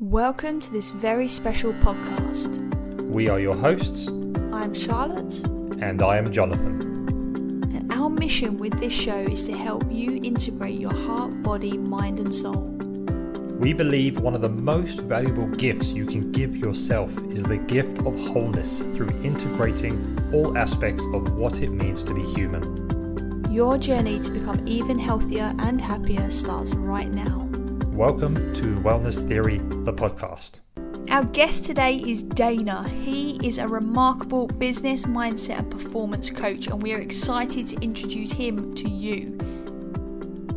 Welcome 0.00 0.60
to 0.60 0.72
this 0.72 0.90
very 0.90 1.28
special 1.28 1.72
podcast. 1.74 2.58
We 3.04 3.28
are 3.28 3.38
your 3.38 3.54
hosts, 3.54 4.08
I'm 4.52 4.74
Charlotte, 4.74 5.38
and 5.80 6.02
I 6.02 6.16
am 6.16 6.32
Jonathan. 6.32 6.82
and 7.72 7.92
our 7.92 8.10
mission 8.10 8.58
with 8.58 8.76
this 8.80 8.92
show 8.92 9.18
is 9.18 9.44
to 9.44 9.56
help 9.56 9.84
you 9.88 10.20
integrate 10.24 10.80
your 10.80 10.92
heart, 10.92 11.44
body, 11.44 11.78
mind, 11.78 12.18
and 12.18 12.34
soul. 12.34 12.72
We 13.60 13.72
believe 13.72 14.18
one 14.18 14.34
of 14.34 14.42
the 14.42 14.48
most 14.48 14.98
valuable 14.98 15.46
gifts 15.46 15.92
you 15.92 16.06
can 16.06 16.32
give 16.32 16.56
yourself 16.56 17.16
is 17.28 17.44
the 17.44 17.58
gift 17.58 18.00
of 18.00 18.18
wholeness 18.18 18.80
through 18.96 19.10
integrating 19.22 20.18
all 20.32 20.58
aspects 20.58 21.04
of 21.14 21.36
what 21.36 21.62
it 21.62 21.70
means 21.70 22.02
to 22.02 22.14
be 22.14 22.22
human. 22.22 23.44
Your 23.52 23.78
journey 23.78 24.18
to 24.18 24.30
become 24.32 24.60
even 24.66 24.98
healthier 24.98 25.54
and 25.60 25.80
happier 25.80 26.30
starts 26.30 26.74
right 26.74 27.12
now. 27.12 27.48
Welcome 27.94 28.52
to 28.54 28.74
Wellness 28.80 29.24
Theory, 29.28 29.58
the 29.58 29.92
podcast. 29.92 30.58
Our 31.10 31.22
guest 31.26 31.64
today 31.64 31.94
is 31.94 32.24
Dana. 32.24 32.88
He 32.88 33.38
is 33.46 33.58
a 33.58 33.68
remarkable 33.68 34.48
business 34.48 35.04
mindset 35.04 35.60
and 35.60 35.70
performance 35.70 36.28
coach, 36.28 36.66
and 36.66 36.82
we 36.82 36.92
are 36.92 36.98
excited 36.98 37.68
to 37.68 37.80
introduce 37.82 38.32
him 38.32 38.74
to 38.74 38.88
you. 38.88 39.38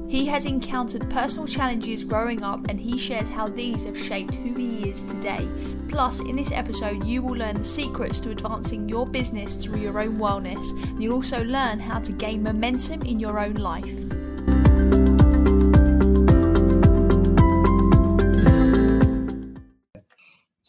He 0.10 0.26
has 0.26 0.48
encountered 0.48 1.08
personal 1.12 1.46
challenges 1.46 2.04
growing 2.04 2.42
up, 2.42 2.68
and 2.70 2.80
he 2.80 2.98
shares 2.98 3.30
how 3.30 3.50
these 3.50 3.86
have 3.86 3.96
shaped 3.96 4.34
who 4.34 4.56
he 4.56 4.90
is 4.90 5.04
today. 5.04 5.48
Plus, 5.90 6.22
in 6.22 6.36
this 6.36 6.52
episode, 6.52 7.04
you 7.04 7.22
will 7.22 7.38
learn 7.38 7.58
the 7.58 7.64
secrets 7.64 8.20
to 8.22 8.32
advancing 8.32 8.90
your 8.90 9.06
business 9.06 9.64
through 9.64 9.82
your 9.82 10.00
own 10.00 10.18
wellness, 10.18 10.72
and 10.88 11.04
you'll 11.04 11.14
also 11.14 11.44
learn 11.44 11.80
how 11.80 12.00
to 12.00 12.12
gain 12.14 12.42
momentum 12.42 13.04
in 13.04 13.20
your 13.20 13.40
own 13.40 13.54
life. 13.54 13.94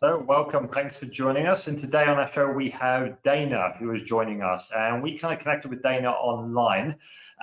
So, 0.01 0.25
welcome. 0.29 0.69
Thanks 0.69 0.97
for 0.97 1.07
joining 1.07 1.49
us. 1.49 1.67
And 1.67 1.77
today 1.77 2.05
on 2.05 2.19
our 2.19 2.31
show, 2.31 2.49
we 2.53 2.71
have 2.71 3.21
Dana 3.25 3.75
who 3.81 3.93
is 3.93 4.03
joining 4.03 4.43
us. 4.43 4.71
And 4.71 5.03
we 5.03 5.19
kind 5.19 5.35
of 5.35 5.41
connected 5.41 5.73
with 5.73 5.83
Dana 5.83 6.13
online. 6.13 6.95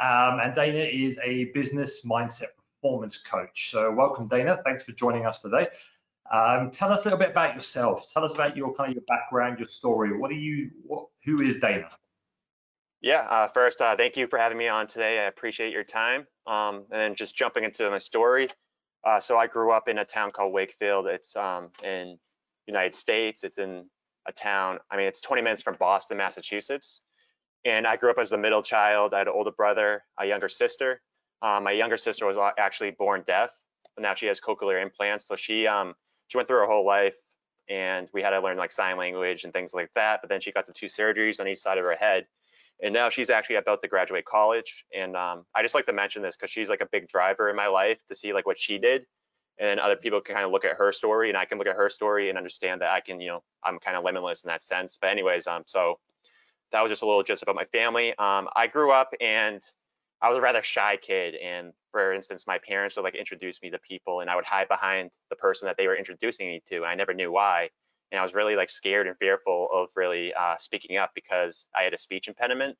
Um, 0.01 0.39
and 0.39 0.55
Dana 0.55 0.79
is 0.79 1.19
a 1.21 1.51
business 1.51 2.05
mindset 2.05 2.51
performance 2.81 3.17
coach. 3.17 3.71
So, 3.71 3.91
welcome, 3.91 4.29
Dana. 4.29 4.61
Thanks 4.63 4.85
for 4.85 4.93
joining 4.93 5.25
us 5.25 5.39
today. 5.39 5.67
Um, 6.31 6.71
tell 6.71 6.93
us 6.93 7.01
a 7.01 7.09
little 7.09 7.19
bit 7.19 7.31
about 7.31 7.55
yourself. 7.55 8.07
Tell 8.13 8.23
us 8.23 8.31
about 8.31 8.55
your 8.55 8.73
kind 8.73 8.89
of 8.89 8.95
your 8.95 9.03
background, 9.05 9.59
your 9.59 9.67
story. 9.67 10.17
What 10.17 10.31
are 10.31 10.35
you? 10.35 10.71
What, 10.87 11.07
who 11.25 11.41
is 11.41 11.59
Dana? 11.59 11.89
Yeah, 13.01 13.23
uh, 13.29 13.49
first, 13.49 13.81
uh, 13.81 13.97
thank 13.97 14.15
you 14.15 14.27
for 14.27 14.39
having 14.39 14.57
me 14.57 14.69
on 14.69 14.87
today. 14.87 15.19
I 15.19 15.23
appreciate 15.23 15.73
your 15.73 15.83
time. 15.83 16.25
Um, 16.47 16.85
and 16.89 17.01
then 17.01 17.15
just 17.15 17.35
jumping 17.35 17.65
into 17.65 17.89
my 17.89 17.97
story. 17.97 18.47
Uh, 19.03 19.19
so 19.19 19.37
I 19.37 19.45
grew 19.45 19.71
up 19.71 19.89
in 19.89 19.97
a 19.97 20.05
town 20.05 20.31
called 20.31 20.53
Wakefield. 20.53 21.05
It's 21.07 21.35
um, 21.35 21.69
in 21.83 22.17
United 22.67 22.95
States. 22.95 23.43
It's 23.43 23.57
in 23.57 23.85
a 24.27 24.31
town. 24.31 24.79
I 24.89 24.97
mean, 24.97 25.07
it's 25.07 25.21
20 25.21 25.41
minutes 25.41 25.61
from 25.61 25.75
Boston, 25.79 26.17
Massachusetts. 26.17 27.01
And 27.63 27.87
I 27.87 27.95
grew 27.95 28.11
up 28.11 28.17
as 28.19 28.29
the 28.29 28.37
middle 28.37 28.61
child. 28.61 29.13
I 29.13 29.19
had 29.19 29.27
an 29.27 29.33
older 29.35 29.51
brother, 29.51 30.03
a 30.19 30.25
younger 30.25 30.49
sister. 30.49 31.01
Um, 31.41 31.63
my 31.63 31.71
younger 31.71 31.97
sister 31.97 32.25
was 32.25 32.37
actually 32.57 32.91
born 32.91 33.23
deaf, 33.25 33.51
but 33.95 34.03
now 34.03 34.13
she 34.15 34.27
has 34.27 34.39
cochlear 34.39 34.81
implants. 34.81 35.27
So 35.27 35.35
she 35.35 35.67
um, 35.67 35.95
she 36.27 36.37
went 36.37 36.47
through 36.47 36.59
her 36.59 36.67
whole 36.67 36.85
life, 36.85 37.15
and 37.69 38.07
we 38.13 38.21
had 38.21 38.31
to 38.31 38.39
learn 38.39 38.57
like 38.57 38.71
sign 38.71 38.97
language 38.97 39.43
and 39.43 39.53
things 39.53 39.73
like 39.73 39.91
that. 39.93 40.21
But 40.21 40.29
then 40.29 40.41
she 40.41 40.51
got 40.51 40.67
the 40.67 40.73
two 40.73 40.85
surgeries 40.85 41.39
on 41.39 41.47
each 41.47 41.59
side 41.59 41.77
of 41.77 41.83
her 41.83 41.95
head, 41.95 42.25
and 42.81 42.93
now 42.93 43.09
she's 43.09 43.29
actually 43.29 43.57
about 43.57 43.81
to 43.81 43.87
graduate 43.87 44.25
college. 44.25 44.85
And 44.95 45.15
um, 45.15 45.45
I 45.55 45.61
just 45.61 45.75
like 45.75 45.85
to 45.87 45.93
mention 45.93 46.21
this 46.21 46.35
because 46.35 46.51
she's 46.51 46.69
like 46.69 46.81
a 46.81 46.87
big 46.91 47.07
driver 47.07 47.49
in 47.49 47.55
my 47.55 47.67
life 47.67 47.99
to 48.07 48.15
see 48.15 48.31
like 48.31 48.45
what 48.45 48.59
she 48.59 48.77
did 48.77 49.05
and 49.57 49.69
then 49.69 49.79
other 49.79 49.95
people 49.95 50.19
can 50.19 50.35
kind 50.35 50.45
of 50.45 50.51
look 50.51 50.65
at 50.65 50.75
her 50.77 50.91
story 50.91 51.29
and 51.29 51.37
I 51.37 51.45
can 51.45 51.57
look 51.57 51.67
at 51.67 51.75
her 51.75 51.89
story 51.89 52.29
and 52.29 52.37
understand 52.37 52.81
that 52.81 52.91
I 52.91 52.99
can, 52.99 53.21
you 53.21 53.27
know, 53.27 53.43
I'm 53.63 53.79
kind 53.79 53.95
of 53.95 54.03
limitless 54.03 54.43
in 54.43 54.49
that 54.49 54.63
sense. 54.63 54.97
But 54.99 55.11
anyways, 55.11 55.47
um, 55.47 55.63
so 55.65 55.99
that 56.71 56.81
was 56.81 56.89
just 56.89 57.03
a 57.03 57.05
little 57.05 57.23
just 57.23 57.41
about 57.41 57.55
my 57.55 57.65
family. 57.65 58.09
Um, 58.17 58.49
I 58.55 58.67
grew 58.67 58.91
up 58.91 59.13
and 59.21 59.61
I 60.21 60.29
was 60.29 60.37
a 60.37 60.41
rather 60.41 60.61
shy 60.61 60.97
kid. 60.97 61.35
And 61.35 61.71
for 61.91 62.13
instance, 62.13 62.45
my 62.47 62.57
parents 62.57 62.97
would 62.97 63.03
like 63.03 63.15
introduce 63.15 63.61
me 63.61 63.69
to 63.69 63.79
people 63.79 64.19
and 64.19 64.29
I 64.29 64.35
would 64.35 64.45
hide 64.45 64.67
behind 64.67 65.09
the 65.29 65.35
person 65.37 65.67
that 65.67 65.77
they 65.77 65.87
were 65.87 65.95
introducing 65.95 66.47
me 66.47 66.61
to. 66.67 66.77
And 66.77 66.85
I 66.85 66.95
never 66.95 67.13
knew 67.13 67.31
why. 67.31 67.69
And 68.11 68.19
I 68.19 68.23
was 68.23 68.33
really 68.33 68.55
like 68.55 68.69
scared 68.69 69.07
and 69.07 69.17
fearful 69.17 69.69
of 69.73 69.87
really 69.95 70.33
uh, 70.33 70.55
speaking 70.59 70.97
up 70.97 71.11
because 71.15 71.65
I 71.75 71.83
had 71.83 71.93
a 71.93 71.97
speech 71.97 72.27
impediment 72.27 72.77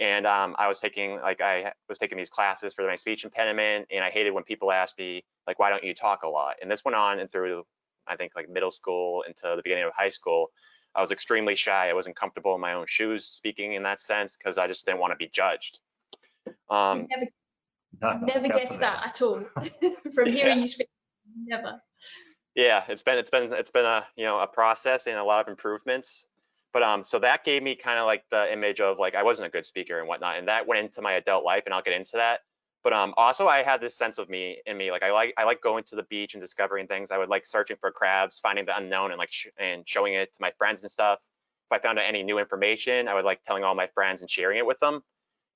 and 0.00 0.26
um, 0.26 0.56
I 0.58 0.66
was 0.68 0.78
taking 0.80 1.20
like 1.20 1.40
I 1.40 1.72
was 1.88 1.98
taking 1.98 2.18
these 2.18 2.30
classes 2.30 2.74
for 2.74 2.86
my 2.86 2.96
speech 2.96 3.24
impediment, 3.24 3.86
and 3.92 4.04
I 4.04 4.10
hated 4.10 4.32
when 4.32 4.44
people 4.44 4.72
asked 4.72 4.98
me 4.98 5.24
like, 5.46 5.58
"Why 5.58 5.70
don't 5.70 5.84
you 5.84 5.94
talk 5.94 6.22
a 6.22 6.28
lot?" 6.28 6.56
And 6.62 6.70
this 6.70 6.84
went 6.84 6.96
on 6.96 7.18
and 7.20 7.30
through 7.30 7.64
I 8.06 8.16
think 8.16 8.32
like 8.36 8.48
middle 8.48 8.70
school 8.72 9.22
into 9.26 9.42
the 9.56 9.62
beginning 9.62 9.84
of 9.84 9.92
high 9.96 10.08
school. 10.10 10.50
I 10.96 11.00
was 11.00 11.10
extremely 11.10 11.56
shy. 11.56 11.90
I 11.90 11.92
wasn't 11.92 12.14
comfortable 12.14 12.54
in 12.54 12.60
my 12.60 12.74
own 12.74 12.86
shoes 12.86 13.24
speaking 13.24 13.72
in 13.74 13.82
that 13.82 13.98
sense 14.00 14.36
because 14.36 14.58
I 14.58 14.68
just 14.68 14.84
didn't 14.86 15.00
want 15.00 15.10
to 15.12 15.16
be 15.16 15.28
judged. 15.32 15.80
Um, 16.70 17.08
never, 17.10 17.26
No, 18.00 18.12
no, 18.18 18.26
never 18.26 18.48
guessed 18.48 18.78
that 18.78 19.02
at 19.04 19.20
all 19.22 19.40
from 20.14 20.26
hearing 20.32 20.36
Yeah. 20.36 20.54
you 20.56 20.66
speak. 20.68 20.88
Never. 21.46 21.80
yeah, 22.54 22.84
it's 22.88 23.02
been 23.02 23.18
it's 23.18 23.30
been 23.30 23.52
it's 23.52 23.70
been 23.72 23.84
a 23.86 24.06
you 24.16 24.24
know 24.24 24.38
a 24.38 24.46
process 24.46 25.06
and 25.08 25.16
a 25.16 25.24
lot 25.24 25.40
of 25.40 25.48
improvements. 25.48 26.26
But 26.74 26.82
um, 26.82 27.04
so 27.04 27.20
that 27.20 27.44
gave 27.44 27.62
me 27.62 27.76
kind 27.76 28.00
of 28.00 28.04
like 28.04 28.24
the 28.32 28.52
image 28.52 28.80
of 28.80 28.98
like 28.98 29.14
I 29.14 29.22
wasn't 29.22 29.46
a 29.46 29.50
good 29.50 29.64
speaker 29.64 30.00
and 30.00 30.08
whatnot, 30.08 30.38
and 30.38 30.48
that 30.48 30.66
went 30.66 30.84
into 30.84 31.00
my 31.00 31.12
adult 31.12 31.44
life, 31.44 31.62
and 31.66 31.72
I'll 31.72 31.82
get 31.82 31.94
into 31.94 32.16
that. 32.16 32.40
But 32.82 32.92
um, 32.92 33.14
also 33.16 33.46
I 33.46 33.62
had 33.62 33.80
this 33.80 33.96
sense 33.96 34.18
of 34.18 34.28
me 34.28 34.58
in 34.66 34.76
me, 34.76 34.90
like 34.90 35.04
I 35.04 35.12
like 35.12 35.34
I 35.38 35.44
like 35.44 35.62
going 35.62 35.84
to 35.84 35.96
the 35.96 36.02
beach 36.02 36.34
and 36.34 36.42
discovering 36.42 36.88
things. 36.88 37.12
I 37.12 37.16
would 37.16 37.28
like 37.28 37.46
searching 37.46 37.76
for 37.80 37.92
crabs, 37.92 38.40
finding 38.40 38.66
the 38.66 38.76
unknown, 38.76 39.12
and 39.12 39.18
like 39.18 39.30
sh- 39.30 39.46
and 39.56 39.88
showing 39.88 40.14
it 40.14 40.34
to 40.34 40.38
my 40.40 40.50
friends 40.58 40.82
and 40.82 40.90
stuff. 40.90 41.20
If 41.70 41.78
I 41.78 41.78
found 41.78 41.98
out 41.98 42.06
any 42.06 42.24
new 42.24 42.38
information, 42.38 43.06
I 43.06 43.14
would 43.14 43.24
like 43.24 43.42
telling 43.44 43.62
all 43.62 43.76
my 43.76 43.86
friends 43.86 44.20
and 44.20 44.28
sharing 44.28 44.58
it 44.58 44.66
with 44.66 44.80
them. 44.80 45.02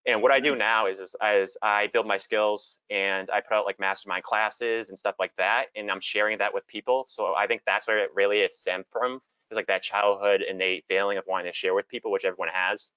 And 0.07 0.23
what 0.23 0.31
I 0.31 0.41
do 0.41 0.57
now 0.57 0.87
is, 0.87 1.01
is, 1.01 1.15
is 1.23 1.57
I 1.61 1.89
build 1.89 2.07
my 2.07 2.17
skills 2.17 2.79
and 2.89 3.29
I 3.31 3.41
put 3.41 3.55
out 3.55 3.67
like 3.67 3.79
mastermind 3.79 4.23
classes 4.23 4.89
and 4.89 4.99
stuff 4.99 5.17
like 5.19 5.33
that, 5.37 5.67
and 5.75 5.91
I'm 5.91 6.01
sharing 6.01 6.39
that 6.39 6.55
with 6.55 6.67
people. 6.69 7.05
So 7.09 7.35
I 7.35 7.49
think 7.49 7.63
that's 7.67 7.89
where 7.89 7.99
it 7.99 8.11
really 8.15 8.39
is 8.39 8.57
stemmed 8.57 8.87
from. 8.93 9.21
Is 9.51 9.57
like 9.57 9.67
that 9.69 9.83
childhood 9.83 10.43
innate 10.43 10.85
feeling 10.89 11.17
of 11.19 11.25
wanting 11.27 11.51
to 11.51 11.57
share 11.57 11.75
with 11.75 11.89
people, 11.89 12.11
which 12.11 12.25
everyone 12.25 12.51
has. 12.53 12.91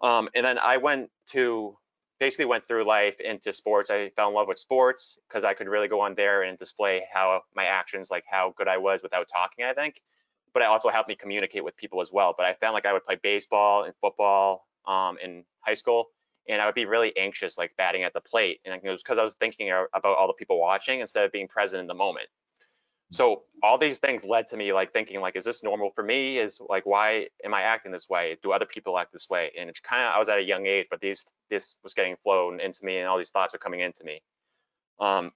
Um, 0.00 0.28
and 0.34 0.46
then 0.46 0.58
I 0.58 0.76
went 0.76 1.10
to 1.32 1.76
basically 2.20 2.44
went 2.44 2.68
through 2.68 2.84
life 2.84 3.18
into 3.18 3.52
sports. 3.52 3.90
I 3.90 4.10
fell 4.10 4.28
in 4.28 4.34
love 4.34 4.46
with 4.46 4.58
sports 4.58 5.18
because 5.26 5.42
I 5.42 5.54
could 5.54 5.66
really 5.68 5.88
go 5.88 6.00
on 6.00 6.14
there 6.14 6.42
and 6.42 6.58
display 6.58 7.02
how 7.12 7.40
my 7.56 7.64
actions, 7.64 8.10
like 8.10 8.24
how 8.30 8.54
good 8.56 8.68
I 8.68 8.76
was 8.76 9.02
without 9.02 9.26
talking. 9.32 9.64
I 9.64 9.72
think, 9.72 10.02
but 10.52 10.62
it 10.62 10.66
also 10.66 10.90
helped 10.90 11.08
me 11.08 11.16
communicate 11.16 11.64
with 11.64 11.76
people 11.76 12.00
as 12.00 12.12
well. 12.12 12.34
But 12.36 12.46
I 12.46 12.54
found 12.54 12.74
like 12.74 12.86
I 12.86 12.92
would 12.92 13.04
play 13.04 13.18
baseball 13.22 13.84
and 13.84 13.94
football 14.00 14.68
um, 14.86 15.16
in 15.22 15.44
high 15.60 15.74
school, 15.74 16.06
and 16.48 16.60
I 16.60 16.66
would 16.66 16.74
be 16.74 16.84
really 16.84 17.16
anxious, 17.16 17.56
like 17.58 17.72
batting 17.76 18.04
at 18.04 18.12
the 18.12 18.20
plate, 18.20 18.60
and 18.64 18.74
it 18.74 18.88
was 18.88 19.02
because 19.02 19.18
I 19.18 19.24
was 19.24 19.34
thinking 19.34 19.70
about 19.70 20.16
all 20.16 20.26
the 20.26 20.34
people 20.34 20.60
watching 20.60 21.00
instead 21.00 21.24
of 21.24 21.32
being 21.32 21.48
present 21.48 21.80
in 21.80 21.86
the 21.86 21.94
moment. 21.94 22.28
So 23.12 23.42
all 23.62 23.76
these 23.76 23.98
things 23.98 24.24
led 24.24 24.48
to 24.50 24.56
me 24.56 24.72
like 24.72 24.92
thinking 24.92 25.20
like, 25.20 25.34
is 25.34 25.44
this 25.44 25.64
normal 25.64 25.90
for 25.90 26.04
me? 26.04 26.38
Is 26.38 26.60
like, 26.68 26.86
why 26.86 27.26
am 27.44 27.52
I 27.52 27.62
acting 27.62 27.90
this 27.90 28.08
way? 28.08 28.36
Do 28.42 28.52
other 28.52 28.66
people 28.66 28.96
act 28.98 29.12
this 29.12 29.28
way? 29.28 29.50
And 29.58 29.68
it's 29.68 29.80
kind 29.80 30.02
of, 30.02 30.14
I 30.14 30.18
was 30.18 30.28
at 30.28 30.38
a 30.38 30.42
young 30.42 30.66
age, 30.66 30.86
but 30.90 31.00
these, 31.00 31.26
this 31.50 31.78
was 31.82 31.92
getting 31.92 32.16
flown 32.22 32.60
into 32.60 32.84
me 32.84 32.98
and 32.98 33.08
all 33.08 33.18
these 33.18 33.30
thoughts 33.30 33.52
were 33.52 33.58
coming 33.58 33.80
into 33.80 34.04
me. 34.04 34.22
Um, 35.00 35.32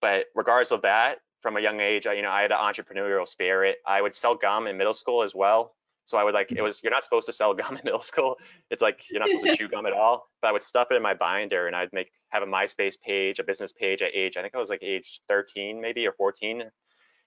but 0.00 0.26
regardless 0.34 0.72
of 0.72 0.82
that, 0.82 1.18
from 1.40 1.56
a 1.56 1.60
young 1.60 1.78
age, 1.78 2.08
I, 2.08 2.14
you 2.14 2.22
know, 2.22 2.30
I 2.30 2.42
had 2.42 2.50
an 2.50 2.58
entrepreneurial 2.58 3.28
spirit. 3.28 3.76
I 3.86 4.02
would 4.02 4.16
sell 4.16 4.34
gum 4.34 4.66
in 4.66 4.76
middle 4.76 4.94
school 4.94 5.22
as 5.22 5.36
well. 5.36 5.76
So 6.06 6.16
I 6.16 6.24
would 6.24 6.34
like, 6.34 6.50
it 6.50 6.62
was, 6.62 6.82
you're 6.82 6.90
not 6.90 7.04
supposed 7.04 7.26
to 7.26 7.32
sell 7.32 7.54
gum 7.54 7.76
in 7.76 7.82
middle 7.84 8.00
school. 8.00 8.36
It's 8.70 8.82
like, 8.82 9.04
you're 9.08 9.20
not 9.20 9.28
supposed 9.28 9.46
to 9.46 9.56
chew 9.56 9.68
gum 9.68 9.86
at 9.86 9.92
all. 9.92 10.26
But 10.42 10.48
I 10.48 10.52
would 10.52 10.62
stuff 10.62 10.88
it 10.90 10.96
in 10.96 11.02
my 11.02 11.14
binder 11.14 11.68
and 11.68 11.76
I'd 11.76 11.92
make, 11.92 12.10
have 12.30 12.42
a 12.42 12.46
MySpace 12.46 13.00
page, 13.00 13.38
a 13.38 13.44
business 13.44 13.72
page 13.72 14.02
at 14.02 14.12
age, 14.14 14.36
I 14.36 14.42
think 14.42 14.56
I 14.56 14.58
was 14.58 14.68
like 14.68 14.82
age 14.82 15.20
13 15.28 15.80
maybe 15.80 16.04
or 16.04 16.12
14 16.12 16.64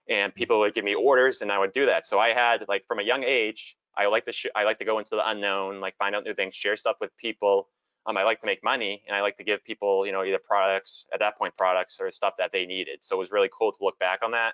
and 0.09 0.33
people 0.33 0.59
would 0.59 0.73
give 0.73 0.83
me 0.83 0.95
orders 0.95 1.41
and 1.41 1.51
I 1.51 1.59
would 1.59 1.73
do 1.73 1.85
that. 1.85 2.05
So 2.05 2.19
I 2.19 2.33
had 2.33 2.65
like 2.67 2.85
from 2.87 2.99
a 2.99 3.03
young 3.03 3.23
age, 3.23 3.75
I 3.97 4.07
like 4.07 4.25
to 4.25 4.31
sh- 4.31 4.47
I 4.55 4.63
like 4.63 4.79
to 4.79 4.85
go 4.85 4.99
into 4.99 5.11
the 5.11 5.27
unknown, 5.29 5.79
like 5.79 5.97
find 5.97 6.15
out 6.15 6.23
new 6.23 6.33
things, 6.33 6.55
share 6.55 6.75
stuff 6.75 6.97
with 6.99 7.15
people. 7.17 7.67
Um, 8.05 8.17
I 8.17 8.23
like 8.23 8.39
to 8.41 8.47
make 8.47 8.63
money 8.63 9.03
and 9.07 9.15
I 9.15 9.21
like 9.21 9.37
to 9.37 9.43
give 9.43 9.63
people, 9.63 10.05
you 10.05 10.11
know, 10.11 10.23
either 10.23 10.39
products 10.39 11.05
at 11.13 11.19
that 11.19 11.37
point 11.37 11.55
products 11.55 11.99
or 11.99 12.09
stuff 12.11 12.33
that 12.39 12.51
they 12.51 12.65
needed. 12.65 12.99
So 13.01 13.15
it 13.15 13.19
was 13.19 13.31
really 13.31 13.49
cool 13.57 13.71
to 13.71 13.77
look 13.83 13.99
back 13.99 14.19
on 14.23 14.31
that. 14.31 14.53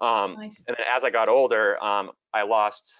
Um, 0.00 0.34
Nice. 0.34 0.64
and 0.66 0.76
then 0.76 0.86
as 0.94 1.04
I 1.04 1.10
got 1.10 1.28
older, 1.28 1.82
um, 1.82 2.10
I 2.34 2.42
lost 2.42 2.92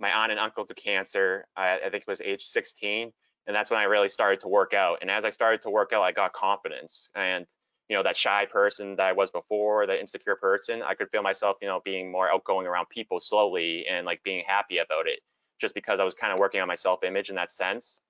my 0.00 0.10
aunt 0.10 0.32
and 0.32 0.40
uncle 0.40 0.64
to 0.66 0.74
cancer. 0.74 1.46
I, 1.56 1.76
I 1.76 1.90
think 1.90 2.02
it 2.02 2.08
was 2.08 2.20
age 2.20 2.42
16, 2.42 3.12
and 3.46 3.54
that's 3.54 3.70
when 3.70 3.78
I 3.78 3.84
really 3.84 4.08
started 4.08 4.40
to 4.40 4.48
work 4.48 4.74
out. 4.74 4.98
And 5.00 5.10
as 5.10 5.24
I 5.24 5.30
started 5.30 5.62
to 5.62 5.70
work 5.70 5.92
out, 5.92 6.02
I 6.02 6.12
got 6.12 6.32
confidence. 6.32 7.08
And 7.14 7.46
you 7.90 7.96
know, 7.96 8.02
that 8.02 8.16
shy 8.16 8.46
person 8.46 8.96
that 8.96 9.06
I 9.06 9.12
was 9.12 9.30
before, 9.30 9.86
that 9.86 10.00
insecure 10.00 10.36
person, 10.36 10.80
I 10.82 10.94
could 10.94 11.10
feel 11.10 11.22
myself, 11.22 11.58
you 11.60 11.68
know, 11.68 11.82
being 11.84 12.10
more 12.10 12.30
outgoing 12.30 12.66
around 12.66 12.88
people 12.88 13.20
slowly 13.20 13.84
and 13.90 14.06
like 14.06 14.22
being 14.22 14.44
happy 14.46 14.78
about 14.78 15.06
it, 15.06 15.20
just 15.60 15.74
because 15.74 16.00
I 16.00 16.04
was 16.04 16.14
kind 16.14 16.32
of 16.32 16.38
working 16.38 16.62
on 16.62 16.68
my 16.68 16.76
self-image 16.76 17.28
in 17.28 17.36
that 17.36 17.50
sense. 17.50 18.00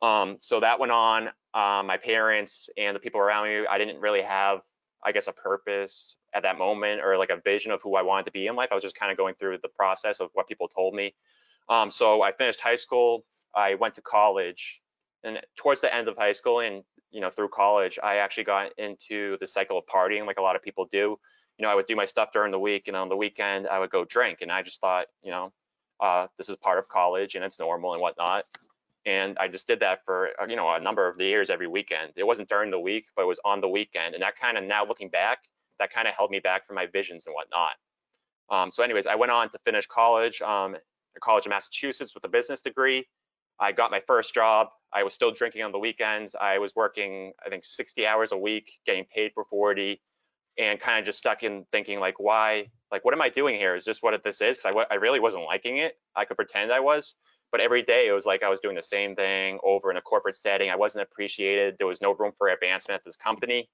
Um, 0.00 0.38
so 0.40 0.60
that 0.60 0.80
went 0.80 0.92
on. 0.92 1.28
Um, 1.52 1.86
my 1.86 1.98
parents 2.02 2.70
and 2.78 2.96
the 2.96 3.00
people 3.00 3.20
around 3.20 3.48
me, 3.48 3.66
I 3.68 3.76
didn't 3.76 4.00
really 4.00 4.22
have 4.22 4.60
I 5.02 5.12
guess, 5.12 5.28
a 5.28 5.32
purpose 5.32 6.16
at 6.34 6.42
that 6.42 6.58
moment 6.58 7.00
or 7.02 7.16
like 7.16 7.30
a 7.30 7.40
vision 7.42 7.72
of 7.72 7.80
who 7.82 7.96
I 7.96 8.02
wanted 8.02 8.26
to 8.26 8.32
be 8.32 8.46
in 8.46 8.54
life. 8.54 8.68
I 8.70 8.74
was 8.74 8.84
just 8.84 8.94
kind 8.94 9.10
of 9.10 9.16
going 9.16 9.34
through 9.34 9.58
the 9.62 9.68
process 9.68 10.20
of 10.20 10.30
what 10.34 10.46
people 10.46 10.68
told 10.68 10.94
me. 10.94 11.14
Um, 11.68 11.90
so 11.90 12.22
I 12.22 12.32
finished 12.32 12.60
high 12.60 12.76
school. 12.76 13.24
I 13.54 13.74
went 13.74 13.94
to 13.96 14.02
college, 14.02 14.80
and 15.24 15.40
towards 15.56 15.80
the 15.80 15.92
end 15.92 16.08
of 16.08 16.16
high 16.16 16.32
school 16.32 16.60
and 16.60 16.84
you 17.10 17.20
know 17.20 17.30
through 17.30 17.48
college, 17.48 17.98
I 18.02 18.16
actually 18.16 18.44
got 18.44 18.78
into 18.78 19.36
the 19.40 19.46
cycle 19.46 19.78
of 19.78 19.86
partying, 19.86 20.26
like 20.26 20.38
a 20.38 20.42
lot 20.42 20.56
of 20.56 20.62
people 20.62 20.86
do. 20.90 21.18
You 21.58 21.66
know, 21.66 21.68
I 21.68 21.74
would 21.74 21.86
do 21.86 21.96
my 21.96 22.06
stuff 22.06 22.30
during 22.32 22.52
the 22.52 22.58
week, 22.58 22.88
and 22.88 22.96
on 22.96 23.08
the 23.08 23.16
weekend 23.16 23.68
I 23.68 23.78
would 23.78 23.90
go 23.90 24.04
drink. 24.04 24.38
And 24.40 24.50
I 24.50 24.62
just 24.62 24.80
thought, 24.80 25.06
you 25.22 25.30
know, 25.30 25.52
uh, 26.00 26.26
this 26.38 26.48
is 26.48 26.56
part 26.56 26.78
of 26.78 26.88
college 26.88 27.34
and 27.34 27.44
it's 27.44 27.58
normal 27.58 27.92
and 27.92 28.00
whatnot. 28.00 28.44
And 29.06 29.36
I 29.38 29.48
just 29.48 29.66
did 29.66 29.80
that 29.80 30.04
for 30.04 30.30
uh, 30.40 30.46
you 30.46 30.56
know 30.56 30.74
a 30.74 30.80
number 30.80 31.08
of 31.08 31.16
the 31.16 31.24
years 31.24 31.50
every 31.50 31.66
weekend. 31.66 32.12
It 32.16 32.26
wasn't 32.26 32.48
during 32.48 32.70
the 32.70 32.80
week, 32.80 33.06
but 33.16 33.22
it 33.22 33.26
was 33.26 33.40
on 33.44 33.60
the 33.60 33.68
weekend. 33.68 34.14
And 34.14 34.22
that 34.22 34.36
kind 34.38 34.58
of 34.58 34.64
now 34.64 34.84
looking 34.84 35.08
back, 35.08 35.38
that 35.78 35.92
kind 35.92 36.06
of 36.06 36.14
held 36.14 36.30
me 36.30 36.40
back 36.40 36.66
from 36.66 36.76
my 36.76 36.86
visions 36.86 37.26
and 37.26 37.34
whatnot. 37.34 37.72
Um, 38.50 38.70
so 38.70 38.82
anyways, 38.82 39.06
I 39.06 39.14
went 39.14 39.32
on 39.32 39.50
to 39.50 39.58
finish 39.64 39.86
college, 39.86 40.42
um, 40.42 40.76
College 41.20 41.46
of 41.46 41.50
Massachusetts 41.50 42.14
with 42.14 42.24
a 42.24 42.28
business 42.28 42.62
degree. 42.62 43.06
I 43.60 43.72
got 43.72 43.90
my 43.90 44.00
first 44.06 44.34
job. 44.34 44.68
I 44.92 45.02
was 45.02 45.14
still 45.14 45.30
drinking 45.30 45.62
on 45.62 45.72
the 45.72 45.78
weekends. 45.78 46.34
I 46.40 46.58
was 46.58 46.74
working, 46.74 47.32
I 47.44 47.50
think, 47.50 47.64
60 47.64 48.06
hours 48.06 48.32
a 48.32 48.36
week, 48.36 48.72
getting 48.86 49.04
paid 49.04 49.32
for 49.34 49.44
40, 49.44 50.00
and 50.58 50.80
kind 50.80 50.98
of 50.98 51.04
just 51.04 51.18
stuck 51.18 51.42
in 51.42 51.64
thinking 51.70 52.00
like, 52.00 52.18
why, 52.18 52.70
like, 52.90 53.04
what 53.04 53.14
am 53.14 53.22
I 53.22 53.28
doing 53.28 53.56
here? 53.56 53.76
Is 53.76 53.84
this 53.84 54.02
what 54.02 54.20
this 54.24 54.40
is? 54.40 54.56
Because 54.56 54.84
I, 54.90 54.94
really 54.94 55.20
wasn't 55.20 55.44
liking 55.44 55.78
it. 55.78 55.98
I 56.16 56.24
could 56.24 56.36
pretend 56.36 56.72
I 56.72 56.80
was, 56.80 57.14
but 57.52 57.60
every 57.60 57.82
day 57.82 58.08
it 58.08 58.12
was 58.12 58.26
like 58.26 58.42
I 58.42 58.48
was 58.48 58.60
doing 58.60 58.74
the 58.74 58.82
same 58.82 59.14
thing 59.14 59.58
over 59.62 59.90
in 59.90 59.96
a 59.96 60.02
corporate 60.02 60.36
setting. 60.36 60.70
I 60.70 60.76
wasn't 60.76 61.02
appreciated. 61.02 61.76
There 61.78 61.86
was 61.86 62.00
no 62.00 62.14
room 62.14 62.32
for 62.36 62.48
advancement 62.48 62.98
at 62.98 63.04
this 63.04 63.16
company. 63.16 63.68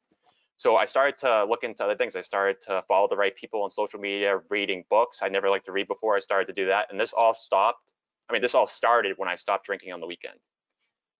So 0.58 0.76
I 0.76 0.86
started 0.86 1.18
to 1.18 1.44
look 1.44 1.64
into 1.64 1.84
other 1.84 1.96
things. 1.96 2.16
I 2.16 2.22
started 2.22 2.62
to 2.62 2.82
follow 2.88 3.08
the 3.08 3.16
right 3.16 3.36
people 3.36 3.62
on 3.62 3.70
social 3.70 4.00
media, 4.00 4.40
reading 4.48 4.84
books. 4.88 5.20
I 5.22 5.28
never 5.28 5.50
liked 5.50 5.66
to 5.66 5.72
read 5.72 5.86
before 5.86 6.16
I 6.16 6.20
started 6.20 6.46
to 6.46 6.52
do 6.54 6.66
that. 6.66 6.86
And 6.90 6.98
this 6.98 7.12
all 7.12 7.34
stopped. 7.34 7.82
I 8.28 8.32
mean, 8.32 8.42
this 8.42 8.54
all 8.54 8.66
started 8.66 9.14
when 9.16 9.28
I 9.28 9.36
stopped 9.36 9.66
drinking 9.66 9.92
on 9.92 10.00
the 10.00 10.06
weekend. 10.06 10.38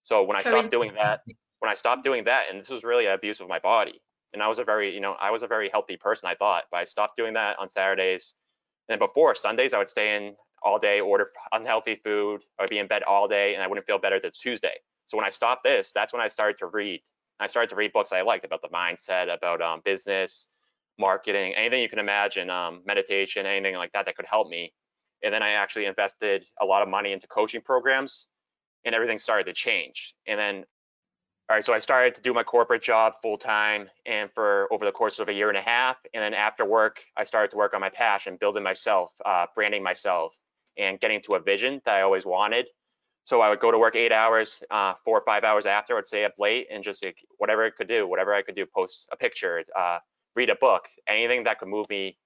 So 0.03 0.23
when 0.23 0.37
I 0.37 0.43
So 0.43 0.51
stopped 0.51 0.71
doing 0.71 0.95
that, 0.95 1.23
when 1.61 1.71
I 1.71 1.75
stopped 1.75 2.05
doing 2.05 2.25
that, 2.25 2.45
and 2.51 2.61
this 2.61 2.69
was 2.69 2.85
really 2.85 3.07
an 3.07 3.13
abuse 3.13 3.41
of 3.41 3.49
my 3.49 3.59
body. 3.59 4.01
And 4.33 4.43
I 4.43 4.49
was 4.49 4.59
a 4.59 4.65
very, 4.65 4.93
you 4.93 5.01
know, 5.01 5.17
I 5.21 5.31
was 5.31 5.43
a 5.43 5.47
very 5.47 5.71
healthy 5.71 5.97
person, 5.97 6.29
I 6.29 6.35
thought, 6.35 6.65
but 6.71 6.79
I 6.79 6.85
stopped 6.85 7.17
doing 7.17 7.35
that 7.35 7.59
on 7.59 7.69
Saturdays. 7.69 8.35
And 8.89 8.99
before 8.99 9.35
Sundays, 9.35 9.73
I 9.73 9.79
would 9.79 9.89
stay 9.89 10.17
in 10.17 10.37
all 10.63 10.79
day, 10.79 11.01
order 11.01 11.31
unhealthy 11.53 11.97
food. 12.05 12.43
I 12.59 12.63
would 12.63 12.71
be 12.71 12.79
in 12.79 12.87
bed 12.87 13.03
all 13.05 13.29
day, 13.29 13.55
and 13.55 13.63
I 13.63 13.67
wouldn't 13.67 13.87
feel 13.87 13.99
better 13.99 14.19
till 14.21 14.31
Tuesday. 14.31 14.75
So 15.07 15.17
when 15.17 15.27
I 15.27 15.31
stopped 15.31 15.65
this, 15.65 15.93
that's 15.95 16.13
when 16.13 16.23
I 16.23 16.29
started 16.29 16.59
to 16.59 16.67
read. 16.67 17.01
I 17.39 17.47
started 17.47 17.69
to 17.71 17.77
read 17.77 17.93
books 17.93 18.13
I 18.13 18.23
liked 18.23 18.45
about 18.45 18.63
the 18.63 18.69
mindset, 18.69 19.33
about 19.33 19.61
um, 19.61 19.83
business, 19.85 20.49
marketing, 20.99 21.55
anything 21.55 21.83
you 21.83 21.89
can 21.89 21.99
imagine, 21.99 22.51
um, 22.51 22.83
meditation, 22.87 23.47
anything 23.47 23.77
like 23.77 23.93
that 23.93 24.07
that 24.07 24.17
could 24.17 24.27
help 24.27 24.49
me. 24.49 24.73
And 25.23 25.33
then 25.33 25.43
I 25.43 25.51
actually 25.51 25.87
invested 25.87 26.45
a 26.61 26.65
lot 26.65 26.83
of 26.83 26.89
money 26.89 27.13
into 27.13 27.27
coaching 27.27 27.61
programs, 27.61 28.27
and 28.85 28.95
everything 28.95 29.19
started 29.19 29.45
to 29.45 29.53
change. 29.53 30.15
And 30.27 30.39
then, 30.39 30.65
all 31.49 31.57
right, 31.57 31.65
so 31.65 31.73
I 31.73 31.79
started 31.79 32.15
to 32.17 32.23
do 32.23 32.35
my 32.35 32.43
corporate 32.43 32.83
job 32.83 33.15
full 33.23 33.39
time, 33.39 33.89
and 34.05 34.31
for 34.35 34.69
over 34.73 34.85
the 34.85 34.93
course 34.93 35.19
of 35.19 35.29
a 35.29 35.33
year 35.33 35.49
and 35.49 35.59
a 35.59 35.63
half. 35.63 35.97
And 36.13 36.23
then 36.23 36.35
after 36.35 36.65
work, 36.65 37.03
I 37.17 37.25
started 37.25 37.51
to 37.53 37.57
work 37.57 37.75
on 37.75 37.81
my 37.81 37.91
passion, 37.91 38.37
building 38.39 38.63
myself, 38.63 39.11
uh, 39.25 39.47
branding 39.55 39.83
myself, 39.83 40.35
and 40.77 41.01
getting 41.01 41.23
to 41.23 41.35
a 41.37 41.41
vision 41.41 41.81
that 41.85 41.95
I 41.95 42.03
always 42.03 42.27
wanted. 42.27 42.67
So 43.25 43.41
I 43.41 43.49
would 43.49 43.59
go 43.59 43.73
to 43.73 43.79
work 43.79 43.97
eight 43.97 44.13
hours, 44.13 44.63
uh, 44.71 44.95
four 45.05 45.19
or 45.19 45.25
five 45.25 45.43
hours 45.43 45.67
after. 45.67 45.99
I'd 45.99 46.07
stay 46.07 46.25
up 46.25 46.35
late 46.39 46.69
and 46.71 46.85
just 46.85 47.05
like, 47.05 47.19
whatever 47.39 47.65
I 47.65 47.71
could 47.71 47.89
do, 47.89 48.07
whatever 48.07 48.33
I 48.33 48.43
could 48.43 48.55
do, 48.55 48.67
post 48.67 49.09
a 49.11 49.17
picture, 49.17 49.65
uh, 49.75 49.99
read 50.37 50.51
a 50.51 50.55
book, 50.55 50.85
anything 51.09 51.43
that 51.45 51.59
could 51.59 51.69
move 51.69 51.89
me 51.89 52.19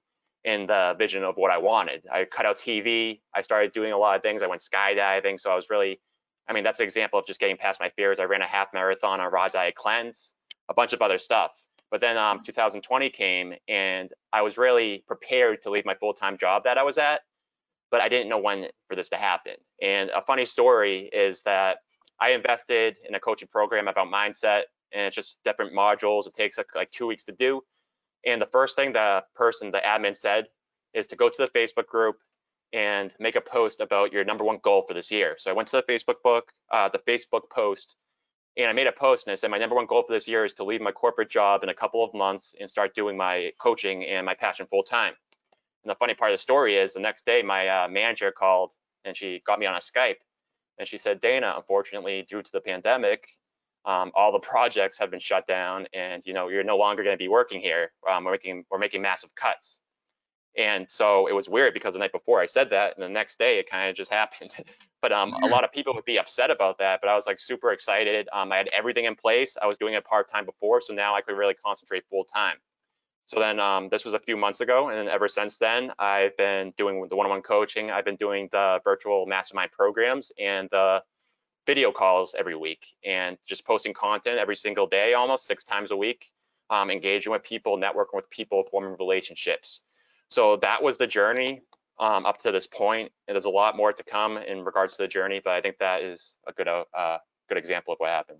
in 0.44 0.66
the 0.66 0.94
vision 0.98 1.22
of 1.22 1.36
what 1.36 1.50
I 1.50 1.58
wanted. 1.58 2.02
I 2.12 2.24
cut 2.24 2.46
out 2.46 2.58
TV. 2.58 3.20
I 3.34 3.40
started 3.40 3.72
doing 3.72 3.92
a 3.92 3.98
lot 3.98 4.16
of 4.16 4.22
things. 4.22 4.42
I 4.42 4.46
went 4.46 4.62
skydiving. 4.62 5.40
So 5.40 5.50
I 5.50 5.54
was 5.54 5.68
really, 5.70 6.00
I 6.48 6.52
mean, 6.52 6.64
that's 6.64 6.80
an 6.80 6.84
example 6.84 7.18
of 7.18 7.26
just 7.26 7.40
getting 7.40 7.56
past 7.56 7.80
my 7.80 7.90
fears. 7.90 8.18
I 8.18 8.24
ran 8.24 8.42
a 8.42 8.46
half 8.46 8.68
marathon 8.72 9.20
on 9.20 9.30
raw 9.30 9.48
diet 9.48 9.74
cleanse, 9.74 10.32
a 10.68 10.74
bunch 10.74 10.92
of 10.92 11.02
other 11.02 11.18
stuff. 11.18 11.52
But 11.90 12.00
then 12.00 12.16
um, 12.16 12.42
2020 12.44 13.10
came 13.10 13.54
and 13.68 14.10
I 14.32 14.42
was 14.42 14.56
really 14.56 15.04
prepared 15.06 15.62
to 15.62 15.70
leave 15.70 15.84
my 15.84 15.94
full-time 15.94 16.38
job 16.38 16.64
that 16.64 16.78
I 16.78 16.84
was 16.84 16.98
at 16.98 17.20
but 17.90 18.00
I 18.00 18.08
didn't 18.08 18.28
know 18.28 18.38
when 18.38 18.66
for 18.88 18.94
this 18.96 19.08
to 19.10 19.16
happen. 19.16 19.54
And 19.82 20.10
a 20.10 20.22
funny 20.22 20.44
story 20.44 21.10
is 21.12 21.42
that 21.42 21.78
I 22.20 22.30
invested 22.30 22.96
in 23.08 23.14
a 23.14 23.20
coaching 23.20 23.48
program 23.50 23.88
about 23.88 24.08
mindset, 24.08 24.62
and 24.92 25.06
it's 25.06 25.16
just 25.16 25.38
different 25.44 25.72
modules. 25.72 26.26
It 26.26 26.34
takes 26.34 26.58
like, 26.58 26.68
like 26.74 26.90
two 26.90 27.06
weeks 27.06 27.24
to 27.24 27.32
do. 27.32 27.62
And 28.26 28.40
the 28.40 28.46
first 28.46 28.76
thing 28.76 28.92
the 28.92 29.24
person, 29.34 29.70
the 29.70 29.78
admin 29.78 30.16
said, 30.16 30.46
is 30.94 31.06
to 31.08 31.16
go 31.16 31.28
to 31.28 31.36
the 31.38 31.58
Facebook 31.58 31.86
group 31.86 32.16
and 32.72 33.12
make 33.18 33.36
a 33.36 33.40
post 33.40 33.80
about 33.80 34.12
your 34.12 34.24
number 34.24 34.44
one 34.44 34.58
goal 34.62 34.84
for 34.86 34.94
this 34.94 35.10
year. 35.10 35.36
So 35.38 35.50
I 35.50 35.54
went 35.54 35.68
to 35.68 35.76
the 35.76 35.92
Facebook 35.92 36.22
book, 36.22 36.52
uh, 36.72 36.88
the 36.88 36.98
Facebook 36.98 37.42
post, 37.52 37.96
and 38.56 38.66
I 38.66 38.72
made 38.72 38.86
a 38.86 38.92
post 38.92 39.26
and 39.26 39.32
I 39.32 39.36
said 39.36 39.50
my 39.50 39.58
number 39.58 39.76
one 39.76 39.86
goal 39.86 40.02
for 40.06 40.12
this 40.12 40.28
year 40.28 40.44
is 40.44 40.52
to 40.54 40.64
leave 40.64 40.80
my 40.80 40.92
corporate 40.92 41.30
job 41.30 41.62
in 41.62 41.68
a 41.68 41.74
couple 41.74 42.04
of 42.04 42.12
months 42.14 42.54
and 42.60 42.68
start 42.68 42.94
doing 42.94 43.16
my 43.16 43.52
coaching 43.60 44.04
and 44.04 44.26
my 44.26 44.34
passion 44.34 44.66
full 44.66 44.82
time. 44.82 45.14
And 45.84 45.90
the 45.90 45.94
funny 45.94 46.14
part 46.14 46.32
of 46.32 46.34
the 46.34 46.42
story 46.42 46.76
is 46.76 46.92
the 46.92 47.00
next 47.00 47.24
day 47.24 47.42
my 47.42 47.68
uh, 47.68 47.88
manager 47.88 48.32
called 48.32 48.72
and 49.04 49.16
she 49.16 49.42
got 49.46 49.58
me 49.58 49.66
on 49.66 49.76
a 49.76 49.78
Skype 49.78 50.16
and 50.78 50.88
she 50.88 50.98
said, 50.98 51.20
Dana, 51.20 51.54
unfortunately, 51.56 52.26
due 52.28 52.42
to 52.42 52.52
the 52.52 52.60
pandemic, 52.60 53.28
um, 53.84 54.12
all 54.14 54.32
the 54.32 54.40
projects 54.40 54.98
have 54.98 55.10
been 55.10 55.20
shut 55.20 55.46
down 55.46 55.86
and 55.94 56.22
you 56.26 56.34
know 56.34 56.48
you're 56.48 56.64
no 56.64 56.76
longer 56.76 57.02
going 57.02 57.14
to 57.14 57.18
be 57.18 57.28
working 57.28 57.60
here. 57.60 57.92
Um, 58.10 58.24
we're 58.24 58.32
making 58.32 58.64
we're 58.70 58.78
making 58.78 59.02
massive 59.02 59.34
cuts. 59.34 59.80
And 60.56 60.86
so 60.90 61.28
it 61.28 61.32
was 61.32 61.48
weird 61.48 61.74
because 61.74 61.94
the 61.94 62.00
night 62.00 62.12
before 62.12 62.40
I 62.40 62.46
said 62.46 62.70
that, 62.70 62.96
and 62.96 63.04
the 63.04 63.08
next 63.08 63.38
day 63.38 63.58
it 63.58 63.70
kind 63.70 63.88
of 63.88 63.96
just 63.96 64.10
happened. 64.20 64.50
but 65.00 65.12
um, 65.12 65.32
a 65.42 65.46
lot 65.46 65.64
of 65.64 65.72
people 65.72 65.94
would 65.94 66.04
be 66.04 66.18
upset 66.18 66.50
about 66.50 66.78
that. 66.78 67.00
But 67.00 67.08
I 67.08 67.14
was 67.14 67.26
like 67.26 67.40
super 67.40 67.72
excited. 67.72 68.28
Um, 68.32 68.52
I 68.52 68.56
had 68.56 68.68
everything 68.76 69.06
in 69.06 69.14
place. 69.14 69.56
I 69.60 69.66
was 69.66 69.78
doing 69.78 69.94
it 69.94 70.04
part 70.04 70.30
time 70.30 70.44
before, 70.44 70.80
so 70.80 70.92
now 70.92 71.14
I 71.14 71.20
could 71.20 71.36
really 71.36 71.54
concentrate 71.54 72.04
full 72.10 72.24
time. 72.24 72.56
So 73.26 73.38
then 73.38 73.60
um, 73.60 73.88
this 73.90 74.04
was 74.04 74.12
a 74.12 74.18
few 74.18 74.36
months 74.36 74.60
ago, 74.60 74.88
and 74.88 74.98
then 74.98 75.08
ever 75.08 75.28
since 75.28 75.56
then, 75.56 75.92
I've 76.00 76.36
been 76.36 76.72
doing 76.76 77.06
the 77.08 77.14
one-on-one 77.14 77.42
coaching. 77.42 77.88
I've 77.88 78.04
been 78.04 78.16
doing 78.16 78.48
the 78.50 78.80
virtual 78.82 79.24
mastermind 79.24 79.70
programs 79.70 80.32
and 80.36 80.68
the 80.72 81.00
video 81.66 81.92
calls 81.92 82.34
every 82.38 82.56
week, 82.56 82.86
and 83.04 83.36
just 83.46 83.64
posting 83.64 83.94
content 83.94 84.38
every 84.38 84.56
single 84.56 84.86
day, 84.86 85.14
almost 85.14 85.46
six 85.46 85.64
times 85.64 85.90
a 85.90 85.96
week, 85.96 86.26
um, 86.70 86.90
engaging 86.90 87.32
with 87.32 87.42
people, 87.42 87.76
networking 87.76 88.14
with 88.14 88.28
people, 88.30 88.64
forming 88.70 88.96
relationships. 88.98 89.82
So 90.28 90.56
that 90.62 90.82
was 90.82 90.98
the 90.98 91.06
journey 91.06 91.60
um, 91.98 92.24
up 92.24 92.38
to 92.40 92.52
this 92.52 92.66
point. 92.66 93.12
And 93.26 93.34
there's 93.34 93.44
a 93.44 93.50
lot 93.50 93.76
more 93.76 93.92
to 93.92 94.02
come 94.02 94.38
in 94.38 94.64
regards 94.64 94.96
to 94.96 95.02
the 95.02 95.08
journey, 95.08 95.40
but 95.44 95.52
I 95.52 95.60
think 95.60 95.78
that 95.78 96.02
is 96.02 96.36
a 96.46 96.52
good 96.52 96.68
uh, 96.68 97.18
good 97.48 97.58
example 97.58 97.92
of 97.92 97.98
what 97.98 98.10
happened. 98.10 98.38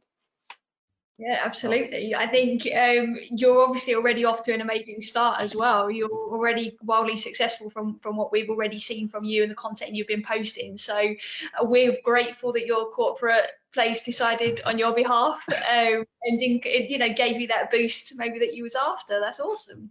Yeah, 1.20 1.38
absolutely. 1.44 2.14
I 2.14 2.26
think 2.26 2.66
um, 2.74 3.14
you're 3.30 3.62
obviously 3.62 3.94
already 3.94 4.24
off 4.24 4.42
to 4.44 4.54
an 4.54 4.62
amazing 4.62 5.02
start 5.02 5.42
as 5.42 5.54
well. 5.54 5.90
You're 5.90 6.08
already 6.08 6.78
wildly 6.82 7.18
successful 7.18 7.68
from 7.68 7.98
from 7.98 8.16
what 8.16 8.32
we've 8.32 8.48
already 8.48 8.78
seen 8.78 9.06
from 9.06 9.24
you 9.24 9.42
and 9.42 9.50
the 9.50 9.54
content 9.54 9.94
you've 9.94 10.06
been 10.06 10.22
posting. 10.22 10.78
So 10.78 10.96
uh, 10.96 11.64
we're 11.64 11.98
grateful 12.02 12.54
that 12.54 12.64
your 12.64 12.90
corporate 12.90 13.48
place 13.74 14.02
decided 14.02 14.62
on 14.64 14.78
your 14.78 14.94
behalf 14.94 15.46
um, 15.50 16.06
and 16.22 16.38
didn't, 16.38 16.64
it, 16.64 16.88
you 16.88 16.96
know 16.96 17.12
gave 17.12 17.38
you 17.38 17.48
that 17.48 17.70
boost 17.70 18.14
maybe 18.16 18.38
that 18.38 18.54
you 18.54 18.62
was 18.62 18.74
after. 18.74 19.20
That's 19.20 19.40
awesome. 19.40 19.90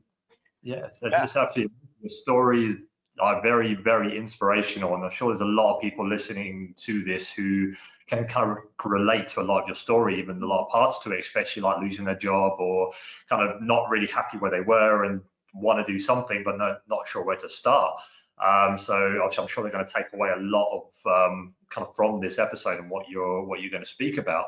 Yeah, 0.63 0.87
so 0.91 1.09
Yeah. 1.09 1.21
just 1.21 1.37
absolutely. 1.37 1.75
The 2.01 2.09
stories 2.09 2.77
are 3.19 3.39
very, 3.43 3.75
very 3.75 4.17
inspirational, 4.17 4.95
and 4.95 5.03
I'm 5.03 5.11
sure 5.11 5.29
there's 5.29 5.41
a 5.41 5.45
lot 5.45 5.75
of 5.75 5.81
people 5.81 6.09
listening 6.09 6.73
to 6.77 7.03
this 7.03 7.31
who 7.31 7.75
can 8.09 8.25
kind 8.25 8.51
of 8.51 8.57
relate 8.83 9.27
to 9.29 9.41
a 9.41 9.43
lot 9.43 9.61
of 9.61 9.67
your 9.67 9.75
story, 9.75 10.19
even 10.19 10.41
a 10.41 10.45
lot 10.45 10.65
of 10.65 10.69
parts 10.69 10.99
to 10.99 11.11
it, 11.11 11.19
especially 11.19 11.61
like 11.61 11.79
losing 11.79 12.05
their 12.05 12.15
job 12.15 12.59
or 12.59 12.91
kind 13.29 13.47
of 13.47 13.61
not 13.61 13.89
really 13.89 14.07
happy 14.07 14.37
where 14.37 14.51
they 14.51 14.61
were 14.61 15.03
and 15.03 15.21
want 15.53 15.85
to 15.85 15.91
do 15.91 15.99
something, 15.99 16.43
but 16.43 16.57
not, 16.57 17.07
sure 17.07 17.23
where 17.23 17.37
to 17.37 17.49
start. 17.49 17.99
Um, 18.43 18.77
so 18.77 18.95
I'm 18.95 19.47
sure 19.47 19.63
they're 19.63 19.71
going 19.71 19.85
to 19.85 19.93
take 19.93 20.13
away 20.13 20.29
a 20.35 20.39
lot 20.39 20.69
of 21.05 21.29
um, 21.31 21.53
kind 21.69 21.85
of 21.87 21.95
from 21.95 22.19
this 22.19 22.39
episode 22.39 22.79
and 22.79 22.89
what 22.89 23.09
you're 23.09 23.43
what 23.43 23.61
you're 23.61 23.71
going 23.71 23.83
to 23.83 23.89
speak 23.89 24.17
about. 24.17 24.45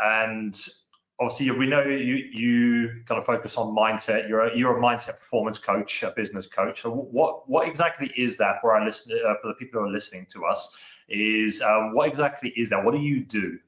And 0.00 0.56
obviously 1.20 1.50
we 1.52 1.66
know 1.66 1.84
you 1.84 2.16
you 2.16 3.02
kind 3.06 3.18
of 3.20 3.24
focus 3.24 3.56
on 3.56 3.74
mindset 3.74 4.28
you're 4.28 4.46
a, 4.46 4.56
you're 4.56 4.76
a 4.76 4.82
mindset 4.82 5.16
performance 5.20 5.58
coach 5.58 6.02
a 6.02 6.10
business 6.10 6.48
coach 6.48 6.82
so 6.82 6.90
what 6.90 7.48
what 7.48 7.68
exactly 7.68 8.12
is 8.16 8.36
that 8.36 8.60
for 8.60 8.74
our 8.74 8.84
listener 8.84 9.16
uh, 9.26 9.34
for 9.40 9.48
the 9.48 9.54
people 9.54 9.80
who 9.80 9.86
are 9.86 9.92
listening 9.92 10.26
to 10.28 10.44
us 10.44 10.76
is 11.08 11.60
um, 11.62 11.94
what 11.94 12.08
exactly 12.08 12.50
is 12.50 12.70
that 12.70 12.84
what 12.84 12.94
do 12.94 13.00
you 13.00 13.24
do 13.24 13.58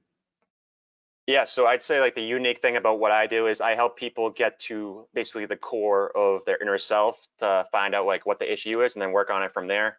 Yeah, 1.26 1.44
so 1.44 1.66
I'd 1.66 1.82
say 1.82 2.00
like 2.00 2.14
the 2.14 2.22
unique 2.22 2.60
thing 2.60 2.76
about 2.76 2.98
what 3.00 3.12
I 3.12 3.26
do 3.26 3.46
is 3.46 3.60
I 3.60 3.74
help 3.74 3.96
people 3.96 4.30
get 4.30 4.58
to 4.60 5.06
basically 5.14 5.46
the 5.46 5.56
core 5.56 6.16
of 6.16 6.44
their 6.46 6.60
inner 6.62 6.78
self 6.78 7.18
to 7.38 7.66
find 7.72 7.94
out 7.94 8.06
like 8.06 8.26
what 8.26 8.38
the 8.38 8.50
issue 8.50 8.82
is 8.82 8.94
and 8.94 9.02
then 9.02 9.12
work 9.12 9.30
on 9.30 9.42
it 9.42 9.52
from 9.52 9.66
there. 9.66 9.98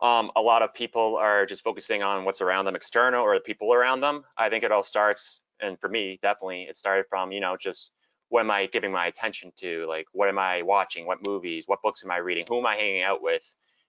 Um, 0.00 0.30
a 0.36 0.40
lot 0.40 0.62
of 0.62 0.74
people 0.74 1.16
are 1.16 1.46
just 1.46 1.64
focusing 1.64 2.02
on 2.02 2.24
what's 2.24 2.40
around 2.40 2.66
them 2.66 2.76
external 2.76 3.22
or 3.22 3.34
the 3.34 3.40
people 3.40 3.72
around 3.72 4.00
them. 4.00 4.24
I 4.36 4.48
think 4.50 4.62
it 4.62 4.70
all 4.70 4.82
starts, 4.82 5.40
and 5.60 5.80
for 5.80 5.88
me, 5.88 6.18
definitely, 6.20 6.64
it 6.64 6.76
started 6.76 7.06
from, 7.08 7.32
you 7.32 7.40
know, 7.40 7.56
just 7.56 7.92
what 8.28 8.40
am 8.40 8.50
I 8.50 8.66
giving 8.66 8.92
my 8.92 9.06
attention 9.06 9.52
to? 9.58 9.86
Like, 9.88 10.06
what 10.12 10.28
am 10.28 10.38
I 10.38 10.62
watching? 10.62 11.06
What 11.06 11.24
movies? 11.24 11.64
What 11.66 11.80
books 11.82 12.02
am 12.04 12.10
I 12.10 12.18
reading? 12.18 12.44
Who 12.48 12.58
am 12.58 12.66
I 12.66 12.74
hanging 12.74 13.02
out 13.02 13.22
with? 13.22 13.42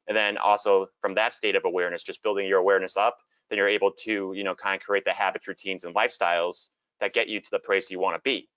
And 0.07 0.15
then 0.15 0.37
also 0.37 0.87
from 1.01 1.15
that 1.15 1.33
state 1.33 1.55
of 1.55 1.65
awareness, 1.65 2.03
just 2.03 2.23
building 2.23 2.47
your 2.47 2.59
awareness 2.59 2.95
up, 2.95 3.17
then 3.49 3.57
you're 3.57 3.67
able 3.67 3.91
to, 4.03 4.33
you 4.35 4.43
know, 4.43 4.55
kind 4.55 4.79
of 4.79 4.85
create 4.85 5.05
the 5.05 5.13
habits, 5.13 5.47
routines, 5.47 5.83
and 5.83 5.95
lifestyles 5.95 6.69
that 6.99 7.13
get 7.13 7.27
you 7.27 7.39
to 7.39 7.49
the 7.51 7.59
place 7.59 7.89
you 7.91 7.99
want 7.99 8.15
to 8.15 8.21
be. 8.23 8.49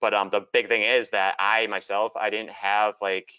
But 0.00 0.14
um, 0.14 0.30
the 0.30 0.46
big 0.52 0.68
thing 0.68 0.82
is 0.82 1.10
that 1.10 1.34
I 1.38 1.66
myself, 1.66 2.12
I 2.16 2.30
didn't 2.30 2.50
have 2.50 2.94
like, 3.00 3.30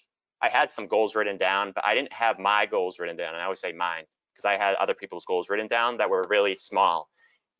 I 0.41 0.49
had 0.49 0.71
some 0.71 0.87
goals 0.87 1.15
written 1.15 1.37
down, 1.37 1.71
but 1.73 1.85
I 1.85 1.93
didn't 1.95 2.13
have 2.13 2.39
my 2.39 2.65
goals 2.65 2.99
written 2.99 3.17
down. 3.17 3.33
And 3.33 3.41
I 3.41 3.45
always 3.45 3.61
say 3.61 3.71
mine 3.71 4.03
because 4.33 4.45
I 4.45 4.57
had 4.57 4.75
other 4.75 4.93
people's 4.93 5.25
goals 5.25 5.49
written 5.49 5.67
down 5.67 5.97
that 5.97 6.09
were 6.09 6.25
really 6.29 6.55
small. 6.55 7.09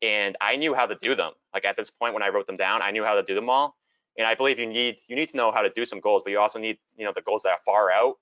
And 0.02 0.36
I 0.40 0.56
knew 0.56 0.74
how 0.74 0.86
to 0.86 0.96
do 1.00 1.14
them. 1.14 1.32
Like 1.52 1.64
at 1.64 1.76
this 1.76 1.90
point 1.90 2.14
when 2.14 2.22
I 2.22 2.28
wrote 2.28 2.46
them 2.46 2.56
down, 2.56 2.80
I 2.82 2.90
knew 2.90 3.04
how 3.04 3.14
to 3.14 3.22
do 3.22 3.34
them 3.34 3.50
all. 3.50 3.76
And 4.18 4.26
I 4.26 4.34
believe 4.34 4.58
you 4.58 4.66
need 4.66 4.96
you 5.08 5.16
need 5.16 5.28
to 5.30 5.36
know 5.36 5.52
how 5.52 5.62
to 5.62 5.70
do 5.70 5.86
some 5.86 6.00
goals, 6.00 6.22
but 6.24 6.30
you 6.30 6.40
also 6.40 6.58
need 6.58 6.78
you 6.96 7.04
know 7.04 7.12
the 7.14 7.22
goals 7.22 7.42
that 7.42 7.50
are 7.50 7.60
far 7.64 7.90
out. 7.90 8.14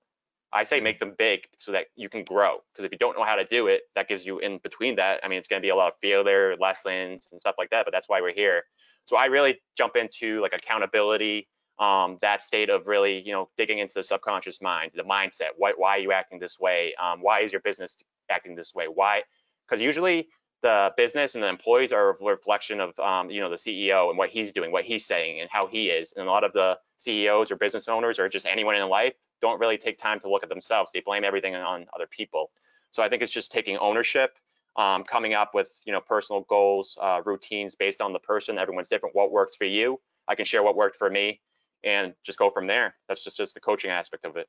I 0.53 0.65
say 0.65 0.81
make 0.81 0.99
them 0.99 1.15
big 1.19 1.47
so 1.59 1.73
that 1.73 1.87
you 1.95 2.09
can 2.09 2.25
grow. 2.25 2.59
Because 2.73 2.85
if 2.85 2.93
you 2.93 2.99
don't 2.99 3.17
know 3.17 3.25
how 3.25 3.37
to 3.37 3.45
do 3.45 3.67
it, 3.67 3.83
that 3.95 4.09
gives 4.09 4.25
you 4.25 4.39
in 4.39 4.59
between 4.59 4.97
that. 4.97 5.21
I 5.23 5.29
mean, 5.29 5.39
it's 5.39 5.49
going 5.49 5.61
to 5.61 5.67
be 5.67 5.71
a 5.71 5.77
lot 5.77 5.89
of 5.89 5.95
failure 6.01 6.57
lessons 6.59 7.29
and 7.31 7.41
stuff 7.41 7.57
like 7.59 7.71
that. 7.71 7.85
But 7.85 7.93
that's 7.93 8.09
why 8.09 8.21
we're 8.21 8.35
here. 8.35 8.63
So 9.05 9.17
I 9.17 9.27
really 9.27 9.59
jump 9.77 9.97
into 9.97 10.41
like 10.41 10.53
accountability, 10.53 11.49
um, 11.79 12.19
that 12.23 12.43
state 12.43 12.71
of 12.71 12.87
really 12.87 13.23
you 13.25 13.33
know 13.33 13.49
digging 13.57 13.79
into 13.79 13.95
the 13.95 14.03
subconscious 14.03 14.61
mind, 14.61 14.93
the 14.95 15.03
mindset. 15.03 15.51
Why 15.57 15.73
why 15.77 15.97
are 15.97 16.01
you 16.01 16.13
acting 16.13 16.39
this 16.39 16.59
way? 16.59 16.95
Um, 17.01 17.21
why 17.21 17.41
is 17.41 17.53
your 17.53 17.63
business 17.63 17.97
acting 18.31 18.55
this 18.55 18.75
way? 18.75 18.87
Why? 18.87 19.23
Because 19.67 19.81
usually 19.83 20.29
the 20.63 20.93
business 20.97 21.35
and 21.35 21.45
the 21.45 21.49
employees 21.49 21.93
are 21.93 22.11
a 22.11 22.25
reflection 22.25 22.81
of 22.81 22.99
um, 22.99 23.31
you 23.31 23.41
know 23.41 23.49
the 23.49 23.57
CEO 23.57 24.09
and 24.09 24.19
what 24.19 24.31
he's 24.31 24.53
doing, 24.53 24.73
what 24.73 24.85
he's 24.85 25.07
saying, 25.07 25.41
and 25.41 25.49
how 25.51 25.67
he 25.67 25.89
is. 25.89 26.13
And 26.17 26.27
a 26.27 26.31
lot 26.31 26.45
of 26.45 26.53
the 26.53 26.79
CEOs 26.99 27.53
or 27.53 27.57
business 27.57 27.87
owners 27.89 28.19
or 28.19 28.29
just 28.29 28.45
anyone 28.47 28.75
in 28.75 28.89
life 28.89 29.15
don't 29.41 29.61
really 29.61 29.79
take 29.79 29.99
time 29.99 30.21
to 30.21 30.31
look 30.31 30.43
at 30.43 30.49
themselves. 30.49 30.93
They 30.93 31.01
blame 31.01 31.25
everything 31.25 31.55
on 31.55 31.87
other 31.95 32.07
people. 32.07 32.51
So 32.91 33.03
I 33.03 33.09
think 33.09 33.23
it's 33.23 33.33
just 33.33 33.53
taking 33.53 33.77
ownership, 33.77 34.39
um, 34.77 35.05
coming 35.05 35.35
up 35.35 35.55
with 35.55 35.71
you 35.85 35.93
know 35.93 36.01
personal 36.01 36.43
goals, 36.49 36.97
uh, 37.01 37.21
routines 37.25 37.75
based 37.75 38.01
on 38.01 38.13
the 38.13 38.19
person. 38.19 38.59
Everyone's 38.59 38.89
different. 38.89 39.15
What 39.15 39.31
works 39.31 39.55
for 39.55 39.65
you? 39.65 40.01
I 40.27 40.35
can 40.35 40.45
share 40.45 40.63
what 40.63 40.77
worked 40.77 40.97
for 40.97 41.11
me, 41.11 41.41
and 41.85 42.15
just 42.25 42.39
go 42.39 42.51
from 42.51 42.67
there. 42.67 42.95
That's 43.09 43.23
just 43.23 43.37
just 43.37 43.55
the 43.55 43.61
coaching 43.61 43.91
aspect 43.91 44.25
of 44.25 44.37
it. 44.37 44.49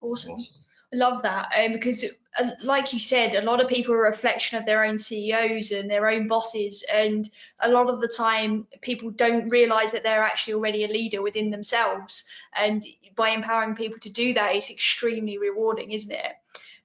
Awesome. 0.00 0.32
awesome 0.32 0.54
love 0.92 1.22
that 1.22 1.50
um, 1.56 1.72
because 1.72 2.04
uh, 2.38 2.50
like 2.64 2.92
you 2.92 2.98
said 2.98 3.34
a 3.34 3.42
lot 3.42 3.62
of 3.62 3.68
people 3.68 3.94
are 3.94 4.06
a 4.06 4.10
reflection 4.10 4.58
of 4.58 4.66
their 4.66 4.84
own 4.84 4.98
ceos 4.98 5.70
and 5.70 5.88
their 5.88 6.08
own 6.08 6.26
bosses 6.26 6.84
and 6.92 7.30
a 7.60 7.68
lot 7.68 7.88
of 7.88 8.00
the 8.00 8.08
time 8.08 8.66
people 8.80 9.10
don't 9.10 9.48
realize 9.50 9.92
that 9.92 10.02
they're 10.02 10.22
actually 10.22 10.54
already 10.54 10.84
a 10.84 10.88
leader 10.88 11.22
within 11.22 11.50
themselves 11.50 12.24
and 12.56 12.84
by 13.16 13.30
empowering 13.30 13.74
people 13.74 13.98
to 13.98 14.10
do 14.10 14.34
that 14.34 14.54
it's 14.54 14.70
extremely 14.70 15.38
rewarding 15.38 15.92
isn't 15.92 16.12
it? 16.12 16.32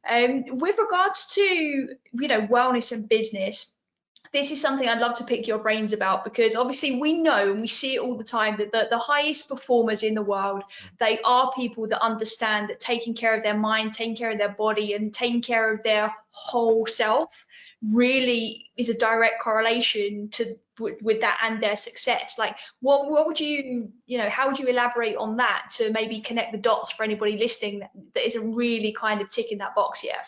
Um, 0.07 0.59
with 0.59 0.77
regards 0.77 1.33
to 1.33 1.41
you 1.41 2.27
know 2.27 2.41
wellness 2.41 2.91
and 2.91 3.09
business 3.09 3.74
this 4.31 4.51
is 4.51 4.61
something 4.61 4.87
I'd 4.87 4.99
love 4.99 5.17
to 5.17 5.23
pick 5.23 5.47
your 5.47 5.59
brains 5.59 5.93
about 5.93 6.23
because 6.23 6.55
obviously 6.55 6.99
we 6.99 7.13
know 7.13 7.51
and 7.51 7.61
we 7.61 7.67
see 7.67 7.95
it 7.95 7.99
all 7.99 8.17
the 8.17 8.23
time 8.23 8.57
that 8.57 8.71
the, 8.71 8.87
the 8.89 8.97
highest 8.97 9.47
performers 9.47 10.03
in 10.03 10.13
the 10.13 10.21
world, 10.21 10.63
they 10.99 11.19
are 11.23 11.51
people 11.53 11.87
that 11.87 12.01
understand 12.01 12.69
that 12.69 12.79
taking 12.79 13.13
care 13.13 13.35
of 13.35 13.43
their 13.43 13.57
mind, 13.57 13.93
taking 13.93 14.15
care 14.15 14.31
of 14.31 14.37
their 14.37 14.49
body, 14.49 14.93
and 14.93 15.13
taking 15.13 15.41
care 15.41 15.73
of 15.73 15.83
their 15.83 16.13
whole 16.29 16.85
self 16.85 17.45
really 17.81 18.71
is 18.77 18.89
a 18.89 18.97
direct 18.97 19.41
correlation 19.41 20.29
to 20.29 20.55
with, 20.79 21.01
with 21.01 21.21
that 21.21 21.39
and 21.43 21.61
their 21.61 21.77
success. 21.77 22.35
Like, 22.37 22.57
what 22.81 23.09
what 23.09 23.27
would 23.27 23.39
you 23.39 23.91
you 24.05 24.17
know 24.17 24.29
how 24.29 24.47
would 24.47 24.59
you 24.59 24.67
elaborate 24.67 25.15
on 25.15 25.37
that 25.37 25.69
to 25.77 25.91
maybe 25.91 26.19
connect 26.19 26.51
the 26.51 26.57
dots 26.57 26.91
for 26.91 27.03
anybody 27.03 27.37
listening 27.37 27.79
that, 27.79 27.91
that 28.13 28.25
isn't 28.25 28.53
really 28.53 28.91
kind 28.91 29.21
of 29.21 29.29
ticking 29.29 29.59
that 29.59 29.75
box 29.75 30.03
yet? 30.03 30.25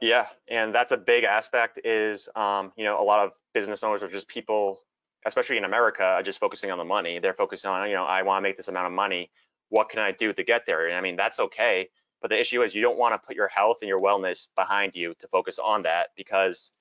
Yeah, 0.00 0.26
and 0.48 0.74
that's 0.74 0.92
a 0.92 0.96
big 0.96 1.24
aspect 1.24 1.80
is, 1.84 2.28
um, 2.36 2.72
you 2.76 2.84
know, 2.84 3.00
a 3.00 3.04
lot 3.04 3.24
of 3.24 3.32
business 3.54 3.82
owners 3.82 4.02
or 4.02 4.08
just 4.08 4.28
people, 4.28 4.82
especially 5.24 5.56
in 5.56 5.64
America, 5.64 6.02
are 6.02 6.22
just 6.22 6.38
focusing 6.38 6.70
on 6.70 6.78
the 6.78 6.84
money. 6.84 7.18
They're 7.18 7.34
focusing 7.34 7.70
on, 7.70 7.88
you 7.88 7.94
know, 7.94 8.04
I 8.04 8.22
want 8.22 8.38
to 8.38 8.42
make 8.42 8.56
this 8.56 8.68
amount 8.68 8.86
of 8.86 8.92
money. 8.92 9.30
What 9.70 9.88
can 9.88 10.00
I 10.00 10.12
do 10.12 10.32
to 10.32 10.42
get 10.44 10.66
there? 10.66 10.86
And 10.86 10.96
I 10.96 11.00
mean, 11.00 11.16
that's 11.16 11.40
okay. 11.40 11.88
But 12.20 12.30
the 12.30 12.40
issue 12.40 12.62
is 12.62 12.74
you 12.74 12.82
don't 12.82 12.98
want 12.98 13.14
to 13.14 13.26
put 13.26 13.36
your 13.36 13.48
health 13.48 13.78
and 13.80 13.88
your 13.88 14.00
wellness 14.00 14.46
behind 14.56 14.94
you 14.94 15.14
to 15.20 15.28
focus 15.28 15.58
on 15.58 15.82
that 15.82 16.08
because, 16.16 16.72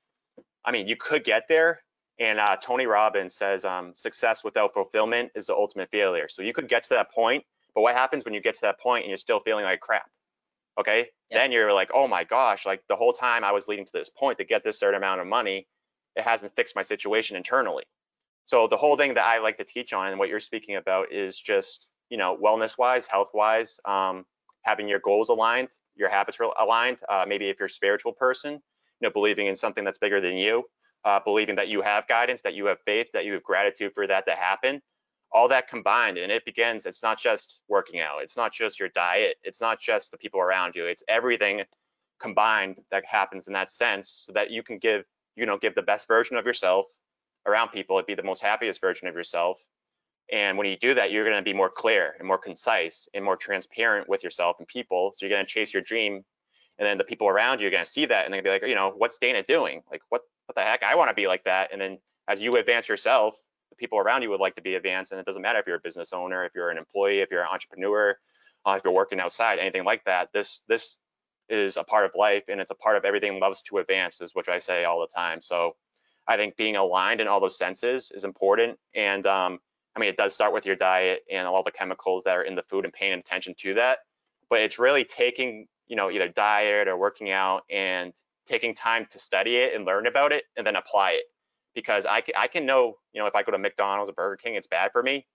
I 0.65 0.71
mean, 0.71 0.87
you 0.87 0.95
could 0.95 1.23
get 1.23 1.43
there. 1.47 1.79
And 2.19 2.39
uh, 2.39 2.55
Tony 2.61 2.85
Robbins 2.85 3.35
says 3.35 3.65
um, 3.65 3.93
success 3.93 4.43
without 4.43 4.73
fulfillment 4.73 5.31
is 5.35 5.47
the 5.47 5.53
ultimate 5.53 5.89
failure. 5.89 6.29
So 6.29 6.41
you 6.41 6.53
could 6.53 6.69
get 6.69 6.83
to 6.83 6.89
that 6.89 7.11
point, 7.11 7.43
but 7.73 7.81
what 7.81 7.95
happens 7.95 8.23
when 8.23 8.33
you 8.33 8.41
get 8.41 8.55
to 8.55 8.61
that 8.61 8.79
point 8.79 9.03
and 9.03 9.09
you're 9.09 9.17
still 9.17 9.41
feeling 9.41 9.65
like 9.65 9.81
crap? 9.81 10.09
Okay 10.79 10.99
yep. 10.99 11.07
then 11.31 11.51
you're 11.51 11.73
like 11.73 11.89
oh 11.93 12.07
my 12.07 12.23
gosh 12.23 12.65
like 12.65 12.81
the 12.89 12.95
whole 12.95 13.13
time 13.13 13.43
i 13.43 13.51
was 13.51 13.67
leading 13.67 13.85
to 13.85 13.91
this 13.93 14.09
point 14.09 14.37
to 14.37 14.43
get 14.43 14.63
this 14.63 14.79
certain 14.79 14.97
amount 14.97 15.21
of 15.21 15.27
money 15.27 15.67
it 16.15 16.23
hasn't 16.23 16.55
fixed 16.55 16.75
my 16.75 16.81
situation 16.81 17.35
internally 17.35 17.83
so 18.45 18.67
the 18.67 18.77
whole 18.77 18.97
thing 18.97 19.13
that 19.13 19.25
i 19.25 19.39
like 19.39 19.57
to 19.57 19.63
teach 19.63 19.93
on 19.93 20.07
and 20.07 20.19
what 20.19 20.29
you're 20.29 20.39
speaking 20.39 20.75
about 20.75 21.11
is 21.11 21.39
just 21.39 21.89
you 22.09 22.17
know 22.17 22.37
wellness 22.43 22.77
wise 22.77 23.05
health 23.05 23.29
wise 23.33 23.79
um, 23.85 24.25
having 24.63 24.87
your 24.87 24.99
goals 24.99 25.29
aligned 25.29 25.69
your 25.95 26.09
habits 26.09 26.37
aligned 26.59 26.97
uh, 27.09 27.25
maybe 27.27 27.49
if 27.49 27.57
you're 27.59 27.67
a 27.67 27.69
spiritual 27.69 28.11
person 28.11 28.53
you 28.53 28.61
know 29.01 29.09
believing 29.11 29.47
in 29.47 29.55
something 29.55 29.83
that's 29.83 29.97
bigger 29.97 30.21
than 30.21 30.37
you 30.37 30.63
uh, 31.05 31.19
believing 31.23 31.55
that 31.55 31.67
you 31.67 31.81
have 31.81 32.07
guidance 32.07 32.41
that 32.41 32.53
you 32.53 32.65
have 32.65 32.77
faith 32.85 33.07
that 33.13 33.25
you 33.25 33.33
have 33.33 33.43
gratitude 33.43 33.93
for 33.93 34.07
that 34.07 34.25
to 34.25 34.33
happen 34.33 34.81
all 35.31 35.47
that 35.47 35.67
combined 35.67 36.17
and 36.17 36.31
it 36.31 36.45
begins 36.45 36.85
it's 36.85 37.03
not 37.03 37.19
just 37.19 37.61
working 37.67 37.99
out 37.99 38.21
it's 38.21 38.37
not 38.37 38.53
just 38.53 38.79
your 38.79 38.89
diet 38.89 39.35
it's 39.43 39.59
not 39.59 39.79
just 39.79 40.11
the 40.11 40.17
people 40.17 40.39
around 40.39 40.75
you 40.75 40.85
it's 40.85 41.03
everything 41.07 41.61
combined 42.19 42.77
that 42.91 43.03
happens 43.05 43.47
in 43.47 43.53
that 43.53 43.69
sense 43.69 44.23
so 44.25 44.31
that 44.31 44.49
you 44.49 44.63
can 44.63 44.77
give 44.77 45.03
you 45.35 45.45
know 45.45 45.57
give 45.57 45.75
the 45.75 45.81
best 45.81 46.07
version 46.07 46.37
of 46.37 46.45
yourself 46.45 46.85
around 47.45 47.69
people 47.69 47.97
and 47.97 48.07
be 48.07 48.15
the 48.15 48.23
most 48.23 48.41
happiest 48.41 48.81
version 48.81 49.07
of 49.07 49.15
yourself. 49.15 49.59
And 50.31 50.57
when 50.57 50.67
you 50.67 50.77
do 50.77 50.93
that 50.95 51.11
you're 51.11 51.25
going 51.25 51.37
to 51.37 51.43
be 51.43 51.53
more 51.53 51.69
clear 51.69 52.15
and 52.17 52.27
more 52.27 52.37
concise 52.37 53.07
and 53.13 53.23
more 53.23 53.37
transparent 53.37 54.09
with 54.09 54.23
yourself 54.23 54.55
and 54.59 54.67
people. 54.67 55.11
So 55.13 55.25
you're 55.25 55.35
going 55.35 55.45
to 55.45 55.51
chase 55.51 55.73
your 55.73 55.83
dream 55.83 56.23
and 56.77 56.85
then 56.85 56.97
the 56.97 57.03
people 57.03 57.27
around 57.27 57.61
you 57.61 57.67
are 57.67 57.71
going 57.71 57.85
to 57.85 57.89
see 57.89 58.05
that 58.05 58.25
and 58.25 58.33
they're 58.33 58.41
going 58.41 58.59
to 58.59 58.59
be 58.59 58.65
like 58.65 58.69
you 58.69 58.75
know 58.75 58.93
what's 58.97 59.19
dana 59.19 59.43
doing? 59.43 59.83
Like 59.91 60.01
what 60.09 60.21
what 60.47 60.55
the 60.55 60.61
heck? 60.61 60.83
I 60.83 60.95
want 60.95 61.09
to 61.09 61.15
be 61.15 61.27
like 61.27 61.43
that. 61.43 61.71
And 61.71 61.79
then 61.79 61.99
as 62.27 62.41
you 62.41 62.55
advance 62.57 62.89
yourself 62.89 63.35
the 63.75 63.81
people 63.81 63.99
around 63.99 64.21
you 64.21 64.29
would 64.29 64.39
like 64.39 64.55
to 64.55 64.61
be 64.61 64.75
advanced. 64.75 65.11
And 65.11 65.19
it 65.19 65.25
doesn't 65.25 65.41
matter 65.41 65.59
if 65.59 65.67
you're 65.67 65.77
a 65.77 65.81
business 65.81 66.13
owner, 66.13 66.45
if 66.45 66.53
you're 66.55 66.69
an 66.69 66.77
employee, 66.77 67.19
if 67.19 67.29
you're 67.31 67.41
an 67.41 67.49
entrepreneur, 67.51 68.17
uh, 68.65 68.75
if 68.77 68.83
you're 68.83 68.93
working 68.93 69.19
outside, 69.19 69.59
anything 69.59 69.83
like 69.83 70.03
that. 70.05 70.29
This 70.33 70.61
this 70.67 70.97
is 71.49 71.77
a 71.77 71.83
part 71.83 72.05
of 72.05 72.11
life, 72.15 72.43
and 72.47 72.59
it's 72.59 72.71
a 72.71 72.75
part 72.75 72.97
of 72.97 73.05
everything 73.05 73.39
loves 73.39 73.61
to 73.63 73.77
advance, 73.77 74.21
is 74.21 74.33
which 74.33 74.49
I 74.49 74.59
say 74.59 74.85
all 74.85 74.99
the 74.99 75.13
time. 75.15 75.41
So 75.41 75.75
I 76.27 76.37
think 76.37 76.55
being 76.55 76.75
aligned 76.75 77.21
in 77.21 77.27
all 77.27 77.39
those 77.39 77.57
senses 77.57 78.11
is 78.15 78.23
important. 78.23 78.79
And 78.95 79.27
um, 79.27 79.59
I 79.95 79.99
mean, 79.99 80.09
it 80.09 80.17
does 80.17 80.33
start 80.33 80.53
with 80.53 80.65
your 80.65 80.75
diet 80.75 81.21
and 81.31 81.47
all 81.47 81.63
the 81.63 81.71
chemicals 81.71 82.23
that 82.23 82.35
are 82.35 82.43
in 82.43 82.55
the 82.55 82.63
food 82.63 82.83
and 82.83 82.93
paying 82.93 83.13
attention 83.13 83.53
to 83.59 83.75
that. 83.75 83.99
But 84.49 84.61
it's 84.61 84.79
really 84.79 85.03
taking, 85.05 85.67
you 85.87 85.95
know, 85.95 86.09
either 86.09 86.27
diet 86.27 86.87
or 86.87 86.97
working 86.97 87.31
out 87.31 87.63
and 87.69 88.13
taking 88.47 88.73
time 88.73 89.07
to 89.11 89.19
study 89.19 89.57
it 89.57 89.75
and 89.75 89.85
learn 89.85 90.07
about 90.07 90.31
it 90.31 90.45
and 90.57 90.65
then 90.65 90.75
apply 90.75 91.11
it 91.11 91.23
because 91.75 92.05
I 92.05 92.21
can, 92.21 92.33
I 92.37 92.47
can 92.47 92.65
know, 92.65 92.95
you 93.13 93.21
know, 93.21 93.27
if 93.27 93.35
I 93.35 93.43
go 93.43 93.51
to 93.51 93.57
McDonald's 93.57 94.09
or 94.09 94.13
Burger 94.13 94.37
King, 94.37 94.55
it's 94.55 94.67
bad 94.67 94.91
for 94.91 95.03
me. 95.03 95.27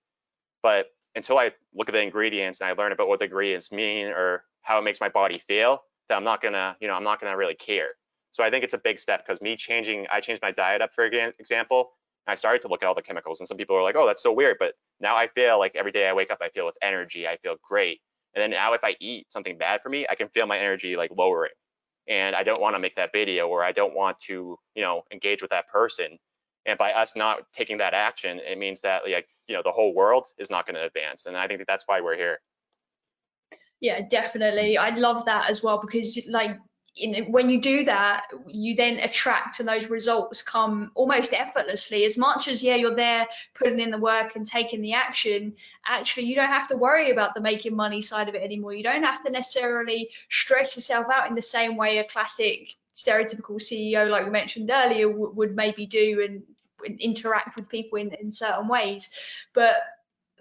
But 0.62 0.86
until 1.14 1.38
I 1.38 1.52
look 1.74 1.88
at 1.88 1.92
the 1.92 2.00
ingredients 2.02 2.60
and 2.60 2.68
I 2.68 2.72
learn 2.72 2.92
about 2.92 3.08
what 3.08 3.18
the 3.18 3.26
ingredients 3.26 3.72
mean 3.72 4.08
or 4.08 4.44
how 4.62 4.78
it 4.78 4.82
makes 4.82 5.00
my 5.00 5.08
body 5.08 5.40
feel, 5.46 5.82
then 6.08 6.18
I'm 6.18 6.24
not 6.24 6.42
gonna, 6.42 6.76
you 6.80 6.88
know, 6.88 6.94
I'm 6.94 7.04
not 7.04 7.20
gonna 7.20 7.36
really 7.36 7.54
care. 7.54 7.90
So 8.32 8.44
I 8.44 8.50
think 8.50 8.64
it's 8.64 8.74
a 8.74 8.78
big 8.78 8.98
step 9.00 9.24
because 9.26 9.40
me 9.40 9.56
changing, 9.56 10.06
I 10.10 10.20
changed 10.20 10.42
my 10.42 10.52
diet 10.52 10.82
up 10.82 10.92
for 10.94 11.04
example. 11.04 11.92
I 12.26 12.34
started 12.36 12.62
to 12.62 12.68
look 12.68 12.82
at 12.82 12.86
all 12.86 12.94
the 12.94 13.02
chemicals, 13.02 13.40
and 13.40 13.48
some 13.48 13.56
people 13.56 13.74
are 13.76 13.82
like, 13.82 13.96
"Oh, 13.96 14.06
that's 14.06 14.22
so 14.22 14.32
weird," 14.32 14.56
but 14.60 14.74
now 15.00 15.16
I 15.16 15.26
feel 15.28 15.58
like 15.58 15.74
every 15.74 15.90
day 15.92 16.08
I 16.08 16.12
wake 16.12 16.30
up, 16.30 16.38
I 16.40 16.50
feel 16.50 16.66
with 16.66 16.76
energy, 16.82 17.26
I 17.26 17.38
feel 17.38 17.56
great. 17.62 18.00
And 18.34 18.42
then 18.42 18.50
now 18.50 18.72
if 18.74 18.84
I 18.84 18.96
eat 19.00 19.32
something 19.32 19.58
bad 19.58 19.82
for 19.82 19.88
me, 19.88 20.06
I 20.08 20.14
can 20.14 20.28
feel 20.28 20.46
my 20.46 20.58
energy 20.58 20.96
like 20.96 21.10
lowering. 21.16 21.52
And 22.08 22.36
I 22.36 22.42
don't 22.44 22.60
want 22.60 22.74
to 22.74 22.78
make 22.80 22.96
that 22.96 23.12
video 23.12 23.48
or 23.48 23.64
I 23.64 23.72
don't 23.72 23.94
want 23.94 24.18
to, 24.26 24.58
you 24.74 24.82
know, 24.82 25.02
engage 25.12 25.42
with 25.42 25.50
that 25.50 25.68
person 25.68 26.18
and 26.66 26.78
by 26.78 26.92
us 26.92 27.12
not 27.16 27.40
taking 27.52 27.78
that 27.78 27.94
action, 27.94 28.38
it 28.38 28.58
means 28.58 28.80
that 28.82 29.02
like 29.10 29.28
you 29.48 29.54
know 29.54 29.62
the 29.64 29.72
whole 29.72 29.94
world 29.94 30.26
is 30.38 30.50
not 30.50 30.66
going 30.66 30.76
to 30.76 30.84
advance. 30.84 31.26
And 31.26 31.36
I 31.36 31.46
think 31.46 31.60
that 31.60 31.66
that's 31.66 31.84
why 31.86 32.00
we're 32.00 32.16
here. 32.16 32.38
Yeah, 33.80 34.02
definitely. 34.08 34.76
I 34.76 34.90
love 34.90 35.24
that 35.24 35.48
as 35.48 35.62
well 35.62 35.80
because 35.80 36.18
like 36.28 36.58
you 36.94 37.10
know, 37.10 37.22
when 37.30 37.48
you 37.48 37.60
do 37.60 37.84
that, 37.84 38.26
you 38.46 38.74
then 38.74 38.98
attract 38.98 39.60
and 39.60 39.68
those 39.68 39.88
results 39.88 40.42
come 40.42 40.90
almost 40.94 41.32
effortlessly. 41.32 42.04
As 42.04 42.18
much 42.18 42.48
as, 42.48 42.62
yeah, 42.62 42.74
you're 42.74 42.94
there 42.94 43.26
putting 43.54 43.80
in 43.80 43.90
the 43.90 43.98
work 43.98 44.34
and 44.34 44.44
taking 44.44 44.82
the 44.82 44.92
action, 44.92 45.54
actually, 45.86 46.24
you 46.24 46.34
don't 46.34 46.48
have 46.48 46.68
to 46.68 46.76
worry 46.76 47.10
about 47.10 47.34
the 47.34 47.40
making 47.40 47.76
money 47.76 48.02
side 48.02 48.28
of 48.28 48.34
it 48.34 48.42
anymore. 48.42 48.74
You 48.74 48.82
don't 48.82 49.04
have 49.04 49.22
to 49.24 49.30
necessarily 49.30 50.10
stretch 50.28 50.76
yourself 50.76 51.06
out 51.12 51.28
in 51.28 51.34
the 51.34 51.42
same 51.42 51.76
way 51.76 51.98
a 51.98 52.04
classic 52.04 52.74
stereotypical 52.94 53.56
CEO, 53.56 54.08
like 54.08 54.24
we 54.24 54.30
mentioned 54.30 54.70
earlier, 54.72 55.08
would 55.08 55.54
maybe 55.54 55.86
do 55.86 56.24
and, 56.26 56.42
and 56.84 57.00
interact 57.00 57.56
with 57.56 57.68
people 57.68 57.98
in, 57.98 58.12
in 58.14 58.30
certain 58.30 58.68
ways. 58.68 59.10
But 59.52 59.76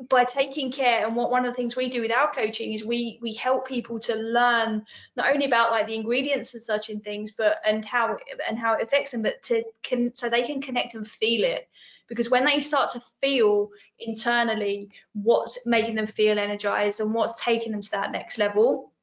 by 0.07 0.23
taking 0.23 0.71
care 0.71 1.05
and 1.05 1.15
what 1.15 1.29
one 1.29 1.45
of 1.45 1.51
the 1.51 1.55
things 1.55 1.75
we 1.75 1.89
do 1.89 1.99
with 1.99 2.11
our 2.11 2.31
coaching 2.31 2.73
is 2.73 2.85
we 2.85 3.19
we 3.21 3.33
help 3.33 3.67
people 3.67 3.99
to 3.99 4.15
learn 4.15 4.85
not 5.17 5.33
only 5.33 5.45
about 5.45 5.71
like 5.71 5.87
the 5.87 5.95
ingredients 5.95 6.53
and 6.53 6.63
such 6.63 6.89
in 6.89 7.01
things 7.01 7.31
but 7.31 7.57
and 7.65 7.83
how 7.83 8.17
and 8.47 8.57
how 8.57 8.73
it 8.73 8.81
affects 8.81 9.11
them 9.11 9.21
but 9.21 9.41
to 9.43 9.61
can 9.83 10.13
so 10.15 10.29
they 10.29 10.43
can 10.43 10.61
connect 10.61 10.93
and 10.93 11.05
feel 11.05 11.43
it 11.43 11.67
because 12.07 12.29
when 12.29 12.45
they 12.45 12.61
start 12.61 12.89
to 12.89 13.01
feel 13.19 13.69
internally 13.99 14.89
what's 15.13 15.67
making 15.67 15.95
them 15.95 16.07
feel 16.07 16.39
energized 16.39 17.01
and 17.01 17.13
what's 17.13 17.41
taking 17.41 17.73
them 17.73 17.81
to 17.81 17.91
that 17.91 18.11
next 18.11 18.37
level 18.37 18.93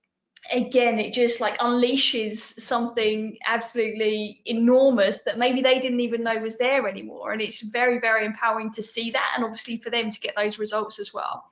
again 0.53 0.99
it 0.99 1.13
just 1.13 1.41
like 1.41 1.59
unleashes 1.59 2.39
something 2.61 3.37
absolutely 3.47 4.41
enormous 4.45 5.23
that 5.23 5.39
maybe 5.39 5.61
they 5.61 5.79
didn't 5.81 6.01
even 6.01 6.23
know 6.23 6.37
was 6.39 6.59
there 6.59 6.89
anymore. 6.89 7.33
And 7.33 7.43
it's 7.43 7.63
very 7.63 8.01
very 8.01 8.25
empowering 8.25 8.73
to 8.73 8.83
see 8.83 9.11
that 9.13 9.33
and 9.35 9.45
obviously 9.45 9.79
for 9.79 9.91
them 9.91 10.11
to 10.11 10.21
get 10.21 10.35
those 10.37 10.59
results 10.59 10.99
as 10.99 11.13
well. 11.13 11.45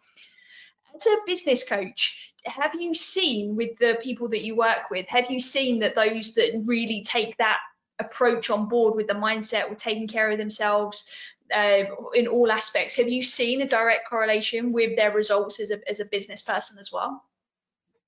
As 0.95 1.07
a 1.07 1.17
business 1.27 1.65
coach 1.65 2.35
have 2.47 2.75
you 2.75 2.95
seen 2.95 3.57
with 3.57 3.77
the 3.79 3.99
people 4.03 4.29
that 4.29 4.45
you 4.45 4.57
work 4.57 4.91
with 4.91 5.09
have 5.09 5.31
you 5.31 5.41
seen 5.41 5.81
that 5.81 5.95
those 5.95 6.35
that 6.35 6.63
really 6.65 7.03
take 7.03 7.37
that 7.39 7.59
approach 7.99 8.51
on 8.51 8.69
board 8.69 8.95
with 8.95 9.07
the 9.07 9.15
mindset 9.15 9.69
with 9.71 9.79
taking 9.79 10.09
care 10.09 10.31
of 10.31 10.39
themselves 10.39 11.09
uh, 11.55 11.85
in 12.15 12.27
all 12.27 12.51
aspects 12.51 12.95
have 12.95 13.09
you 13.09 13.23
seen 13.23 13.63
a 13.63 13.69
direct 13.69 14.09
correlation 14.09 14.73
with 14.73 14.97
their 14.97 15.13
results 15.13 15.61
as 15.61 15.71
a, 15.71 15.89
as 15.89 16.01
a 16.01 16.05
business 16.07 16.43
person 16.43 16.79
as 16.79 16.91
well 16.93 17.23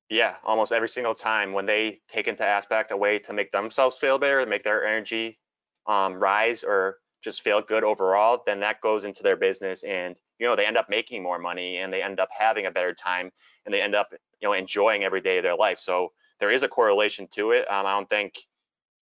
yeah, 0.09 0.37
almost 0.45 0.73
every 0.73 0.89
single 0.89 1.15
time 1.15 1.53
when 1.53 1.67
they 1.67 2.01
take 2.09 2.29
into 2.29 2.45
aspect 2.45 2.93
a 2.93 2.97
way 2.97 3.19
to 3.21 3.33
make 3.33 3.51
themselves 3.51 3.97
feel 3.97 4.19
better, 4.19 4.45
make 4.47 4.63
their 4.63 4.85
energy 4.87 5.39
um, 5.87 6.15
rise 6.15 6.63
or 6.63 6.99
just 7.23 7.43
feel 7.43 7.61
good 7.61 7.83
overall, 7.83 8.43
then 8.47 8.61
that 8.61 8.81
goes 8.81 9.05
into 9.05 9.23
their 9.23 9.37
business 9.37 9.83
and 9.83 10.17
you 10.39 10.47
know 10.47 10.55
they 10.55 10.67
end 10.67 10.77
up 10.77 10.89
making 10.89 11.23
more 11.23 11.39
money 11.39 11.79
and 11.79 11.93
they 11.93 12.03
end 12.03 12.21
up 12.21 12.29
having 12.37 12.67
a 12.67 12.71
better 12.71 12.95
time 12.95 13.33
and 13.65 13.75
they 13.75 13.83
end 13.83 13.95
up 13.95 14.09
you 14.13 14.47
know 14.47 14.53
enjoying 14.53 15.03
every 15.03 15.21
day 15.21 15.39
of 15.39 15.43
their 15.43 15.57
life. 15.57 15.79
So 15.81 16.13
there 16.39 16.53
is 16.53 16.63
a 16.63 16.69
correlation 16.69 17.27
to 17.35 17.51
it. 17.51 17.69
Um, 17.71 17.87
I 17.87 17.93
don't 17.93 18.09
think 18.09 18.35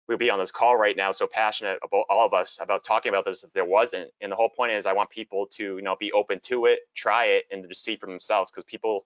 we'd 0.09 0.19
be 0.19 0.31
on 0.31 0.39
this 0.39 0.51
call 0.51 0.77
right 0.77 0.97
now 0.97 1.13
so 1.13 1.27
passionate 1.27 1.79
about 1.83 2.05
all 2.09 2.25
of 2.27 2.33
us 2.33 2.57
about 2.61 2.85
talking 2.85 3.11
about 3.11 3.25
this 3.25 3.43
if 3.43 3.53
there 3.53 3.65
wasn't. 3.65 4.11
And 4.23 4.33
the 4.33 4.37
whole 4.37 4.51
point 4.51 4.73
is 4.73 4.87
I 4.87 4.93
want 4.93 5.11
people 5.11 5.47
to 5.53 5.77
you 5.77 5.83
know 5.83 5.97
be 6.01 6.13
open 6.13 6.41
to 6.45 6.65
it, 6.65 6.81
try 6.95 7.27
it, 7.27 7.45
and 7.51 7.67
just 7.69 7.85
see 7.85 7.97
for 7.97 8.07
themselves 8.07 8.51
because 8.51 8.65
people 8.65 9.05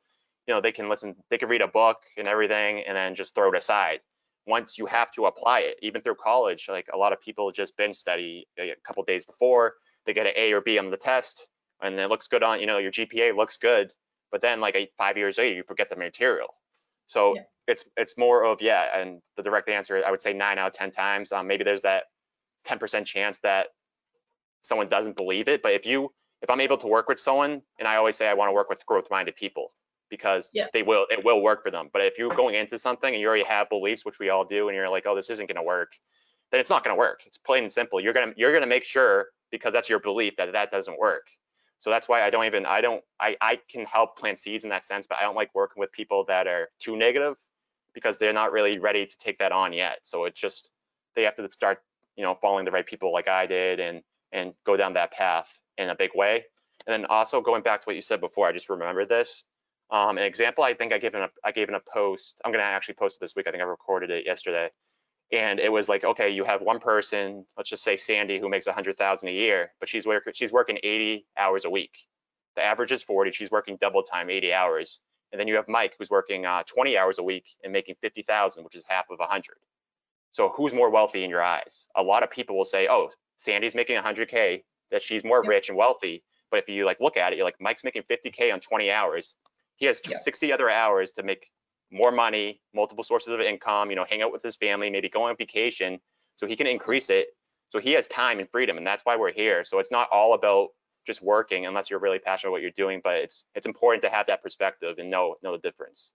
you 0.48 0.54
know 0.54 0.60
they 0.60 0.72
can 0.72 0.88
listen 0.88 1.14
they 1.30 1.38
can 1.38 1.48
read 1.48 1.60
a 1.60 1.68
book 1.68 1.98
and 2.16 2.26
everything 2.26 2.82
and 2.88 2.96
then 2.96 3.14
just 3.14 3.34
throw 3.34 3.52
it 3.52 3.56
aside 3.56 4.00
once 4.46 4.78
you 4.78 4.86
have 4.86 5.12
to 5.12 5.26
apply 5.26 5.60
it 5.60 5.76
even 5.82 6.00
through 6.00 6.14
college 6.14 6.66
like 6.68 6.88
a 6.92 6.96
lot 6.96 7.12
of 7.12 7.20
people 7.20 7.52
just 7.52 7.76
binge 7.76 7.94
study 7.94 8.48
a 8.58 8.72
couple 8.84 9.04
days 9.04 9.24
before 9.24 9.74
they 10.06 10.14
get 10.14 10.26
an 10.26 10.32
a 10.36 10.50
or 10.52 10.62
b 10.62 10.78
on 10.78 10.90
the 10.90 10.96
test 10.96 11.48
and 11.82 12.00
it 12.00 12.08
looks 12.08 12.26
good 12.26 12.42
on 12.42 12.58
you 12.58 12.66
know 12.66 12.78
your 12.78 12.90
gpa 12.90 13.36
looks 13.36 13.58
good 13.58 13.92
but 14.32 14.40
then 14.40 14.60
like 14.60 14.74
eight, 14.74 14.90
five 14.96 15.16
years 15.16 15.38
later 15.38 15.54
you 15.54 15.62
forget 15.62 15.88
the 15.90 15.96
material 15.96 16.48
so 17.06 17.34
yeah. 17.36 17.42
it's 17.68 17.84
it's 17.98 18.16
more 18.16 18.44
of 18.44 18.60
yeah 18.62 18.98
and 18.98 19.20
the 19.36 19.42
direct 19.42 19.68
answer 19.68 20.02
i 20.04 20.10
would 20.10 20.22
say 20.22 20.32
nine 20.32 20.58
out 20.58 20.68
of 20.68 20.72
ten 20.72 20.90
times 20.90 21.30
um, 21.30 21.46
maybe 21.46 21.62
there's 21.62 21.82
that 21.82 22.04
10% 22.66 23.06
chance 23.06 23.38
that 23.38 23.68
someone 24.60 24.88
doesn't 24.88 25.16
believe 25.16 25.46
it 25.46 25.62
but 25.62 25.72
if 25.72 25.86
you 25.86 26.10
if 26.42 26.50
i'm 26.50 26.60
able 26.60 26.76
to 26.76 26.86
work 26.86 27.08
with 27.08 27.20
someone 27.20 27.62
and 27.78 27.86
i 27.86 27.96
always 27.96 28.16
say 28.16 28.26
i 28.26 28.34
want 28.34 28.48
to 28.48 28.52
work 28.52 28.68
with 28.68 28.84
growth 28.86 29.06
minded 29.10 29.36
people 29.36 29.72
because 30.10 30.50
yeah. 30.52 30.66
they 30.72 30.82
will 30.82 31.06
it 31.10 31.24
will 31.24 31.42
work 31.42 31.62
for 31.62 31.70
them. 31.70 31.88
But 31.92 32.02
if 32.02 32.18
you're 32.18 32.34
going 32.34 32.54
into 32.54 32.78
something 32.78 33.12
and 33.12 33.20
you 33.20 33.28
already 33.28 33.44
have 33.44 33.68
beliefs, 33.68 34.04
which 34.04 34.18
we 34.18 34.28
all 34.28 34.44
do, 34.44 34.68
and 34.68 34.76
you're 34.76 34.88
like, 34.88 35.04
oh, 35.06 35.14
this 35.14 35.30
isn't 35.30 35.46
going 35.46 35.56
to 35.56 35.62
work, 35.62 35.92
then 36.50 36.60
it's 36.60 36.70
not 36.70 36.84
going 36.84 36.94
to 36.94 36.98
work. 36.98 37.20
It's 37.26 37.38
plain 37.38 37.64
and 37.64 37.72
simple. 37.72 38.00
You're 38.00 38.12
gonna 38.12 38.32
you're 38.36 38.52
gonna 38.52 38.66
make 38.66 38.84
sure 38.84 39.28
because 39.50 39.72
that's 39.72 39.88
your 39.88 40.00
belief 40.00 40.34
that 40.36 40.52
that 40.52 40.70
doesn't 40.70 40.98
work. 40.98 41.26
So 41.80 41.90
that's 41.90 42.08
why 42.08 42.22
I 42.22 42.30
don't 42.30 42.44
even 42.44 42.66
I 42.66 42.80
don't 42.80 43.02
I 43.20 43.36
I 43.40 43.60
can 43.70 43.84
help 43.84 44.18
plant 44.18 44.38
seeds 44.38 44.64
in 44.64 44.70
that 44.70 44.84
sense, 44.84 45.06
but 45.06 45.18
I 45.18 45.22
don't 45.22 45.36
like 45.36 45.54
working 45.54 45.80
with 45.80 45.92
people 45.92 46.24
that 46.28 46.46
are 46.46 46.68
too 46.80 46.96
negative 46.96 47.36
because 47.94 48.18
they're 48.18 48.32
not 48.32 48.52
really 48.52 48.78
ready 48.78 49.06
to 49.06 49.18
take 49.18 49.38
that 49.38 49.52
on 49.52 49.72
yet. 49.72 49.98
So 50.02 50.24
it's 50.24 50.40
just 50.40 50.70
they 51.14 51.22
have 51.22 51.36
to 51.36 51.50
start 51.50 51.82
you 52.16 52.24
know 52.24 52.36
following 52.40 52.64
the 52.64 52.70
right 52.70 52.86
people 52.86 53.12
like 53.12 53.28
I 53.28 53.46
did 53.46 53.80
and 53.80 54.02
and 54.32 54.54
go 54.66 54.76
down 54.76 54.94
that 54.94 55.12
path 55.12 55.48
in 55.78 55.90
a 55.90 55.94
big 55.94 56.10
way. 56.14 56.44
And 56.86 56.92
then 56.92 57.06
also 57.06 57.40
going 57.40 57.62
back 57.62 57.80
to 57.80 57.84
what 57.86 57.96
you 57.96 58.02
said 58.02 58.20
before, 58.20 58.46
I 58.46 58.52
just 58.52 58.68
remembered 58.68 59.08
this. 59.08 59.44
Um, 59.90 60.18
an 60.18 60.24
example, 60.24 60.64
I 60.64 60.74
think 60.74 60.92
I 60.92 60.98
gave 60.98 61.14
in 61.14 61.22
a 61.22 61.30
I 61.44 61.52
gave 61.52 61.68
in 61.68 61.74
a 61.74 61.80
post. 61.80 62.40
I'm 62.44 62.52
gonna 62.52 62.64
actually 62.64 62.94
post 62.94 63.16
it 63.16 63.20
this 63.20 63.34
week. 63.34 63.46
I 63.46 63.50
think 63.50 63.62
I 63.62 63.66
recorded 63.66 64.10
it 64.10 64.26
yesterday, 64.26 64.70
and 65.32 65.58
it 65.58 65.70
was 65.70 65.88
like, 65.88 66.04
okay, 66.04 66.28
you 66.30 66.44
have 66.44 66.60
one 66.60 66.78
person, 66.78 67.44
let's 67.56 67.70
just 67.70 67.84
say 67.84 67.96
Sandy, 67.96 68.38
who 68.38 68.48
makes 68.48 68.66
a 68.66 68.72
hundred 68.72 68.96
thousand 68.96 69.28
a 69.28 69.32
year, 69.32 69.72
but 69.80 69.88
she's 69.88 70.06
working 70.06 70.32
she's 70.34 70.52
working 70.52 70.78
80 70.82 71.26
hours 71.38 71.64
a 71.64 71.70
week. 71.70 71.96
The 72.56 72.64
average 72.64 72.92
is 72.92 73.02
40. 73.02 73.30
She's 73.32 73.50
working 73.50 73.78
double 73.80 74.02
time, 74.02 74.30
80 74.30 74.52
hours. 74.52 75.00
And 75.30 75.38
then 75.38 75.46
you 75.46 75.54
have 75.56 75.68
Mike, 75.68 75.94
who's 75.98 76.10
working 76.10 76.46
uh, 76.46 76.62
20 76.66 76.96
hours 76.96 77.18
a 77.18 77.22
week 77.22 77.44
and 77.62 77.72
making 77.72 77.96
50,000, 78.00 78.64
which 78.64 78.74
is 78.74 78.84
half 78.88 79.04
of 79.10 79.20
a 79.20 79.22
100. 79.22 79.44
So 80.30 80.48
who's 80.56 80.74
more 80.74 80.90
wealthy 80.90 81.24
in 81.24 81.30
your 81.30 81.42
eyes? 81.42 81.86
A 81.96 82.02
lot 82.02 82.22
of 82.22 82.30
people 82.30 82.56
will 82.56 82.64
say, 82.64 82.88
oh, 82.88 83.10
Sandy's 83.36 83.74
making 83.74 83.96
100k, 83.96 84.62
that 84.90 85.02
she's 85.02 85.24
more 85.24 85.42
yep. 85.44 85.48
rich 85.48 85.68
and 85.68 85.78
wealthy. 85.78 86.24
But 86.50 86.60
if 86.60 86.68
you 86.68 86.84
like 86.84 87.00
look 87.00 87.16
at 87.16 87.32
it, 87.32 87.36
you're 87.36 87.44
like, 87.44 87.60
Mike's 87.60 87.84
making 87.84 88.02
50k 88.10 88.52
on 88.52 88.60
20 88.60 88.90
hours. 88.90 89.36
He 89.78 89.86
has 89.86 90.00
yeah. 90.08 90.18
60 90.18 90.52
other 90.52 90.68
hours 90.68 91.12
to 91.12 91.22
make 91.22 91.50
more 91.90 92.12
money, 92.12 92.60
multiple 92.74 93.02
sources 93.02 93.32
of 93.32 93.40
income, 93.40 93.90
you 93.90 93.96
know, 93.96 94.04
hang 94.08 94.22
out 94.22 94.32
with 94.32 94.42
his 94.42 94.56
family, 94.56 94.90
maybe 94.90 95.08
go 95.08 95.22
on 95.22 95.36
vacation 95.36 95.98
so 96.36 96.46
he 96.46 96.56
can 96.56 96.66
increase 96.66 97.08
it. 97.08 97.28
So 97.70 97.78
he 97.78 97.92
has 97.92 98.06
time 98.08 98.38
and 98.38 98.50
freedom 98.50 98.76
and 98.76 98.86
that's 98.86 99.04
why 99.04 99.16
we're 99.16 99.32
here. 99.32 99.64
So 99.64 99.78
it's 99.78 99.90
not 99.90 100.08
all 100.12 100.34
about 100.34 100.68
just 101.06 101.22
working 101.22 101.64
unless 101.66 101.88
you're 101.88 102.00
really 102.00 102.18
passionate 102.18 102.50
about 102.50 102.56
what 102.56 102.62
you're 102.62 102.70
doing, 102.72 103.00
but 103.02 103.16
it's 103.16 103.44
it's 103.54 103.66
important 103.66 104.02
to 104.02 104.10
have 104.10 104.26
that 104.26 104.42
perspective 104.42 104.98
and 104.98 105.10
know 105.10 105.36
know 105.42 105.52
the 105.52 105.58
difference 105.58 106.12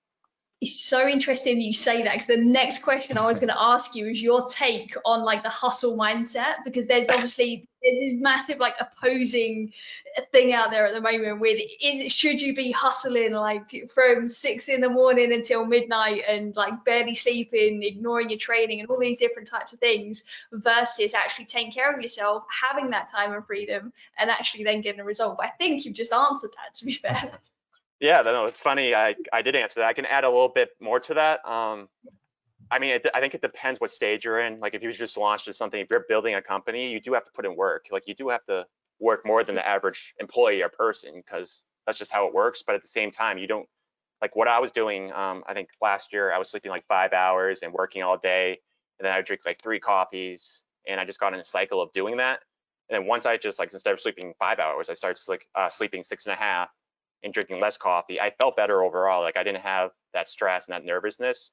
it's 0.61 0.79
so 0.79 1.07
interesting 1.07 1.57
that 1.57 1.63
you 1.63 1.73
say 1.73 2.03
that 2.03 2.13
because 2.13 2.27
the 2.27 2.37
next 2.37 2.83
question 2.83 3.17
I 3.17 3.25
was 3.25 3.37
going 3.37 3.49
to 3.49 3.61
ask 3.61 3.95
you 3.95 4.07
is 4.07 4.21
your 4.21 4.47
take 4.47 4.95
on 5.05 5.23
like 5.23 5.43
the 5.43 5.49
hustle 5.49 5.97
mindset 5.97 6.63
because 6.63 6.87
there's 6.87 7.09
obviously 7.09 7.67
there's 7.81 8.13
this 8.13 8.21
massive 8.21 8.59
like 8.59 8.75
opposing 8.79 9.73
thing 10.31 10.53
out 10.53 10.71
there 10.71 10.87
at 10.87 10.93
the 10.93 11.01
moment 11.01 11.41
with 11.41 11.59
is 11.83 12.13
should 12.13 12.41
you 12.41 12.55
be 12.55 12.71
hustling 12.71 13.33
like 13.33 13.75
from 13.93 14.25
six 14.25 14.69
in 14.69 14.79
the 14.79 14.89
morning 14.89 15.33
until 15.33 15.65
midnight 15.65 16.23
and 16.29 16.55
like 16.55 16.85
barely 16.85 17.15
sleeping, 17.15 17.83
ignoring 17.83 18.29
your 18.29 18.39
training 18.39 18.79
and 18.79 18.89
all 18.89 18.99
these 18.99 19.17
different 19.17 19.49
types 19.49 19.73
of 19.73 19.79
things 19.79 20.23
versus 20.53 21.13
actually 21.13 21.45
taking 21.45 21.73
care 21.73 21.93
of 21.93 22.01
yourself, 22.01 22.45
having 22.49 22.89
that 22.91 23.11
time 23.11 23.33
and 23.33 23.45
freedom 23.45 23.91
and 24.17 24.29
actually 24.29 24.63
then 24.63 24.79
getting 24.79 25.01
a 25.01 25.05
result. 25.05 25.35
But 25.37 25.47
I 25.47 25.49
think 25.49 25.83
you've 25.83 25.93
just 25.93 26.13
answered 26.13 26.51
that 26.51 26.75
to 26.75 26.85
be 26.85 26.93
fair. 26.93 27.31
Yeah, 28.03 28.21
no, 28.21 28.47
it's 28.47 28.59
funny. 28.59 28.93
I, 28.93 29.15
I 29.31 29.41
did 29.41 29.55
answer 29.55 29.79
that. 29.79 29.87
I 29.87 29.93
can 29.93 30.05
add 30.05 30.25
a 30.25 30.29
little 30.29 30.49
bit 30.49 30.71
more 30.81 30.99
to 30.99 31.13
that. 31.13 31.39
Um, 31.47 31.87
I 32.69 32.77
mean, 32.77 32.89
it, 32.95 33.07
I 33.13 33.21
think 33.21 33.33
it 33.33 33.41
depends 33.41 33.79
what 33.79 33.91
stage 33.91 34.25
you're 34.25 34.41
in. 34.41 34.59
Like 34.59 34.73
if 34.73 34.83
you 34.83 34.91
just 34.91 35.15
launched 35.15 35.55
something, 35.55 35.79
if 35.79 35.89
you're 35.89 36.03
building 36.09 36.35
a 36.35 36.41
company, 36.41 36.91
you 36.91 36.99
do 36.99 37.13
have 37.13 37.23
to 37.23 37.31
put 37.31 37.45
in 37.45 37.55
work. 37.55 37.85
Like 37.93 38.05
you 38.05 38.13
do 38.13 38.27
have 38.27 38.43
to 38.47 38.65
work 38.99 39.25
more 39.25 39.45
than 39.45 39.55
the 39.55 39.65
average 39.65 40.13
employee 40.19 40.61
or 40.61 40.67
person 40.67 41.13
because 41.15 41.63
that's 41.87 41.97
just 41.97 42.11
how 42.11 42.27
it 42.27 42.33
works. 42.33 42.61
But 42.61 42.75
at 42.75 42.81
the 42.81 42.89
same 42.89 43.09
time, 43.09 43.37
you 43.37 43.47
don't 43.47 43.69
like 44.21 44.35
what 44.35 44.49
I 44.49 44.59
was 44.59 44.73
doing. 44.73 45.09
Um, 45.13 45.41
I 45.47 45.53
think 45.53 45.69
last 45.81 46.11
year 46.11 46.33
I 46.33 46.37
was 46.37 46.51
sleeping 46.51 46.71
like 46.71 46.85
five 46.89 47.13
hours 47.13 47.59
and 47.63 47.71
working 47.71 48.03
all 48.03 48.17
day, 48.17 48.59
and 48.99 49.05
then 49.05 49.13
I 49.13 49.17
would 49.19 49.25
drink 49.25 49.43
like 49.45 49.61
three 49.63 49.79
coffees, 49.79 50.61
and 50.89 50.99
I 50.99 51.05
just 51.05 51.21
got 51.21 51.33
in 51.33 51.39
a 51.39 51.45
cycle 51.45 51.81
of 51.81 51.89
doing 51.93 52.17
that. 52.17 52.41
And 52.89 52.99
then 52.99 53.07
once 53.07 53.25
I 53.25 53.37
just 53.37 53.59
like 53.59 53.71
instead 53.71 53.93
of 53.93 54.01
sleeping 54.01 54.33
five 54.39 54.59
hours, 54.59 54.89
I 54.89 54.93
started 54.93 55.21
like 55.29 55.47
uh, 55.55 55.69
sleeping 55.69 56.03
six 56.03 56.25
and 56.25 56.33
a 56.33 56.37
half, 56.37 56.67
and 57.23 57.33
drinking 57.33 57.59
less 57.59 57.77
coffee, 57.77 58.19
I 58.19 58.31
felt 58.31 58.55
better 58.55 58.83
overall. 58.83 59.21
Like 59.21 59.37
I 59.37 59.43
didn't 59.43 59.61
have 59.61 59.91
that 60.13 60.29
stress 60.29 60.67
and 60.67 60.73
that 60.73 60.85
nervousness. 60.85 61.51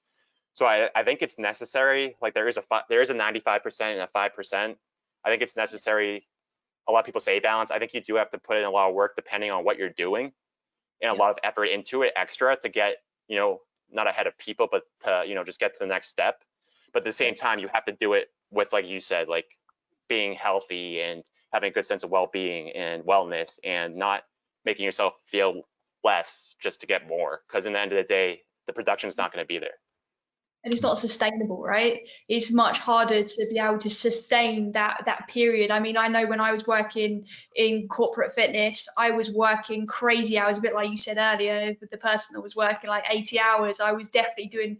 So 0.54 0.66
I, 0.66 0.88
I 0.94 1.04
think 1.04 1.22
it's 1.22 1.38
necessary. 1.38 2.16
Like 2.20 2.34
there 2.34 2.48
is 2.48 2.56
a 2.58 2.62
there 2.88 3.00
is 3.00 3.10
a 3.10 3.14
95% 3.14 3.80
and 3.80 4.00
a 4.00 4.08
5%. 4.14 4.76
I 5.24 5.28
think 5.28 5.42
it's 5.42 5.56
necessary. 5.56 6.26
A 6.88 6.92
lot 6.92 7.00
of 7.00 7.06
people 7.06 7.20
say 7.20 7.38
balance. 7.38 7.70
I 7.70 7.78
think 7.78 7.94
you 7.94 8.00
do 8.00 8.16
have 8.16 8.30
to 8.30 8.38
put 8.38 8.56
in 8.56 8.64
a 8.64 8.70
lot 8.70 8.88
of 8.88 8.94
work 8.94 9.14
depending 9.14 9.50
on 9.50 9.64
what 9.64 9.78
you're 9.78 9.90
doing, 9.90 10.32
and 11.00 11.10
a 11.10 11.14
lot 11.14 11.30
of 11.30 11.38
effort 11.44 11.66
into 11.66 12.02
it 12.02 12.12
extra 12.16 12.56
to 12.56 12.68
get 12.68 12.96
you 13.28 13.36
know 13.36 13.60
not 13.92 14.08
ahead 14.08 14.26
of 14.26 14.36
people, 14.38 14.68
but 14.70 14.82
to 15.04 15.24
you 15.26 15.34
know 15.34 15.44
just 15.44 15.60
get 15.60 15.74
to 15.74 15.78
the 15.80 15.86
next 15.86 16.08
step. 16.08 16.42
But 16.92 17.00
at 17.00 17.04
the 17.04 17.12
same 17.12 17.34
time, 17.34 17.60
you 17.60 17.68
have 17.72 17.84
to 17.84 17.92
do 17.92 18.14
it 18.14 18.28
with 18.50 18.72
like 18.72 18.88
you 18.88 19.00
said, 19.00 19.28
like 19.28 19.46
being 20.08 20.34
healthy 20.34 21.00
and 21.00 21.22
having 21.52 21.70
a 21.70 21.72
good 21.72 21.86
sense 21.86 22.02
of 22.02 22.10
well-being 22.10 22.70
and 22.70 23.02
wellness 23.04 23.58
and 23.64 23.96
not 23.96 24.22
making 24.64 24.84
yourself 24.84 25.14
feel 25.26 25.62
less 26.04 26.54
just 26.60 26.80
to 26.80 26.86
get 26.86 27.08
more 27.08 27.40
because 27.46 27.66
in 27.66 27.72
the 27.74 27.78
end 27.78 27.92
of 27.92 27.96
the 27.96 28.04
day 28.04 28.40
the 28.66 28.72
production 28.72 29.08
is 29.08 29.16
not 29.16 29.32
going 29.32 29.44
to 29.44 29.48
be 29.48 29.58
there. 29.58 29.78
And 30.62 30.74
it's 30.74 30.82
not 30.82 30.98
sustainable 30.98 31.62
right? 31.62 32.06
It's 32.28 32.52
much 32.52 32.78
harder 32.78 33.22
to 33.24 33.46
be 33.48 33.58
able 33.58 33.78
to 33.78 33.88
sustain 33.88 34.72
that 34.72 35.02
that 35.06 35.26
period. 35.28 35.70
I 35.70 35.80
mean 35.80 35.96
i 35.96 36.08
know 36.08 36.26
when 36.26 36.40
i 36.40 36.52
was 36.52 36.66
working 36.66 37.26
in 37.56 37.88
corporate 37.88 38.34
fitness 38.34 38.86
i 38.96 39.10
was 39.10 39.30
working 39.30 39.86
crazy 39.86 40.38
hours 40.38 40.58
a 40.58 40.60
bit 40.60 40.74
like 40.74 40.90
you 40.90 40.96
said 40.96 41.16
earlier 41.18 41.74
with 41.80 41.90
the 41.90 41.96
person 41.96 42.34
that 42.34 42.40
was 42.40 42.54
working 42.56 42.90
like 42.90 43.04
80 43.10 43.40
hours 43.40 43.80
i 43.80 43.92
was 43.92 44.08
definitely 44.08 44.48
doing 44.48 44.78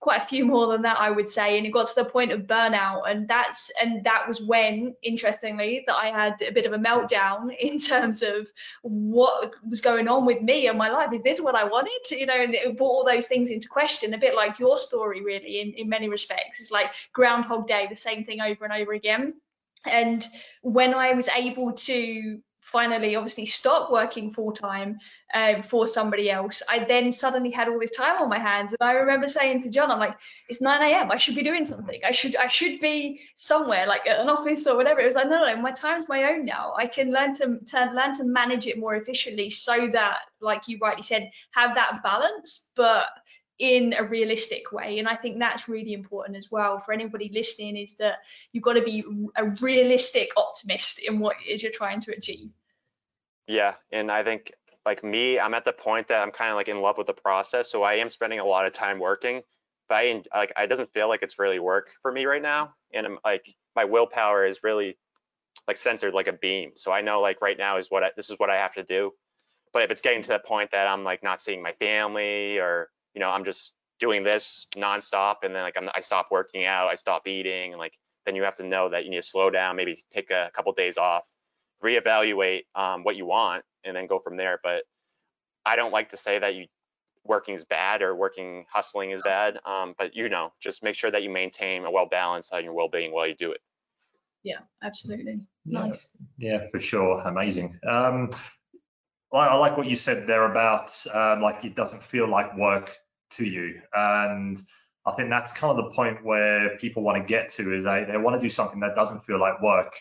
quite 0.00 0.22
a 0.22 0.26
few 0.26 0.46
more 0.46 0.66
than 0.66 0.82
that, 0.82 0.98
I 0.98 1.10
would 1.10 1.28
say. 1.28 1.56
And 1.56 1.66
it 1.66 1.70
got 1.70 1.86
to 1.86 1.94
the 1.94 2.04
point 2.04 2.32
of 2.32 2.42
burnout. 2.42 3.02
And 3.08 3.28
that's 3.28 3.70
and 3.80 4.02
that 4.04 4.26
was 4.26 4.40
when, 4.40 4.94
interestingly, 5.02 5.84
that 5.86 5.94
I 5.94 6.06
had 6.06 6.40
a 6.42 6.50
bit 6.50 6.66
of 6.66 6.72
a 6.72 6.78
meltdown 6.78 7.54
in 7.60 7.78
terms 7.78 8.22
of 8.22 8.48
what 8.82 9.52
was 9.68 9.80
going 9.80 10.08
on 10.08 10.24
with 10.24 10.40
me 10.40 10.66
and 10.66 10.78
my 10.78 10.88
life. 10.88 11.12
Is 11.12 11.22
this 11.22 11.40
what 11.40 11.54
I 11.54 11.64
wanted? 11.64 12.00
You 12.10 12.26
know, 12.26 12.42
and 12.42 12.54
it 12.54 12.76
brought 12.76 12.88
all 12.88 13.04
those 13.04 13.26
things 13.26 13.50
into 13.50 13.68
question, 13.68 14.14
a 14.14 14.18
bit 14.18 14.34
like 14.34 14.58
your 14.58 14.78
story, 14.78 15.22
really, 15.22 15.60
in, 15.60 15.72
in 15.74 15.88
many 15.88 16.08
respects. 16.08 16.60
It's 16.60 16.70
like 16.70 16.92
Groundhog 17.12 17.68
Day, 17.68 17.86
the 17.88 17.96
same 17.96 18.24
thing 18.24 18.40
over 18.40 18.64
and 18.64 18.72
over 18.72 18.92
again. 18.92 19.34
And 19.84 20.26
when 20.62 20.94
I 20.94 21.12
was 21.12 21.28
able 21.28 21.72
to 21.72 22.40
finally 22.60 23.16
obviously 23.16 23.46
stop 23.46 23.90
working 23.90 24.32
full 24.32 24.52
time 24.52 24.98
um, 25.34 25.62
for 25.62 25.86
somebody 25.86 26.30
else, 26.30 26.62
I 26.68 26.80
then 26.80 27.12
suddenly 27.12 27.50
had 27.50 27.68
all 27.68 27.78
this 27.78 27.90
time 27.90 28.20
on 28.20 28.28
my 28.28 28.38
hands. 28.38 28.74
And 28.78 28.88
I 28.88 28.92
remember 28.92 29.28
saying 29.28 29.62
to 29.62 29.70
John, 29.70 29.90
I'm 29.90 29.98
like, 29.98 30.16
it's 30.48 30.60
9 30.60 30.82
a.m. 30.82 31.10
I 31.10 31.16
should 31.16 31.34
be 31.34 31.42
doing 31.42 31.64
something. 31.64 32.00
I 32.04 32.12
should 32.12 32.36
I 32.36 32.48
should 32.48 32.80
be 32.80 33.20
somewhere 33.34 33.86
like 33.86 34.06
at 34.06 34.20
an 34.20 34.28
office 34.28 34.66
or 34.66 34.76
whatever. 34.76 35.00
It 35.00 35.06
was 35.06 35.14
like, 35.14 35.28
no, 35.28 35.44
no, 35.44 35.56
my 35.56 35.72
time's 35.72 36.08
my 36.08 36.24
own 36.24 36.44
now. 36.44 36.74
I 36.76 36.86
can 36.86 37.12
learn 37.12 37.34
to, 37.34 37.58
to 37.66 37.92
learn 37.94 38.14
to 38.14 38.24
manage 38.24 38.66
it 38.66 38.78
more 38.78 38.94
efficiently 38.94 39.50
so 39.50 39.88
that, 39.92 40.18
like 40.40 40.68
you 40.68 40.78
rightly 40.80 41.02
said, 41.02 41.30
have 41.52 41.74
that 41.74 42.02
balance, 42.02 42.70
but 42.76 43.06
in 43.60 43.92
a 43.92 44.02
realistic 44.02 44.72
way. 44.72 44.98
And 44.98 45.06
i 45.06 45.14
think 45.14 45.38
that's 45.38 45.68
really 45.68 45.92
important 45.92 46.36
as 46.36 46.50
well 46.50 46.78
for 46.78 46.92
anybody 46.92 47.30
listening 47.32 47.76
is 47.76 47.96
that 47.96 48.18
you've 48.52 48.64
got 48.64 48.72
to 48.72 48.82
be 48.82 49.04
a 49.36 49.44
realistic 49.60 50.30
optimist 50.36 50.98
in 50.98 51.20
what 51.20 51.36
it 51.44 51.50
is 51.50 51.62
you're 51.62 51.70
trying 51.72 52.00
to 52.00 52.12
achieve. 52.12 52.50
Yeah 53.46 53.74
and 53.92 54.10
i 54.10 54.24
think 54.24 54.52
like 54.86 55.04
me 55.04 55.38
i'm 55.38 55.54
at 55.54 55.64
the 55.64 55.72
point 55.72 56.08
that 56.08 56.22
i'm 56.22 56.30
kind 56.30 56.50
of 56.50 56.56
like 56.56 56.68
in 56.68 56.80
love 56.80 56.96
with 56.96 57.06
the 57.06 57.12
process 57.12 57.70
so 57.70 57.82
i 57.82 57.94
am 57.94 58.08
spending 58.08 58.40
a 58.40 58.44
lot 58.44 58.66
of 58.66 58.72
time 58.72 58.98
working 58.98 59.42
but 59.88 59.96
i 59.96 60.22
like 60.34 60.52
it 60.56 60.68
doesn't 60.68 60.92
feel 60.92 61.08
like 61.08 61.22
it's 61.22 61.38
really 61.38 61.58
work 61.58 61.90
for 62.02 62.10
me 62.10 62.24
right 62.24 62.42
now 62.42 62.72
and 62.94 63.06
I'm 63.06 63.18
like 63.24 63.44
my 63.76 63.84
willpower 63.84 64.46
is 64.46 64.60
really 64.62 64.96
like 65.68 65.76
censored 65.76 66.14
like 66.14 66.28
a 66.28 66.32
beam 66.32 66.72
so 66.76 66.92
i 66.92 67.02
know 67.02 67.20
like 67.20 67.42
right 67.42 67.58
now 67.58 67.76
is 67.76 67.90
what 67.90 68.02
I, 68.04 68.10
this 68.16 68.30
is 68.30 68.36
what 68.38 68.50
i 68.50 68.56
have 68.56 68.74
to 68.74 68.82
do. 68.82 69.12
But 69.72 69.82
if 69.84 69.92
it's 69.92 70.00
getting 70.00 70.22
to 70.22 70.30
the 70.30 70.38
point 70.40 70.70
that 70.72 70.86
i'm 70.86 71.04
like 71.04 71.22
not 71.22 71.42
seeing 71.42 71.62
my 71.62 71.72
family 71.72 72.58
or 72.58 72.88
you 73.14 73.20
know, 73.20 73.30
I'm 73.30 73.44
just 73.44 73.72
doing 73.98 74.24
this 74.24 74.66
nonstop 74.76 75.36
and 75.42 75.54
then 75.54 75.62
like 75.62 75.76
I'm, 75.76 75.88
I 75.94 76.00
stop 76.00 76.28
working 76.30 76.64
out, 76.64 76.88
I 76.88 76.94
stop 76.94 77.26
eating, 77.26 77.72
and 77.72 77.78
like 77.78 77.94
then 78.26 78.34
you 78.34 78.42
have 78.42 78.56
to 78.56 78.64
know 78.64 78.88
that 78.88 79.04
you 79.04 79.10
need 79.10 79.22
to 79.22 79.22
slow 79.22 79.50
down, 79.50 79.76
maybe 79.76 80.02
take 80.12 80.30
a 80.30 80.50
couple 80.54 80.72
days 80.72 80.96
off, 80.96 81.24
reevaluate 81.84 82.62
um, 82.74 83.04
what 83.04 83.16
you 83.16 83.26
want, 83.26 83.64
and 83.84 83.96
then 83.96 84.06
go 84.06 84.18
from 84.18 84.36
there. 84.36 84.60
But 84.62 84.84
I 85.64 85.76
don't 85.76 85.92
like 85.92 86.10
to 86.10 86.16
say 86.16 86.38
that 86.38 86.54
you 86.54 86.66
working 87.24 87.54
is 87.54 87.64
bad 87.64 88.00
or 88.02 88.14
working 88.14 88.64
hustling 88.72 89.10
is 89.10 89.22
bad, 89.22 89.58
um, 89.66 89.94
but 89.98 90.16
you 90.16 90.28
know, 90.28 90.52
just 90.60 90.82
make 90.82 90.96
sure 90.96 91.10
that 91.10 91.22
you 91.22 91.30
maintain 91.30 91.84
a 91.84 91.90
well 91.90 92.06
balance 92.06 92.50
on 92.52 92.64
your 92.64 92.72
well 92.72 92.88
being 92.88 93.12
while 93.12 93.26
you 93.26 93.34
do 93.34 93.52
it. 93.52 93.60
Yeah, 94.42 94.60
absolutely. 94.82 95.40
Yeah. 95.66 95.80
Nice. 95.86 96.16
Yeah, 96.38 96.66
for 96.70 96.80
sure. 96.80 97.20
Amazing. 97.20 97.78
Um, 97.86 98.30
I, 99.32 99.54
like 99.54 99.76
what 99.76 99.86
you 99.86 99.96
said 99.96 100.26
there 100.26 100.50
about 100.50 100.92
um, 101.14 101.40
like 101.40 101.64
it 101.64 101.76
doesn't 101.76 102.02
feel 102.02 102.28
like 102.28 102.56
work 102.56 102.98
to 103.30 103.44
you, 103.44 103.80
and 103.94 104.60
I 105.06 105.12
think 105.12 105.30
that's 105.30 105.52
kind 105.52 105.78
of 105.78 105.84
the 105.84 105.90
point 105.94 106.24
where 106.24 106.76
people 106.78 107.02
want 107.02 107.18
to 107.22 107.26
get 107.26 107.48
to 107.50 107.74
is 107.74 107.84
they, 107.84 108.04
they 108.04 108.18
want 108.18 108.40
to 108.40 108.44
do 108.44 108.50
something 108.50 108.80
that 108.80 108.94
doesn't 108.94 109.24
feel 109.24 109.38
like 109.38 109.60
work. 109.62 109.94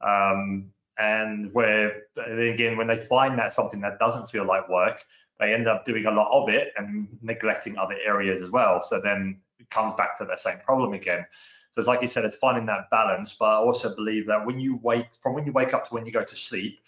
Um, 0.00 0.70
and 0.98 1.52
where 1.52 2.04
again, 2.16 2.76
when 2.76 2.86
they 2.86 2.96
find 2.96 3.38
that 3.38 3.52
something 3.52 3.80
that 3.82 3.98
doesn't 3.98 4.30
feel 4.30 4.46
like 4.46 4.68
work, 4.68 5.04
they 5.38 5.52
end 5.52 5.68
up 5.68 5.84
doing 5.84 6.06
a 6.06 6.10
lot 6.10 6.30
of 6.30 6.48
it 6.48 6.72
and 6.76 7.08
neglecting 7.20 7.76
other 7.76 7.96
areas 8.04 8.40
as 8.40 8.50
well. 8.50 8.82
So 8.82 9.00
then 9.00 9.40
it 9.58 9.68
comes 9.68 9.94
back 9.96 10.16
to 10.18 10.24
the 10.24 10.36
same 10.36 10.58
problem 10.64 10.94
again. 10.94 11.26
So 11.72 11.80
it's 11.80 11.88
like 11.88 12.00
you 12.00 12.08
said, 12.08 12.24
it's 12.24 12.36
finding 12.36 12.64
that 12.66 12.88
balance. 12.90 13.36
But 13.38 13.46
I 13.46 13.56
also 13.56 13.94
believe 13.94 14.26
that 14.28 14.46
when 14.46 14.58
you 14.58 14.80
wake 14.82 15.08
from 15.22 15.34
when 15.34 15.44
you 15.44 15.52
wake 15.52 15.74
up 15.74 15.86
to 15.88 15.94
when 15.94 16.06
you 16.06 16.12
go 16.12 16.24
to 16.24 16.36
sleep, 16.36 16.80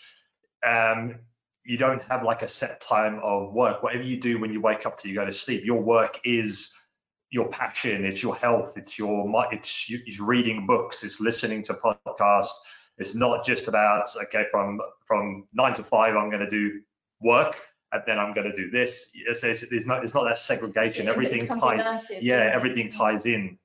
um, 0.64 1.16
you 1.64 1.76
don't 1.76 2.02
have 2.04 2.22
like 2.22 2.42
a 2.42 2.48
set 2.48 2.80
time 2.80 3.20
of 3.22 3.52
work. 3.52 3.82
Whatever 3.82 4.04
you 4.04 4.20
do 4.20 4.40
when 4.40 4.52
you 4.52 4.60
wake 4.60 4.86
up 4.86 4.98
till 4.98 5.10
you 5.10 5.14
go 5.14 5.26
to 5.26 5.32
sleep, 5.32 5.64
your 5.64 5.80
work 5.80 6.20
is 6.24 6.72
your 7.30 7.48
passion, 7.48 8.04
it's 8.04 8.22
your 8.22 8.34
health, 8.34 8.76
it's 8.76 8.98
your 8.98 9.30
it's 9.52 9.86
it's 9.88 10.20
reading 10.20 10.66
books, 10.66 11.04
it's 11.04 11.20
listening 11.20 11.62
to 11.64 11.74
podcasts. 11.74 12.54
It's 12.96 13.14
not 13.14 13.44
just 13.44 13.68
about 13.68 14.08
okay 14.24 14.46
from 14.50 14.80
from 15.06 15.46
nine 15.52 15.74
to 15.74 15.84
five 15.84 16.16
I'm 16.16 16.30
going 16.30 16.44
to 16.44 16.50
do 16.50 16.80
work 17.20 17.58
and 17.92 18.02
then 18.06 18.18
I'm 18.18 18.34
going 18.34 18.50
to 18.50 18.54
do 18.54 18.70
this. 18.70 19.10
It's, 19.14 19.42
it's, 19.44 19.62
it's 19.62 19.86
not 19.86 20.04
it's 20.04 20.14
not 20.14 20.24
that 20.24 20.38
segregation. 20.38 21.06
Yeah, 21.06 21.12
everything 21.12 21.46
ties 21.46 21.84
immersive, 21.84 22.18
yeah, 22.22 22.44
yeah. 22.44 22.54
everything 22.54 22.90
ties 22.90 23.26
in 23.26 23.58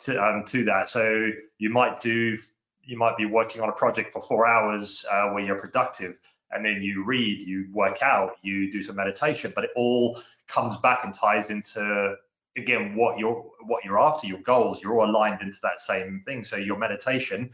to 0.00 0.22
um 0.22 0.44
to 0.46 0.64
that. 0.64 0.88
So 0.88 1.30
you 1.58 1.70
might 1.70 2.00
do 2.00 2.38
you 2.82 2.96
might 2.96 3.16
be 3.16 3.26
working 3.26 3.60
on 3.60 3.68
a 3.68 3.72
project 3.72 4.12
for 4.12 4.22
four 4.22 4.46
hours 4.46 5.04
uh, 5.10 5.28
where 5.28 5.44
you're 5.44 5.58
productive 5.58 6.18
and 6.50 6.64
then 6.64 6.82
you 6.82 7.04
read, 7.04 7.40
you 7.40 7.66
work 7.72 8.02
out, 8.02 8.32
you 8.42 8.72
do 8.72 8.82
some 8.82 8.96
meditation, 8.96 9.52
but 9.54 9.64
it 9.64 9.70
all 9.76 10.20
comes 10.46 10.78
back 10.78 11.00
and 11.04 11.12
ties 11.12 11.50
into 11.50 12.14
again 12.56 12.94
what 12.94 13.18
you're 13.18 13.44
what 13.66 13.84
you're 13.84 14.00
after, 14.00 14.26
your 14.26 14.40
goals. 14.40 14.82
You're 14.82 14.98
all 14.98 15.10
aligned 15.10 15.42
into 15.42 15.58
that 15.62 15.80
same 15.80 16.22
thing. 16.26 16.44
So 16.44 16.56
your 16.56 16.78
meditation 16.78 17.50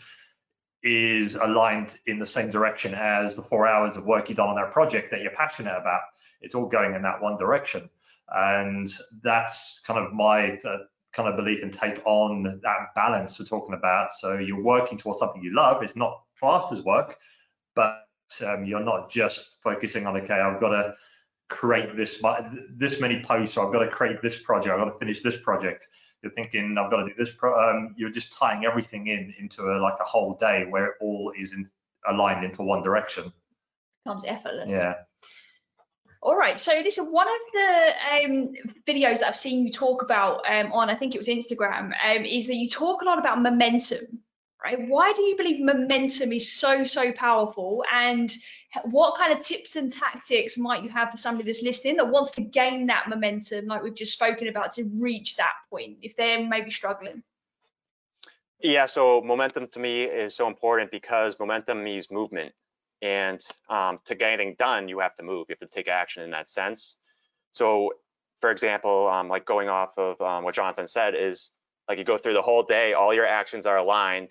is 0.83 1.35
aligned 1.35 1.98
in 2.07 2.18
the 2.18 2.26
same 2.26 2.50
direction 2.50 2.94
as 2.94 3.37
the 3.37 3.42
four 3.42 3.66
hours 3.66 3.96
of 3.96 4.04
work 4.04 4.28
you've 4.28 4.37
done 4.37 4.48
on 4.48 4.57
that 4.57 4.72
project 4.72 5.11
that 5.11 5.22
you're 5.22 5.33
passionate 5.33 5.76
about. 5.76 6.02
It's 6.40 6.54
all 6.54 6.66
going 6.66 6.94
in 6.94 7.02
that 7.02 7.20
one 7.20 7.37
direction, 7.37 7.88
and 8.28 8.88
that's 9.22 9.80
kind 9.87 9.98
of 9.98 10.12
my 10.12 10.59
uh, 10.59 10.78
kind 11.12 11.28
of 11.28 11.37
belief 11.37 11.62
and 11.62 11.72
take 11.72 12.04
on 12.04 12.42
that 12.42 12.94
balance 12.94 13.38
we're 13.38 13.46
talking 13.46 13.74
about. 13.74 14.12
So 14.12 14.38
you're 14.38 14.62
working 14.62 14.98
towards 14.98 15.20
something 15.20 15.42
you 15.42 15.54
love. 15.54 15.83
It's 15.83 15.96
not 15.96 16.22
classed 16.38 16.72
as 16.72 16.83
work, 16.83 17.16
but 17.74 18.04
um, 18.42 18.64
you're 18.64 18.85
not 18.85 19.11
just 19.11 19.62
focusing 19.62 20.07
on 20.07 20.16
okay 20.16 20.35
i've 20.35 20.61
got 20.61 20.70
to 20.70 20.94
create 21.49 21.97
this 21.97 22.23
this 22.70 23.01
many 23.01 23.23
posts 23.23 23.57
or 23.57 23.66
i've 23.66 23.73
got 23.73 23.81
to 23.81 23.90
create 23.90 24.20
this 24.23 24.40
project 24.40 24.73
i've 24.73 24.81
got 24.85 24.92
to 24.92 24.99
finish 24.99 25.20
this 25.20 25.37
project. 25.37 25.88
You're 26.23 26.33
thinking 26.33 26.77
i've 26.79 26.90
got 26.90 27.03
to 27.03 27.09
do 27.09 27.14
this 27.18 27.33
pro 27.33 27.53
um, 27.55 27.94
you're 27.97 28.11
just 28.11 28.33
tying 28.33 28.64
everything 28.64 29.09
in 29.09 29.35
into 29.38 29.62
a, 29.62 29.77
like 29.79 30.01
a 30.01 30.05
whole 30.05 30.35
day 30.35 30.64
where 30.68 30.87
it 30.87 30.94
all 31.01 31.33
is 31.37 31.53
in, 31.53 31.68
aligned 32.09 32.44
into 32.44 32.62
one 32.62 32.83
direction. 32.83 33.33
Becomes 34.05 34.25
effortless. 34.25 34.70
yeah. 34.70 34.94
All 36.25 36.37
right, 36.37 36.59
so 36.59 36.83
this 36.83 36.97
is 36.97 37.07
one 37.07 37.27
of 37.29 37.35
the 37.53 37.92
um, 38.14 38.55
videos 38.87 39.18
that 39.18 39.29
I've 39.29 39.37
seen 39.37 39.66
you 39.66 39.70
talk 39.70 40.01
about 40.01 40.42
um, 40.51 40.73
on, 40.73 40.88
I 40.88 40.94
think 40.94 41.14
it 41.14 41.18
was 41.18 41.29
Instagram, 41.29 41.92
um, 42.03 42.25
is 42.25 42.47
that 42.47 42.55
you 42.55 42.66
talk 42.66 43.03
a 43.03 43.05
lot 43.05 43.18
about 43.18 43.42
momentum, 43.42 44.20
right? 44.64 44.88
Why 44.88 45.12
do 45.12 45.22
you 45.22 45.37
believe 45.37 45.64
momentum 45.64 46.33
is 46.33 46.50
so, 46.50 46.85
so 46.85 47.12
powerful? 47.12 47.85
And 47.92 48.35
what 48.85 49.16
kind 49.16 49.33
of 49.33 49.44
tips 49.44 49.77
and 49.77 49.92
tactics 49.92 50.57
might 50.57 50.83
you 50.83 50.88
have 50.88 51.11
for 51.11 51.16
somebody 51.16 51.46
that's 51.46 51.62
listening 51.62 51.96
that 51.96 52.09
wants 52.09 52.31
to 52.33 52.40
gain 52.40 52.87
that 52.87 53.09
momentum, 53.09 53.66
like 53.66 53.83
we've 53.83 53.94
just 53.94 54.12
spoken 54.12 54.48
about, 54.48 54.72
to 54.72 54.85
reach 54.98 55.37
that 55.37 55.53
point 55.70 55.98
if 56.03 56.16
they're 56.16 56.46
maybe 56.46 56.70
struggling? 56.70 57.22
Yeah, 58.61 58.87
so 58.87 59.20
momentum 59.20 59.68
to 59.72 59.79
me 59.79 60.05
is 60.05 60.35
so 60.35 60.46
important 60.46 60.90
because 60.90 61.38
momentum 61.38 61.85
means 61.85 62.11
movement. 62.11 62.53
And 63.03 63.40
um, 63.68 63.98
to 64.07 64.14
get 64.14 64.33
anything 64.33 64.57
done, 64.59 64.88
you 64.88 65.00
have 65.00 65.14
to 65.16 65.22
move. 65.22 65.46
You 65.48 65.57
have 65.61 65.68
to 65.68 65.74
take 65.74 65.88
action 65.88 66.22
in 66.22 66.31
that 66.31 66.48
sense. 66.48 66.96
So, 67.53 67.92
for 68.40 68.50
example, 68.50 69.09
um, 69.09 69.29
like 69.29 69.44
going 69.44 69.68
off 69.68 69.98
of 69.98 70.18
um, 70.22 70.42
what 70.44 70.55
Jonathan 70.55 70.88
said 70.88 71.14
is 71.14 71.50
like 71.88 71.98
you 71.98 72.05
go 72.05 72.16
through 72.16 72.33
the 72.33 72.42
whole 72.42 72.62
day, 72.62 72.94
all 72.94 73.12
your 73.12 73.27
actions 73.27 73.66
are 73.66 73.77
aligned 73.77 74.31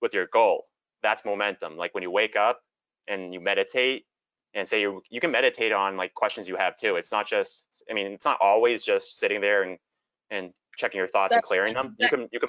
with 0.00 0.14
your 0.14 0.26
goal. 0.26 0.64
That's 1.02 1.24
momentum. 1.24 1.76
Like 1.76 1.94
when 1.94 2.02
you 2.02 2.10
wake 2.10 2.36
up 2.36 2.60
and 3.06 3.32
you 3.32 3.40
meditate 3.40 4.04
and 4.54 4.66
say 4.68 4.80
you 4.80 5.02
you 5.10 5.20
can 5.20 5.30
meditate 5.30 5.72
on 5.72 5.96
like 5.96 6.14
questions 6.14 6.48
you 6.48 6.56
have 6.56 6.76
too. 6.76 6.96
It's 6.96 7.12
not 7.12 7.26
just 7.26 7.64
I 7.90 7.94
mean, 7.94 8.08
it's 8.08 8.24
not 8.24 8.38
always 8.40 8.84
just 8.84 9.18
sitting 9.18 9.40
there 9.40 9.62
and 9.62 9.78
and 10.30 10.52
checking 10.76 10.98
your 10.98 11.08
thoughts 11.08 11.34
and 11.34 11.42
clearing 11.42 11.74
them. 11.74 11.96
You 11.98 12.08
can 12.08 12.28
you 12.32 12.40
can 12.40 12.48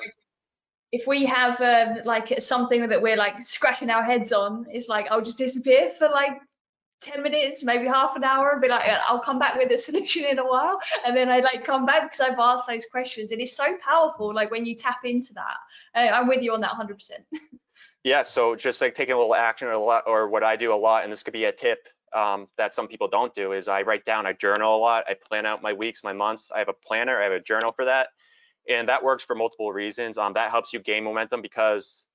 if 0.92 1.06
we 1.06 1.26
have 1.26 1.62
um, 1.62 2.02
like 2.04 2.42
something 2.42 2.90
that 2.90 3.02
we're 3.02 3.16
like 3.16 3.46
scratching 3.46 3.90
our 3.90 4.04
heads 4.04 4.32
on, 4.32 4.66
it's 4.72 4.88
like 4.88 5.08
I'll 5.12 5.22
just 5.22 5.38
disappear 5.38 5.92
for 5.92 6.10
like 6.10 6.40
10 7.02 7.24
minutes, 7.24 7.64
maybe 7.64 7.88
half 7.88 8.16
an 8.16 8.24
hour, 8.24 8.52
and 8.52 8.62
be 8.62 8.68
like, 8.68 8.90
I'll 9.08 9.20
come 9.20 9.40
back 9.40 9.56
with 9.56 9.72
a 9.72 9.78
solution 9.90 10.26
in 10.26 10.40
a 10.40 10.46
while. 10.46 10.80
And 11.06 11.16
then 11.16 11.30
I 11.30 11.40
like 11.40 11.66
come 11.66 11.86
back 11.86 12.12
because 12.12 12.20
I've 12.20 12.40
asked 12.40 12.68
those 12.68 12.86
questions. 12.86 13.32
And 13.32 13.42
it's 13.42 13.56
so 13.56 13.78
powerful, 13.86 14.34
like 14.34 14.52
when 14.52 14.66
you 14.66 14.76
tap 14.76 15.00
into 15.04 15.34
that. 15.34 15.58
I'm 15.96 16.28
with 16.28 16.42
you 16.42 16.54
on 16.54 16.62
that 16.62 16.72
100%. 16.72 17.12
Yeah, 18.04 18.24
so 18.24 18.56
just 18.56 18.80
like 18.80 18.96
taking 18.96 19.14
a 19.14 19.18
little 19.18 19.36
action 19.36 19.68
or 19.68 19.76
lot, 19.78 20.04
or 20.08 20.30
what 20.30 20.44
I 20.44 20.56
do 20.56 20.74
a 20.74 20.76
lot, 20.76 21.04
and 21.04 21.12
this 21.12 21.22
could 21.22 21.34
be 21.34 21.46
a 21.46 21.52
tip 21.52 21.80
um, 22.14 22.48
that 22.58 22.74
some 22.74 22.88
people 22.88 23.08
don't 23.08 23.34
do, 23.36 23.52
is 23.52 23.68
I 23.68 23.82
write 23.82 24.06
down, 24.06 24.26
I 24.26 24.34
journal 24.34 24.76
a 24.76 24.80
lot, 24.80 25.04
I 25.08 25.16
plan 25.16 25.46
out 25.46 25.62
my 25.62 25.74
weeks, 25.74 26.04
my 26.04 26.14
months. 26.14 26.50
I 26.54 26.60
have 26.60 26.70
a 26.70 26.74
planner, 26.74 27.20
I 27.20 27.24
have 27.26 27.34
a 27.34 27.42
journal 27.42 27.74
for 27.74 27.86
that, 27.86 28.08
and 28.70 28.88
that 28.88 29.04
works 29.04 29.24
for 29.24 29.36
multiple 29.36 29.74
reasons. 29.74 30.18
Um, 30.18 30.34
that 30.34 30.50
helps 30.50 30.72
you 30.72 30.80
gain 30.80 31.04
momentum 31.04 31.42
because 31.42 32.06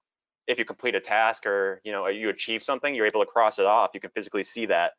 if 0.46 0.58
you 0.58 0.64
complete 0.64 0.94
a 0.94 1.00
task 1.00 1.46
or 1.46 1.80
you 1.84 1.92
know 1.92 2.06
you 2.08 2.28
achieve 2.28 2.62
something, 2.62 2.94
you're 2.94 3.06
able 3.06 3.24
to 3.24 3.30
cross 3.30 3.58
it 3.58 3.66
off. 3.66 3.90
You 3.94 4.00
can 4.00 4.10
physically 4.10 4.42
see 4.42 4.66
that, 4.66 4.92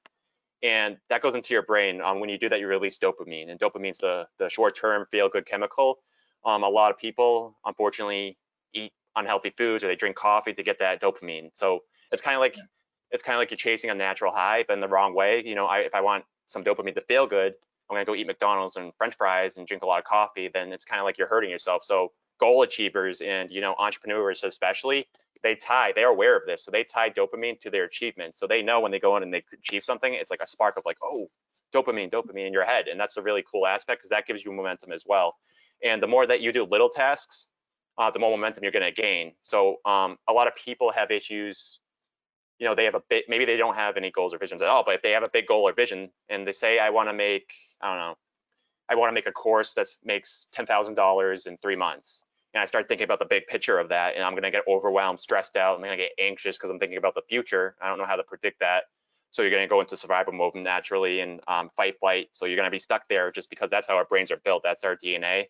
and 0.63 0.97
that 1.09 1.21
goes 1.21 1.35
into 1.35 1.53
your 1.53 1.63
brain. 1.63 2.01
Um, 2.01 2.19
when 2.19 2.29
you 2.29 2.37
do 2.37 2.49
that, 2.49 2.59
you 2.59 2.67
release 2.67 2.99
dopamine, 2.99 3.49
and 3.49 3.59
dopamine's 3.59 3.99
the 3.99 4.27
the 4.39 4.49
short-term 4.49 5.05
feel-good 5.11 5.45
chemical. 5.45 5.99
Um, 6.45 6.63
a 6.63 6.69
lot 6.69 6.91
of 6.91 6.97
people, 6.97 7.57
unfortunately, 7.65 8.37
eat 8.73 8.93
unhealthy 9.15 9.51
foods 9.57 9.83
or 9.83 9.87
they 9.87 9.95
drink 9.95 10.15
coffee 10.15 10.53
to 10.53 10.63
get 10.63 10.79
that 10.79 11.01
dopamine. 11.01 11.49
So 11.53 11.79
it's 12.11 12.21
kind 12.21 12.35
of 12.35 12.39
like 12.39 12.55
it's 13.11 13.23
kind 13.23 13.35
of 13.35 13.39
like 13.39 13.49
you're 13.51 13.57
chasing 13.57 13.89
a 13.89 13.95
natural 13.95 14.31
high, 14.31 14.63
but 14.67 14.73
in 14.73 14.81
the 14.81 14.87
wrong 14.87 15.15
way. 15.15 15.41
You 15.45 15.55
know, 15.55 15.65
I, 15.65 15.79
if 15.79 15.95
I 15.95 16.01
want 16.01 16.25
some 16.47 16.63
dopamine 16.63 16.95
to 16.95 17.01
feel 17.01 17.27
good, 17.27 17.53
I'm 17.89 17.95
gonna 17.95 18.05
go 18.05 18.15
eat 18.15 18.27
McDonald's 18.27 18.75
and 18.75 18.91
French 18.97 19.15
fries 19.15 19.57
and 19.57 19.67
drink 19.67 19.83
a 19.83 19.85
lot 19.85 19.99
of 19.99 20.05
coffee. 20.05 20.49
Then 20.53 20.73
it's 20.73 20.85
kind 20.85 20.99
of 20.99 21.05
like 21.05 21.17
you're 21.17 21.27
hurting 21.27 21.49
yourself. 21.49 21.83
So 21.83 22.11
goal 22.39 22.63
achievers 22.63 23.21
and 23.21 23.49
you 23.51 23.61
know 23.61 23.75
entrepreneurs 23.77 24.43
especially, 24.43 25.07
they 25.45 25.55
tie. 25.55 25.93
They're 25.95 26.09
aware 26.09 26.35
of 26.35 26.41
this, 26.47 26.65
so 26.65 26.71
they 26.71 26.83
tie 26.83 27.11
dopamine 27.11 27.61
to 27.61 27.69
their 27.69 27.83
achievement. 27.85 28.35
So 28.35 28.47
they 28.47 28.63
know 28.63 28.79
when 28.79 28.91
they 28.91 28.99
go 28.99 29.15
in 29.15 29.23
and 29.23 29.31
they 29.31 29.43
achieve 29.53 29.83
something, 29.83 30.11
it's 30.13 30.31
like 30.31 30.41
a 30.41 30.47
spark 30.47 30.75
of 30.75 30.83
like, 30.85 30.97
oh, 31.03 31.29
dopamine, 31.73 32.11
dopamine 32.11 32.47
in 32.47 32.53
your 32.53 32.65
head, 32.65 32.87
and 32.87 32.99
that's 32.99 33.17
a 33.17 33.21
really 33.21 33.43
cool 33.49 33.67
aspect 33.67 34.01
because 34.01 34.09
that 34.09 34.25
gives 34.25 34.43
you 34.43 34.51
momentum 34.51 34.91
as 34.91 35.03
well. 35.05 35.35
And 35.83 36.01
the 36.01 36.07
more 36.07 36.25
that 36.25 36.41
you 36.41 36.51
do 36.51 36.63
little 36.63 36.89
tasks, 36.89 37.49
uh, 37.99 38.09
the 38.09 38.17
more 38.17 38.31
momentum 38.31 38.63
you're 38.63 38.71
going 38.71 38.91
to 38.91 39.01
gain. 39.01 39.33
So 39.43 39.77
um, 39.85 40.17
a 40.27 40.33
lot 40.33 40.47
of 40.47 40.55
people 40.55 40.91
have 40.91 41.11
issues. 41.11 41.79
You 42.57 42.65
know, 42.67 42.73
they 42.73 42.85
have 42.85 42.95
a 42.95 43.03
bit. 43.07 43.25
Maybe 43.29 43.45
they 43.45 43.57
don't 43.57 43.75
have 43.75 43.97
any 43.97 44.09
goals 44.09 44.33
or 44.33 44.39
visions 44.39 44.63
at 44.63 44.67
all. 44.67 44.83
But 44.83 44.95
if 44.95 45.01
they 45.03 45.11
have 45.11 45.23
a 45.23 45.29
big 45.31 45.45
goal 45.45 45.67
or 45.67 45.73
vision, 45.73 46.09
and 46.29 46.47
they 46.47 46.53
say, 46.53 46.79
I 46.79 46.89
want 46.89 47.07
to 47.09 47.13
make, 47.13 47.53
I 47.81 47.89
don't 47.89 47.99
know, 47.99 48.15
I 48.89 48.95
want 48.95 49.09
to 49.09 49.13
make 49.13 49.27
a 49.27 49.31
course 49.31 49.73
that 49.73 49.87
makes 50.03 50.47
ten 50.51 50.65
thousand 50.65 50.95
dollars 50.95 51.45
in 51.45 51.57
three 51.57 51.75
months. 51.75 52.23
And 52.55 52.61
I 52.61 52.65
start 52.65 52.87
thinking 52.87 53.03
about 53.03 53.19
the 53.19 53.25
big 53.25 53.45
picture 53.47 53.77
of 53.77 53.89
that, 53.89 54.15
and 54.15 54.23
I'm 54.23 54.31
going 54.31 54.43
to 54.43 54.51
get 54.51 54.63
overwhelmed, 54.67 55.19
stressed 55.19 55.57
out. 55.57 55.75
and 55.75 55.85
I'm 55.85 55.89
going 55.89 55.99
to 55.99 56.05
get 56.05 56.13
anxious 56.25 56.57
because 56.57 56.69
I'm 56.71 56.79
thinking 56.79 56.97
about 56.97 57.13
the 57.13 57.21
future. 57.29 57.75
I 57.81 57.89
don't 57.89 57.97
know 57.97 58.05
how 58.05 58.15
to 58.15 58.23
predict 58.23 58.61
that. 58.61 58.85
So 59.31 59.41
you're 59.41 59.51
going 59.51 59.63
to 59.63 59.67
go 59.67 59.81
into 59.81 59.97
survival 59.97 60.31
mode 60.31 60.55
naturally 60.55 61.19
and 61.19 61.41
um, 61.49 61.69
fight, 61.75 61.99
flight. 61.99 62.29
So 62.31 62.45
you're 62.45 62.55
going 62.55 62.67
to 62.67 62.71
be 62.71 62.79
stuck 62.79 63.03
there 63.09 63.31
just 63.31 63.49
because 63.49 63.69
that's 63.69 63.87
how 63.87 63.97
our 63.97 64.05
brains 64.05 64.31
are 64.31 64.39
built. 64.45 64.63
That's 64.63 64.85
our 64.85 64.95
DNA 64.95 65.47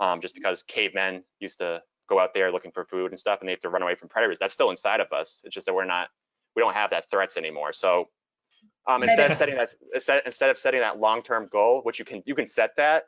um, 0.00 0.20
just 0.20 0.34
because 0.34 0.62
cavemen 0.62 1.24
used 1.40 1.58
to 1.58 1.82
go 2.08 2.18
out 2.18 2.34
there 2.34 2.52
looking 2.52 2.70
for 2.70 2.84
food 2.84 3.10
and 3.10 3.18
stuff 3.18 3.40
and 3.40 3.48
they 3.48 3.52
have 3.52 3.60
to 3.60 3.68
run 3.68 3.82
away 3.82 3.94
from 3.94 4.08
predators. 4.08 4.38
That's 4.38 4.52
still 4.52 4.70
inside 4.70 5.00
of 5.00 5.12
us. 5.12 5.40
It's 5.44 5.54
just 5.54 5.66
that 5.66 5.74
we're 5.74 5.84
not, 5.84 6.08
we 6.54 6.60
don't 6.60 6.74
have 6.74 6.90
that 6.90 7.10
threats 7.10 7.36
anymore. 7.36 7.72
So 7.72 8.08
um, 8.86 9.02
instead 9.02 9.30
of 9.30 9.36
setting 9.36 9.56
that, 9.56 9.70
instead 10.26 10.50
of 10.50 10.58
setting 10.58 10.80
that 10.80 10.98
long-term 10.98 11.48
goal, 11.50 11.80
which 11.82 11.98
you 11.98 12.04
can, 12.04 12.22
you 12.26 12.34
can 12.34 12.46
set 12.46 12.76
that, 12.76 13.04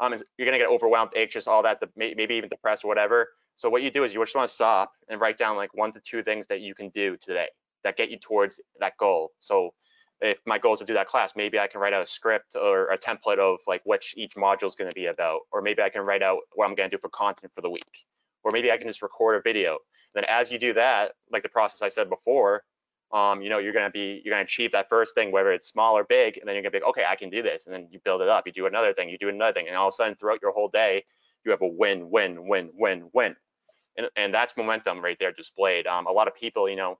um, 0.00 0.14
you're 0.36 0.46
gonna 0.46 0.58
get 0.58 0.68
overwhelmed, 0.68 1.12
anxious, 1.16 1.46
all 1.46 1.62
that, 1.62 1.80
maybe 1.96 2.34
even 2.34 2.48
depressed 2.48 2.84
or 2.84 2.88
whatever. 2.88 3.28
So 3.56 3.68
what 3.70 3.82
you 3.82 3.90
do 3.90 4.02
is 4.04 4.12
you 4.12 4.20
just 4.20 4.34
want 4.34 4.48
to 4.48 4.54
stop 4.54 4.92
and 5.08 5.20
write 5.20 5.38
down 5.38 5.56
like 5.56 5.74
one 5.74 5.92
to 5.92 6.00
two 6.00 6.22
things 6.22 6.48
that 6.48 6.60
you 6.60 6.74
can 6.74 6.88
do 6.90 7.16
today 7.20 7.48
that 7.84 7.96
get 7.96 8.10
you 8.10 8.18
towards 8.18 8.60
that 8.80 8.96
goal. 8.98 9.30
So 9.38 9.70
if 10.20 10.38
my 10.46 10.58
goal 10.58 10.72
is 10.72 10.80
to 10.80 10.84
do 10.84 10.94
that 10.94 11.06
class, 11.06 11.34
maybe 11.36 11.58
I 11.58 11.66
can 11.66 11.80
write 11.80 11.92
out 11.92 12.02
a 12.02 12.06
script 12.06 12.56
or 12.56 12.88
a 12.88 12.98
template 12.98 13.38
of 13.38 13.58
like 13.66 13.82
which 13.84 14.14
each 14.16 14.34
module 14.34 14.66
is 14.66 14.74
going 14.74 14.90
to 14.90 14.94
be 14.94 15.06
about, 15.06 15.40
or 15.52 15.62
maybe 15.62 15.82
I 15.82 15.90
can 15.90 16.02
write 16.02 16.22
out 16.22 16.38
what 16.54 16.66
I'm 16.66 16.74
going 16.74 16.90
to 16.90 16.96
do 16.96 17.00
for 17.00 17.10
content 17.10 17.52
for 17.54 17.60
the 17.60 17.70
week, 17.70 18.06
or 18.42 18.50
maybe 18.50 18.72
I 18.72 18.76
can 18.76 18.88
just 18.88 19.02
record 19.02 19.36
a 19.36 19.42
video. 19.42 19.78
Then 20.14 20.24
as 20.28 20.50
you 20.50 20.58
do 20.58 20.74
that, 20.74 21.12
like 21.30 21.42
the 21.42 21.48
process 21.48 21.82
I 21.82 21.88
said 21.88 22.08
before, 22.08 22.62
um, 23.12 23.42
you 23.42 23.48
know, 23.48 23.58
you're 23.58 23.72
going 23.72 23.86
to 23.86 23.90
be, 23.90 24.20
you're 24.24 24.34
going 24.34 24.44
to 24.44 24.48
achieve 24.48 24.72
that 24.72 24.88
first 24.88 25.14
thing, 25.14 25.30
whether 25.30 25.52
it's 25.52 25.68
small 25.68 25.96
or 25.96 26.04
big, 26.04 26.38
and 26.38 26.48
then 26.48 26.54
you're 26.54 26.62
going 26.62 26.72
to 26.72 26.80
be, 26.80 26.84
okay, 26.84 27.04
I 27.08 27.16
can 27.16 27.30
do 27.30 27.42
this. 27.42 27.66
And 27.66 27.74
then 27.74 27.88
you 27.90 28.00
build 28.04 28.22
it 28.22 28.28
up. 28.28 28.46
You 28.46 28.52
do 28.52 28.66
another 28.66 28.92
thing, 28.92 29.08
you 29.08 29.18
do 29.18 29.28
another 29.28 29.52
thing, 29.52 29.68
and 29.68 29.76
all 29.76 29.88
of 29.88 29.92
a 29.92 29.96
sudden 29.96 30.14
throughout 30.16 30.40
your 30.42 30.52
whole 30.52 30.68
day, 30.68 31.04
you 31.44 31.50
have 31.50 31.62
a 31.62 31.68
win, 31.68 32.10
win, 32.10 32.46
win, 32.48 32.70
win, 32.74 33.08
win. 33.12 33.36
And, 33.96 34.08
and 34.16 34.34
that's 34.34 34.56
momentum 34.56 35.00
right 35.04 35.16
there 35.20 35.32
displayed. 35.32 35.86
Um, 35.86 36.06
a 36.06 36.12
lot 36.12 36.26
of 36.26 36.34
people, 36.34 36.68
you 36.68 36.76
know, 36.76 36.98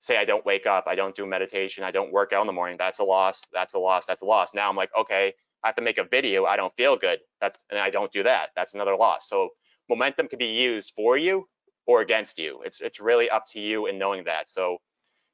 say 0.00 0.16
I 0.16 0.24
don't 0.24 0.44
wake 0.46 0.66
up, 0.66 0.84
I 0.86 0.94
don't 0.94 1.14
do 1.14 1.26
meditation, 1.26 1.84
I 1.84 1.90
don't 1.90 2.12
work 2.12 2.32
out 2.32 2.40
in 2.40 2.46
the 2.46 2.52
morning, 2.52 2.76
that's 2.78 3.00
a 3.00 3.04
loss, 3.04 3.42
that's 3.52 3.74
a 3.74 3.78
loss, 3.78 4.06
that's 4.06 4.22
a 4.22 4.24
loss. 4.24 4.54
Now 4.54 4.68
I'm 4.68 4.76
like, 4.76 4.90
okay, 4.98 5.34
I 5.62 5.68
have 5.68 5.76
to 5.76 5.82
make 5.82 5.98
a 5.98 6.04
video, 6.04 6.46
I 6.46 6.56
don't 6.56 6.74
feel 6.76 6.96
good. 6.96 7.18
That's 7.40 7.62
and 7.70 7.78
I 7.78 7.90
don't 7.90 8.10
do 8.12 8.22
that. 8.22 8.48
That's 8.56 8.74
another 8.74 8.96
loss. 8.96 9.28
So 9.28 9.50
momentum 9.88 10.28
can 10.28 10.38
be 10.38 10.46
used 10.46 10.92
for 10.96 11.18
you 11.18 11.46
or 11.86 12.00
against 12.00 12.38
you. 12.38 12.62
It's 12.64 12.80
it's 12.80 13.00
really 13.00 13.28
up 13.28 13.44
to 13.52 13.60
you 13.60 13.86
in 13.86 13.98
knowing 13.98 14.24
that. 14.24 14.48
So 14.48 14.78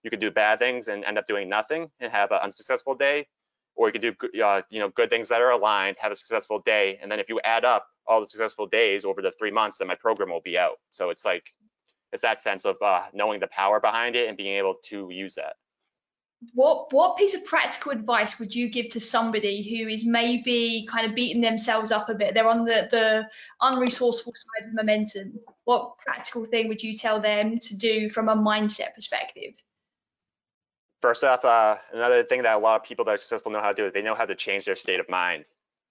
you 0.07 0.11
could 0.11 0.21
do 0.21 0.31
bad 0.31 0.61
things 0.61 0.87
and 0.87 1.05
end 1.05 1.19
up 1.19 1.27
doing 1.27 1.49
nothing 1.49 1.91
and 1.99 2.13
have 2.13 2.31
an 2.31 2.39
unsuccessful 2.41 2.95
day, 2.95 3.27
or 3.75 3.89
you 3.89 3.93
could 3.93 4.03
do 4.03 4.41
uh, 4.41 4.63
you 4.71 4.79
know 4.79 4.89
good 4.91 5.11
things 5.11 5.29
that 5.29 5.41
are 5.41 5.51
aligned, 5.51 5.97
have 5.99 6.13
a 6.13 6.17
successful 6.17 6.63
day, 6.65 6.97
and 7.03 7.11
then 7.11 7.19
if 7.19 7.29
you 7.29 7.41
add 7.43 7.65
up 7.65 7.89
all 8.07 8.21
the 8.21 8.27
successful 8.27 8.69
days 8.69 9.05
over 9.05 9.21
the 9.21 9.33
three 9.37 9.51
months, 9.51 9.79
then 9.79 9.89
my 9.89 9.97
program 9.97 10.31
will 10.31 10.41
be 10.41 10.57
out. 10.57 10.77
So 10.93 11.11
it's 11.11 11.25
like 11.25 11.43
it's 12.13 12.23
that 12.23 12.41
sense 12.41 12.65
of 12.65 12.77
uh, 12.81 13.03
knowing 13.15 13.41
the 13.41 13.49
power 13.49 13.81
behind 13.81 14.15
it 14.15 14.29
and 14.29 14.37
being 14.37 14.57
able 14.57 14.77
to 14.85 15.09
use 15.11 15.35
that. 15.35 15.55
What 16.55 16.93
what 16.93 17.17
piece 17.17 17.35
of 17.35 17.45
practical 17.45 17.91
advice 17.91 18.39
would 18.39 18.55
you 18.55 18.71
give 18.71 18.91
to 18.91 19.01
somebody 19.01 19.61
who 19.69 19.89
is 19.89 20.07
maybe 20.07 20.87
kind 20.89 21.05
of 21.05 21.17
beating 21.17 21.41
themselves 21.41 21.91
up 21.91 22.09
a 22.09 22.15
bit? 22.15 22.33
They're 22.33 22.47
on 22.47 22.65
the 22.65 22.87
the 22.93 23.29
unresourceful 23.61 24.37
side 24.37 24.69
of 24.69 24.75
momentum. 24.75 25.41
What 25.65 25.99
practical 25.99 26.45
thing 26.45 26.69
would 26.69 26.81
you 26.81 26.95
tell 26.95 27.19
them 27.19 27.59
to 27.59 27.77
do 27.77 28.09
from 28.09 28.29
a 28.29 28.37
mindset 28.37 28.95
perspective? 28.95 29.55
First 31.03 31.25
off, 31.25 31.45
uh, 31.45 31.77
another 31.93 32.25
thing 32.25 32.43
that 32.43 32.57
a 32.57 32.59
lot 32.59 32.81
of 32.81 32.87
people 32.87 33.05
that 33.05 33.13
are 33.13 33.19
successful 33.19 33.53
know 33.53 33.61
how 33.61 33.69
to 33.69 33.75
do 33.75 33.87
is 33.87 33.93
they 33.93 34.03
know 34.03 34.15
how 34.15 34.25
to 34.25 34.35
change 34.35 34.65
their 34.65 34.77
state 34.77 34.99
of 34.99 35.09
mind. 35.09 35.45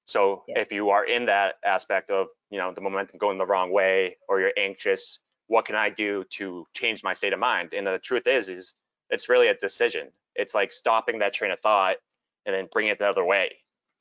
So 0.06 0.44
yeah. 0.48 0.60
if 0.60 0.72
you 0.72 0.90
are 0.90 1.06
in 1.06 1.26
that 1.26 1.56
aspect 1.64 2.10
of 2.12 2.28
you 2.50 2.60
know 2.60 2.74
the 2.74 2.82
momentum 2.82 3.18
going 3.18 3.38
the 3.38 3.46
wrong 3.46 3.72
way 3.72 4.18
or 4.28 4.40
you're 4.40 4.54
anxious, 4.58 5.20
what 5.48 5.66
can 5.66 5.76
I 5.76 5.90
do 5.90 6.24
to 6.32 6.66
change 6.74 7.04
my 7.04 7.14
state 7.14 7.34
of 7.34 7.40
mind? 7.40 7.74
And 7.74 7.86
the 7.86 8.00
truth 8.00 8.28
is, 8.28 8.50
is 8.50 8.74
it's 9.10 9.30
really 9.30 9.48
a 9.48 9.56
decision. 9.56 10.10
It's 10.36 10.54
like 10.54 10.74
stopping 10.74 11.20
that 11.20 11.34
train 11.34 11.52
of 11.52 11.60
thought 11.60 11.98
and 12.46 12.54
then 12.54 12.68
bringing 12.72 12.92
it 12.92 13.00
the 13.00 13.08
other 13.08 13.24
way. 13.24 13.52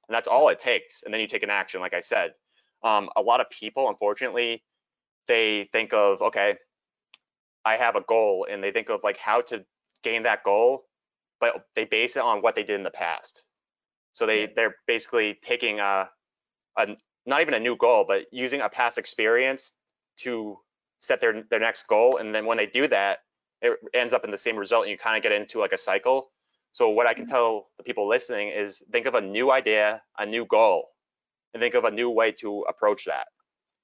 And 0.09 0.15
that's 0.15 0.29
all 0.29 0.49
it 0.49 0.61
takes. 0.61 1.03
And 1.03 1.13
then 1.13 1.21
you 1.21 1.27
take 1.27 1.43
an 1.43 1.51
action, 1.51 1.81
like 1.81 1.95
I 1.95 2.01
said. 2.01 2.35
Um, 2.83 3.09
a 3.17 3.23
lot 3.23 3.41
of 3.41 3.49
people, 3.51 3.89
unfortunately, 3.89 4.63
they 5.27 5.69
think 5.73 5.93
of, 5.95 6.21
okay, 6.21 6.57
I 7.65 7.77
have 7.79 7.97
a 7.97 8.03
goal, 8.03 8.47
and 8.51 8.63
they 8.63 8.71
think 8.71 8.91
of 8.91 9.01
like 9.03 9.17
how 9.17 9.41
to 9.43 9.65
gain 10.03 10.25
that 10.25 10.45
goal, 10.45 10.85
but 11.41 11.67
they 11.75 11.85
base 11.85 12.17
it 12.17 12.23
on 12.23 12.43
what 12.43 12.55
they 12.55 12.63
did 12.63 12.77
in 12.77 12.83
the 12.83 12.91
past. 12.91 13.45
So 14.13 14.27
they 14.27 14.47
they're 14.55 14.77
basically 14.87 15.39
taking 15.43 15.81
a, 15.81 16.09
a 16.79 16.97
not 17.27 17.41
even 17.41 17.55
a 17.55 17.61
new 17.61 17.77
goal, 17.77 18.05
but 18.07 18.27
using 18.33 18.61
a 18.61 18.69
past 18.69 18.99
experience 18.99 19.73
to 20.21 20.59
set 20.99 21.21
their 21.21 21.43
their 21.51 21.61
next 21.61 21.87
goal, 21.89 22.19
and 22.19 22.35
then 22.35 22.47
when 22.47 22.57
they 22.57 22.67
do 22.67 22.87
that, 22.89 23.19
it 23.61 23.79
ends 23.93 24.15
up 24.15 24.25
in 24.25 24.31
the 24.31 24.39
same 24.39 24.57
result, 24.57 24.85
and 24.85 24.91
you 24.91 24.99
kind 24.99 25.17
of 25.17 25.23
get 25.23 25.33
into 25.33 25.59
like 25.59 25.73
a 25.73 25.79
cycle. 25.79 26.31
So 26.73 26.89
what 26.89 27.07
I 27.07 27.15
can 27.15 27.25
mm-hmm. 27.25 27.33
tell 27.33 27.71
the 27.77 27.85
people 27.85 28.09
listening 28.09 28.49
is 28.49 28.83
think 28.93 29.07
of 29.07 29.15
a 29.15 29.21
new 29.21 29.51
idea, 29.51 30.03
a 30.19 30.27
new 30.27 30.45
goal, 30.45 30.89
and 31.53 31.61
think 31.61 31.75
of 31.75 31.85
a 31.85 31.91
new 31.91 32.11
way 32.11 32.33
to 32.41 32.65
approach 32.69 33.05
that, 33.07 33.27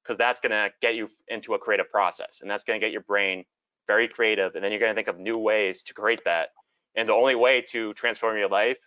because 0.03 0.17
that's 0.17 0.41
gonna 0.41 0.71
get 0.81 0.95
you 0.95 1.09
into 1.29 1.55
a 1.55 1.59
creative 1.59 1.91
process, 1.91 2.39
and 2.41 2.51
that's 2.51 2.65
gonna 2.65 2.79
get 2.79 2.93
your 2.93 3.03
brain 3.03 3.45
very 3.87 4.07
creative, 4.07 4.55
and 4.55 4.63
then 4.63 4.71
you're 4.71 4.81
gonna 4.81 4.95
think 4.95 5.09
of 5.09 5.19
new 5.19 5.39
ways 5.39 5.83
to 5.83 5.95
create 5.95 6.23
that. 6.25 6.51
And 6.97 7.09
the 7.09 7.13
only 7.15 7.35
way 7.35 7.63
to 7.71 7.95
transform 7.95 8.37
your 8.37 8.49
life 8.49 8.79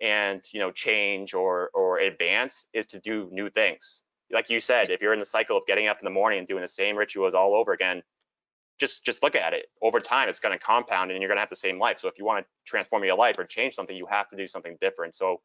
and 0.00 0.42
you 0.52 0.58
know 0.58 0.72
change 0.72 1.34
or 1.34 1.70
or 1.72 1.98
advance 1.98 2.66
is 2.72 2.86
to 2.86 3.00
do 3.00 3.28
new 3.30 3.48
things 3.48 4.02
like 4.30 4.50
you 4.50 4.60
said, 4.60 4.90
if 4.90 5.00
you're 5.00 5.12
in 5.12 5.18
the 5.18 5.24
cycle 5.24 5.56
of 5.56 5.66
getting 5.66 5.86
up 5.86 5.98
in 6.00 6.04
the 6.04 6.10
morning 6.10 6.40
and 6.40 6.48
doing 6.48 6.62
the 6.62 6.68
same 6.68 6.96
rituals 6.96 7.34
all 7.34 7.54
over 7.54 7.72
again, 7.72 8.02
just 8.78 9.04
just 9.04 9.22
look 9.22 9.36
at 9.36 9.52
it. 9.52 9.66
Over 9.82 10.00
time, 10.00 10.28
it's 10.28 10.40
going 10.40 10.56
to 10.56 10.62
compound, 10.62 11.10
and 11.10 11.20
you're 11.20 11.28
going 11.28 11.36
to 11.36 11.40
have 11.40 11.50
the 11.50 11.56
same 11.56 11.78
life. 11.78 12.00
So 12.00 12.08
if 12.08 12.18
you 12.18 12.24
want 12.24 12.44
to 12.44 12.50
transform 12.66 13.04
your 13.04 13.16
life 13.16 13.38
or 13.38 13.44
change 13.44 13.74
something, 13.74 13.96
you 13.96 14.06
have 14.06 14.28
to 14.30 14.36
do 14.36 14.48
something 14.48 14.76
different. 14.80 15.14
So 15.14 15.40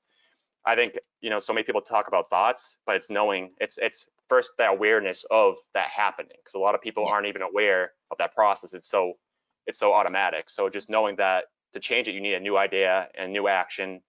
I 0.66 0.76
think 0.76 0.98
you 1.22 1.30
know 1.30 1.40
so 1.40 1.54
many 1.54 1.64
people 1.64 1.82
talk 1.82 2.08
about 2.08 2.30
thoughts, 2.30 2.78
but 2.86 2.96
it's 2.96 3.10
knowing 3.10 3.52
it's 3.60 3.78
it's 3.78 4.08
first 4.28 4.52
that 4.58 4.72
awareness 4.72 5.26
of 5.30 5.56
that 5.76 5.90
happening 5.90 6.38
because 6.44 6.56
a 6.56 6.60
lot 6.60 6.74
of 6.74 6.82
people 6.82 7.04
yeah. 7.06 7.12
aren't 7.12 7.28
even 7.28 7.44
aware 7.44 7.92
of 8.12 8.18
that 8.18 8.34
process. 8.34 8.74
It's 8.74 8.90
so 8.90 9.14
it's 9.68 9.80
so 9.80 9.94
automatic. 9.94 10.50
So 10.50 10.68
just 10.68 10.90
knowing 10.90 11.16
that 11.18 11.46
to 11.74 11.80
change 11.80 12.08
it, 12.08 12.14
you 12.14 12.22
need 12.22 12.34
a 12.34 12.40
new 12.40 12.58
idea 12.58 13.10
and 13.18 13.32
new 13.32 13.48
action, 13.48 14.02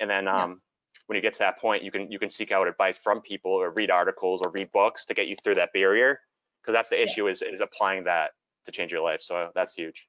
and 0.00 0.10
then 0.10 0.28
um, 0.28 0.60
when 1.06 1.16
you 1.16 1.22
get 1.22 1.32
to 1.34 1.38
that 1.40 1.58
point, 1.58 1.82
you 1.82 1.90
can 1.90 2.10
you 2.10 2.18
can 2.18 2.30
seek 2.30 2.50
out 2.50 2.66
advice 2.66 2.96
from 2.96 3.20
people 3.20 3.52
or 3.52 3.70
read 3.70 3.90
articles 3.90 4.40
or 4.42 4.50
read 4.50 4.72
books 4.72 5.06
to 5.06 5.14
get 5.14 5.26
you 5.28 5.36
through 5.42 5.56
that 5.56 5.72
barrier. 5.72 6.20
Because 6.62 6.74
that's 6.74 6.88
the 6.88 7.02
issue 7.02 7.28
is 7.28 7.42
is 7.42 7.60
applying 7.60 8.04
that 8.04 8.30
to 8.64 8.72
change 8.72 8.90
your 8.90 9.02
life. 9.02 9.20
So 9.20 9.50
that's 9.54 9.74
huge. 9.74 10.08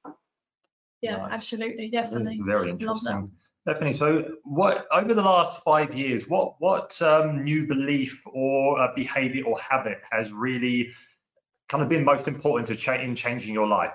Yeah, 1.02 1.18
nice. 1.18 1.32
absolutely, 1.32 1.90
definitely. 1.90 2.40
Very 2.42 2.70
interesting. 2.70 3.30
Definitely. 3.66 3.94
So, 3.94 4.24
what 4.44 4.86
over 4.92 5.12
the 5.12 5.22
last 5.22 5.62
five 5.62 5.92
years, 5.92 6.28
what 6.28 6.54
what 6.60 7.00
um, 7.02 7.42
new 7.42 7.66
belief 7.66 8.22
or 8.26 8.78
uh, 8.78 8.94
behavior 8.94 9.44
or 9.44 9.58
habit 9.58 9.98
has 10.10 10.32
really 10.32 10.90
kind 11.68 11.82
of 11.82 11.88
been 11.88 12.04
most 12.04 12.28
important 12.28 12.68
to 12.68 12.76
cha- 12.76 12.94
in 12.94 13.16
changing 13.16 13.52
your 13.52 13.66
life? 13.66 13.92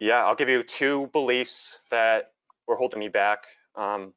Yeah, 0.00 0.24
I'll 0.24 0.34
give 0.34 0.48
you 0.48 0.62
two 0.62 1.08
beliefs 1.12 1.80
that 1.90 2.32
were 2.66 2.76
holding 2.76 3.00
me 3.00 3.08
back. 3.08 3.44
Um, 3.76 4.12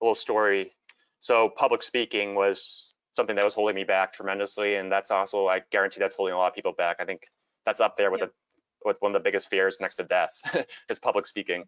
a 0.00 0.04
little 0.04 0.14
story. 0.14 0.72
So 1.20 1.50
public 1.56 1.82
speaking 1.82 2.34
was 2.34 2.94
something 3.12 3.36
that 3.36 3.44
was 3.44 3.54
holding 3.54 3.76
me 3.76 3.84
back 3.84 4.12
tremendously, 4.12 4.76
and 4.76 4.90
that's 4.90 5.10
also 5.10 5.48
I 5.48 5.62
guarantee 5.70 6.00
that's 6.00 6.16
holding 6.16 6.34
a 6.34 6.38
lot 6.38 6.48
of 6.48 6.54
people 6.54 6.72
back. 6.72 6.96
I 7.00 7.04
think 7.04 7.22
that's 7.66 7.80
up 7.80 7.96
there 7.96 8.10
with 8.10 8.20
yep. 8.20 8.30
the 8.30 8.34
with 8.88 8.96
one 9.00 9.14
of 9.14 9.22
the 9.22 9.24
biggest 9.24 9.50
fears 9.50 9.76
next 9.80 9.96
to 9.96 10.04
death 10.04 10.32
is 10.88 10.98
public 10.98 11.26
speaking. 11.26 11.64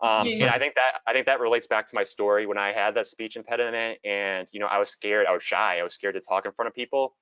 Um, 0.00 0.26
yeah. 0.26 0.46
And 0.46 0.50
I 0.50 0.58
think 0.58 0.74
that 0.74 1.00
I 1.06 1.12
think 1.12 1.26
that 1.26 1.40
relates 1.40 1.66
back 1.66 1.88
to 1.88 1.94
my 1.94 2.04
story 2.04 2.46
when 2.46 2.58
I 2.58 2.72
had 2.72 2.94
that 2.94 3.06
speech 3.06 3.36
impediment, 3.36 3.98
and 4.04 4.48
you 4.52 4.60
know 4.60 4.66
I 4.66 4.78
was 4.78 4.90
scared, 4.90 5.26
I 5.26 5.32
was 5.32 5.42
shy, 5.42 5.78
I 5.78 5.82
was 5.82 5.94
scared 5.94 6.14
to 6.14 6.20
talk 6.20 6.44
in 6.44 6.52
front 6.52 6.68
of 6.68 6.74
people, 6.74 7.16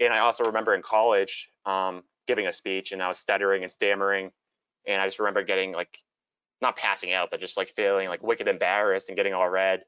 And 0.00 0.12
I 0.12 0.18
also 0.18 0.44
remember 0.44 0.74
in 0.74 0.82
college 0.82 1.48
um, 1.64 2.02
giving 2.26 2.46
a 2.46 2.52
speech 2.52 2.92
and 2.92 3.02
I 3.02 3.08
was 3.08 3.18
stuttering 3.18 3.62
and 3.62 3.72
stammering. 3.72 4.30
And 4.86 5.00
I 5.00 5.06
just 5.06 5.18
remember 5.18 5.42
getting 5.42 5.72
like, 5.72 5.98
not 6.62 6.76
passing 6.76 7.12
out, 7.12 7.30
but 7.30 7.40
just 7.40 7.56
like 7.56 7.72
feeling 7.74 8.08
like 8.08 8.22
wicked 8.22 8.46
embarrassed 8.46 9.08
and 9.08 9.16
getting 9.16 9.32
all 9.32 9.48
red. 9.48 9.82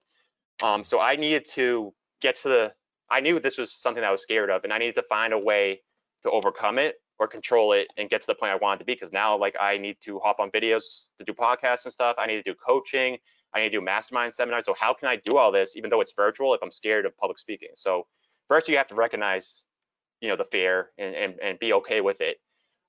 Um, 0.63 0.83
so 0.85 1.01
I 1.01 1.17
needed 1.17 1.47
to 1.55 1.93
get 2.21 2.37
to 2.37 2.49
the, 2.49 2.73
I 3.11 3.21
knew 3.21 3.41
this 3.41 3.59
was 3.59 3.73
something 3.73 4.03
I 4.03 4.11
was 4.11 4.23
scared 4.23 4.49
of 4.49 4.65
and 4.65 4.73
I 4.73 4.79
needed 4.79 4.95
to 4.95 5.03
find 5.03 5.33
a 5.33 5.39
way 5.39 5.83
to 6.23 6.31
overcome 6.31 6.79
it 6.79 6.97
or 7.19 7.29
control 7.29 7.73
it 7.73 7.89
and 7.99 8.09
get 8.09 8.23
to 8.23 8.27
the 8.27 8.35
point 8.35 8.53
I 8.53 8.57
wanted 8.57 8.79
to 8.79 8.85
be. 8.87 8.95
Because 8.95 9.13
now 9.13 9.37
like 9.37 9.55
I 9.61 9.77
need 9.77 9.99
to 10.05 10.19
hop 10.21 10.41
on 10.41 10.51
videos 10.51 10.83
to 11.19 11.25
do 11.27 11.35
podcasts 11.35 11.85
and 11.85 11.93
stuff. 11.93 12.17
I 12.19 12.27
need 12.27 12.37
to 12.37 12.43
do 12.43 12.55
coaching. 12.55 13.19
I 13.55 13.61
need 13.61 13.69
to 13.69 13.79
do 13.79 13.81
mastermind 13.83 14.33
seminars. 14.33 14.65
So 14.65 14.75
how 14.79 14.95
can 14.95 15.09
I 15.09 15.17
do 15.17 15.37
all 15.37 15.53
this 15.53 15.77
even 15.77 15.91
though 15.91 16.01
it's 16.01 16.15
virtual 16.17 16.55
if 16.55 16.63
I'm 16.63 16.71
scared 16.71 17.05
of 17.05 17.15
public 17.19 17.39
speaking? 17.39 17.69
So 17.77 18.07
first 18.49 18.67
you 18.69 18.79
have 18.79 18.89
to 18.89 18.95
recognize, 18.95 19.67
you 20.23 20.29
know, 20.29 20.37
the 20.37 20.47
fear 20.51 20.91
and, 20.97 21.15
and, 21.15 21.35
and 21.43 21.59
be 21.59 21.75
okay 21.75 22.01
with 22.01 22.23
it. 22.23 22.39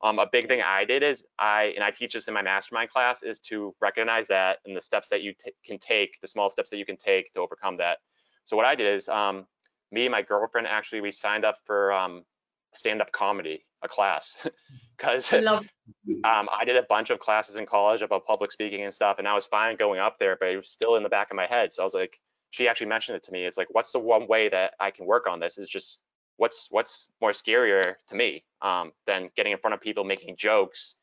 Um, 0.04 0.20
a 0.20 0.28
big 0.30 0.50
thing 0.50 0.62
I 0.62 0.84
did 0.84 1.02
is 1.02 1.26
I, 1.40 1.74
and 1.76 1.84
I 1.84 1.90
teach 1.90 2.14
this 2.14 2.28
in 2.28 2.34
my 2.34 2.42
mastermind 2.42 2.90
class, 2.90 3.24
is 3.24 3.40
to 3.40 3.74
recognize 3.80 4.28
that 4.28 4.60
and 4.66 4.76
the 4.76 4.82
steps 4.82 5.08
that 5.10 5.22
you 5.22 5.34
can 5.66 5.80
take, 5.80 6.20
the 6.22 6.28
small 6.28 6.50
steps 6.50 6.70
that 6.72 6.78
you 6.78 6.86
can 6.86 6.98
take 6.98 7.34
to 7.34 7.40
overcome 7.40 7.78
that. 7.78 8.00
So 8.44 8.58
what 8.58 8.66
I 8.66 8.76
did 8.76 8.94
is 8.94 9.08
um, 9.08 9.46
me 9.92 10.06
and 10.06 10.12
my 10.12 10.22
girlfriend 10.22 10.68
actually, 10.68 11.00
we 11.00 11.12
signed 11.12 11.46
up 11.46 11.60
for 11.66 11.94
um, 11.94 12.26
stand-up 12.74 13.14
comedy, 13.14 13.66
a 13.82 13.88
class, 13.88 14.46
because 14.98 15.32
um, 15.32 16.50
I 16.54 16.66
did 16.66 16.76
a 16.76 16.84
bunch 16.84 17.10
of 17.10 17.20
classes 17.20 17.56
in 17.56 17.66
college 17.66 18.02
about 18.02 18.26
public 18.26 18.52
speaking 18.52 18.84
and 18.84 18.94
stuff, 18.94 19.20
and 19.20 19.28
I 19.28 19.34
was 19.34 19.46
fine 19.46 19.78
going 19.78 20.02
up 20.02 20.20
there, 20.20 20.36
but 20.38 20.50
it 20.50 20.58
was 20.58 20.70
still 20.70 20.98
in 20.98 21.04
the 21.04 21.10
back 21.10 21.32
of 21.32 21.38
my 21.38 21.46
head. 21.46 21.74
So 21.74 21.82
I 21.82 21.86
was 21.86 21.94
like, 21.94 22.20
she 22.50 22.68
actually 22.68 22.88
mentioned 22.88 23.16
it 23.16 23.24
to 23.24 23.32
me. 23.32 23.46
It's 23.46 23.58
like, 23.58 23.68
what's 23.72 23.92
the 23.92 24.00
one 24.00 24.28
way 24.28 24.50
that 24.50 24.74
I 24.80 24.92
can 24.92 25.06
work 25.06 25.28
on 25.28 25.40
this? 25.40 25.58
Is 25.58 25.70
just 25.70 26.02
what's 26.38 26.68
what's 26.72 27.08
more 27.22 27.32
scarier 27.32 27.96
to 28.08 28.16
me 28.16 28.44
um, 28.62 28.92
than 29.08 29.30
getting 29.36 29.52
in 29.52 29.58
front 29.60 29.74
of 29.74 29.82
people 29.82 30.04
making 30.04 30.36
jokes. 30.36 30.96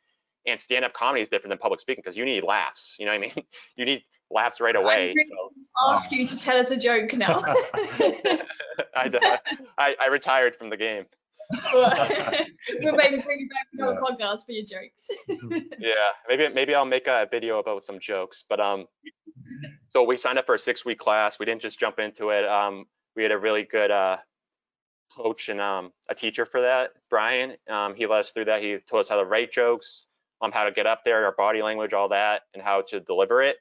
And 0.47 0.59
stand-up 0.59 0.95
comedy 0.95 1.21
is 1.21 1.29
different 1.29 1.51
than 1.51 1.59
public 1.59 1.81
speaking 1.81 2.03
because 2.03 2.17
you 2.17 2.25
need 2.25 2.45
laughs. 2.45 2.97
You 2.99 3.05
know 3.05 3.13
what 3.13 3.19
I 3.19 3.35
mean? 3.35 3.45
You 3.77 3.85
need 3.85 4.03
laughs 4.31 4.61
right 4.61 4.75
away. 4.75 5.11
I'm 5.11 5.27
so. 5.27 5.93
ask 5.93 6.13
you 6.13 6.27
to 6.27 6.39
tell 6.39 6.57
us 6.57 6.71
a 6.71 6.77
joke 6.77 7.13
now. 7.13 7.43
I, 8.95 9.39
I, 9.79 9.97
I 10.01 10.07
retired 10.07 10.57
from 10.57 10.71
the 10.71 10.77
game. 10.77 11.05
we'll 11.75 12.95
maybe 12.95 13.21
bring 13.21 13.41
you 13.41 13.49
back 13.49 13.67
to 13.73 13.79
yeah. 13.79 14.01
podcast 14.01 14.47
for 14.47 14.53
your 14.53 14.65
jokes. 14.65 15.11
yeah, 15.79 16.11
maybe 16.29 16.49
maybe 16.55 16.75
I'll 16.75 16.85
make 16.85 17.07
a 17.09 17.27
video 17.31 17.59
about 17.59 17.83
some 17.83 17.99
jokes. 17.99 18.45
But 18.49 18.61
um, 18.61 18.87
so 19.91 20.05
we 20.05 20.17
signed 20.17 20.39
up 20.39 20.47
for 20.47 20.55
a 20.55 20.59
six-week 20.59 20.99
class. 20.99 21.39
We 21.39 21.47
didn't 21.47 21.63
just 21.63 21.79
jump 21.79 21.99
into 21.99 22.31
it. 22.31 22.47
Um, 22.47 22.87
we 23.17 23.25
had 23.25 23.33
a 23.33 23.39
really 23.39 23.65
good 23.65 23.91
uh 23.91 24.19
coach 25.17 25.49
and 25.49 25.61
um, 25.61 25.93
a 26.09 26.15
teacher 26.15 26.47
for 26.47 26.61
that, 26.63 26.91
Brian. 27.09 27.57
Um, 27.69 27.95
he 27.95 28.07
led 28.07 28.21
us 28.21 28.33
through 28.33 28.47
that. 28.47 28.63
He 28.63 28.79
told 28.89 29.01
us 29.01 29.09
how 29.09 29.17
to 29.17 29.25
write 29.25 29.53
jokes, 29.53 30.05
um, 30.41 30.53
how 30.53 30.65
to 30.65 30.73
get 30.73 30.87
up 30.87 31.05
there, 31.05 31.25
our 31.25 31.33
body 31.33 31.63
language, 31.63 31.93
all 31.93 32.09
that, 32.09 32.43
and 32.55 32.63
how 32.63 32.83
to 32.89 33.01
deliver 33.01 33.43
it. 33.43 33.57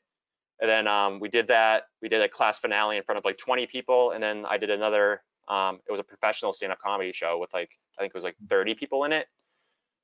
And 0.62 0.70
then 0.70 0.88
um, 0.88 1.20
we 1.20 1.30
did 1.30 1.48
that. 1.48 1.84
We 2.02 2.10
did 2.10 2.22
a 2.22 2.28
class 2.28 2.60
finale 2.60 2.98
in 2.98 3.04
front 3.04 3.18
of 3.18 3.26
like 3.26 3.38
20 3.38 3.66
people, 3.68 4.12
and 4.12 4.22
then 4.22 4.46
I 4.48 4.58
did 4.58 4.70
another. 4.70 5.22
Um, 5.48 5.80
it 5.88 5.92
was 5.92 6.00
a 6.00 6.04
professional 6.04 6.54
stand-up 6.54 6.80
comedy 6.80 7.12
show 7.12 7.40
with 7.40 7.52
like 7.54 7.72
I 7.98 8.02
think 8.02 8.12
it 8.12 8.18
was 8.18 8.24
like 8.24 8.36
30 8.50 8.76
people 8.76 9.04
in 9.06 9.12
it. 9.12 9.28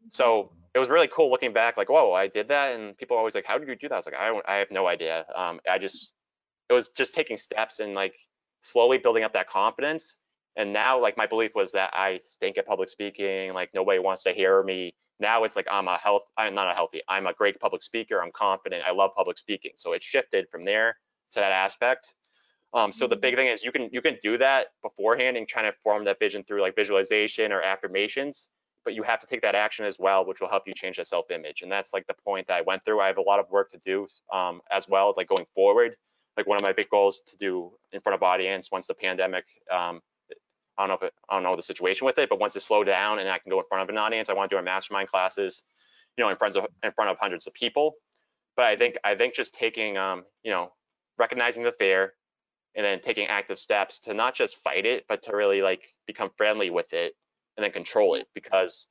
So 0.09 0.51
it 0.73 0.79
was 0.79 0.89
really 0.89 1.07
cool 1.07 1.31
looking 1.31 1.53
back, 1.53 1.77
like, 1.77 1.89
whoa, 1.89 2.13
I 2.13 2.27
did 2.27 2.47
that, 2.49 2.75
and 2.75 2.97
people 2.97 3.17
always 3.17 3.33
like, 3.33 3.45
how 3.45 3.57
did 3.57 3.67
you 3.67 3.75
do 3.75 3.89
that? 3.89 3.95
I 3.95 3.97
was 3.97 4.05
like, 4.05 4.15
I, 4.15 4.39
I 4.47 4.55
have 4.57 4.69
no 4.69 4.87
idea. 4.87 5.25
Um, 5.35 5.59
I 5.69 5.79
just, 5.79 6.13
it 6.69 6.73
was 6.73 6.89
just 6.89 7.15
taking 7.15 7.37
steps 7.37 7.79
and 7.79 7.93
like 7.95 8.13
slowly 8.61 8.97
building 8.97 9.23
up 9.23 9.33
that 9.33 9.49
confidence 9.49 10.17
and 10.57 10.71
now 10.71 10.99
like 11.01 11.17
my 11.17 11.25
belief 11.25 11.51
was 11.55 11.71
that 11.73 11.91
I 11.93 12.19
stink 12.23 12.57
at 12.57 12.65
public 12.65 12.89
speaking, 12.89 13.53
like 13.53 13.69
nobody 13.73 13.99
wants 13.99 14.23
to 14.23 14.33
hear 14.33 14.63
me. 14.63 14.93
Now 15.19 15.43
it's 15.43 15.55
like 15.55 15.67
I'm 15.71 15.87
a 15.87 15.97
health, 15.97 16.23
I'm 16.37 16.55
not 16.55 16.71
a 16.71 16.73
healthy, 16.73 17.01
I'm 17.07 17.27
a 17.27 17.33
great 17.33 17.59
public 17.59 17.83
speaker. 17.83 18.21
I'm 18.21 18.31
confident. 18.31 18.83
I 18.85 18.91
love 18.91 19.11
public 19.15 19.37
speaking. 19.37 19.71
So 19.77 19.93
it 19.93 20.03
shifted 20.03 20.47
from 20.49 20.65
there 20.65 20.97
to 21.33 21.39
that 21.39 21.51
aspect. 21.51 22.13
Um, 22.73 22.91
so 22.91 23.07
the 23.07 23.15
big 23.15 23.33
mm-hmm. 23.33 23.41
thing 23.41 23.47
is 23.47 23.63
you 23.63 23.71
can 23.71 23.89
you 23.91 24.01
can 24.01 24.17
do 24.21 24.37
that 24.37 24.67
beforehand 24.81 25.37
and 25.37 25.47
trying 25.47 25.71
to 25.71 25.77
form 25.83 26.03
that 26.05 26.19
vision 26.19 26.43
through 26.43 26.61
like 26.61 26.75
visualization 26.75 27.51
or 27.51 27.61
affirmations, 27.61 28.49
but 28.83 28.93
you 28.93 29.03
have 29.03 29.21
to 29.21 29.27
take 29.27 29.41
that 29.41 29.55
action 29.55 29.85
as 29.85 29.97
well, 29.97 30.25
which 30.25 30.41
will 30.41 30.49
help 30.49 30.63
you 30.67 30.73
change 30.73 30.97
that 30.97 31.07
self-image. 31.07 31.61
And 31.61 31.71
that's 31.71 31.93
like 31.93 32.05
the 32.07 32.15
point 32.25 32.47
that 32.47 32.55
I 32.55 32.61
went 32.61 32.83
through. 32.83 32.99
I 32.99 33.07
have 33.07 33.17
a 33.17 33.21
lot 33.21 33.39
of 33.39 33.49
work 33.49 33.71
to 33.71 33.77
do 33.77 34.07
um, 34.31 34.61
as 34.71 34.89
well, 34.89 35.13
like 35.15 35.29
going 35.29 35.45
forward. 35.55 35.95
Like 36.35 36.47
one 36.47 36.57
of 36.57 36.63
my 36.63 36.73
big 36.73 36.89
goals 36.89 37.21
to 37.27 37.37
do 37.37 37.71
in 37.93 38.01
front 38.01 38.15
of 38.15 38.23
audience 38.23 38.69
once 38.69 38.87
the 38.87 38.93
pandemic 38.93 39.45
um, 39.71 40.01
I 40.77 40.83
don't 40.83 40.89
know 40.89 40.95
if 40.95 41.03
it, 41.03 41.13
I 41.29 41.35
don't 41.35 41.43
know 41.43 41.55
the 41.55 41.61
situation 41.61 42.05
with 42.05 42.17
it, 42.17 42.29
but 42.29 42.39
once 42.39 42.55
it 42.55 42.61
slowed 42.61 42.87
down 42.87 43.19
and 43.19 43.29
I 43.29 43.39
can 43.39 43.49
go 43.49 43.59
in 43.59 43.65
front 43.69 43.83
of 43.83 43.89
an 43.89 43.97
audience, 43.97 44.29
I 44.29 44.33
want 44.33 44.49
to 44.49 44.53
do 44.53 44.57
our 44.57 44.63
mastermind 44.63 45.07
classes, 45.07 45.63
you 46.17 46.23
know, 46.23 46.29
in 46.29 46.37
front 46.37 46.55
of 46.55 46.65
in 46.83 46.91
front 46.91 47.09
of 47.09 47.17
hundreds 47.19 47.47
of 47.47 47.53
people. 47.53 47.95
But 48.55 48.65
I 48.65 48.75
think 48.75 48.97
I 49.03 49.15
think 49.15 49.33
just 49.33 49.53
taking, 49.53 49.97
um, 49.97 50.23
you 50.43 50.51
know, 50.51 50.71
recognizing 51.17 51.63
the 51.63 51.71
fear, 51.71 52.13
and 52.75 52.85
then 52.85 52.99
taking 53.01 53.27
active 53.27 53.57
steps 53.57 53.99
to 53.99 54.13
not 54.13 54.35
just 54.35 54.57
fight 54.63 54.85
it, 54.85 55.05
but 55.07 55.23
to 55.23 55.35
really 55.35 55.61
like 55.61 55.81
become 56.07 56.29
friendly 56.37 56.69
with 56.69 56.91
it 56.93 57.13
and 57.55 57.63
then 57.63 57.71
control 57.71 58.15
it. 58.15 58.27
Because 58.33 58.87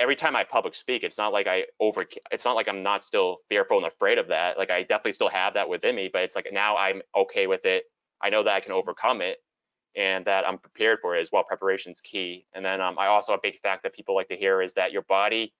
every 0.00 0.16
time 0.16 0.34
I 0.34 0.44
public 0.44 0.74
speak, 0.74 1.02
it's 1.02 1.18
not 1.18 1.32
like 1.32 1.46
I 1.46 1.66
over, 1.78 2.06
it's 2.30 2.44
not 2.44 2.56
like 2.56 2.68
I'm 2.68 2.82
not 2.82 3.04
still 3.04 3.38
fearful 3.48 3.76
and 3.76 3.86
afraid 3.86 4.18
of 4.18 4.28
that. 4.28 4.56
Like 4.56 4.70
I 4.70 4.82
definitely 4.82 5.12
still 5.12 5.28
have 5.28 5.54
that 5.54 5.68
within 5.68 5.94
me, 5.94 6.08
but 6.10 6.22
it's 6.22 6.34
like 6.34 6.48
now 6.52 6.76
I'm 6.76 7.02
okay 7.14 7.46
with 7.46 7.66
it. 7.66 7.84
I 8.22 8.30
know 8.30 8.42
that 8.44 8.54
I 8.54 8.60
can 8.60 8.72
overcome 8.72 9.20
it 9.20 9.38
and 9.96 10.24
that 10.24 10.46
I'm 10.46 10.58
prepared 10.58 10.98
for 11.00 11.16
it 11.16 11.20
as 11.20 11.30
well. 11.32 11.44
Preparation 11.44 11.92
is 11.92 12.00
key. 12.00 12.46
And 12.54 12.64
then 12.64 12.80
um, 12.80 12.98
I 12.98 13.06
also 13.06 13.34
a 13.34 13.38
big 13.42 13.60
fact 13.60 13.82
that 13.82 13.94
people 13.94 14.14
like 14.14 14.28
to 14.28 14.36
hear 14.36 14.62
is 14.62 14.74
that 14.74 14.92
your 14.92 15.02
body 15.02 15.52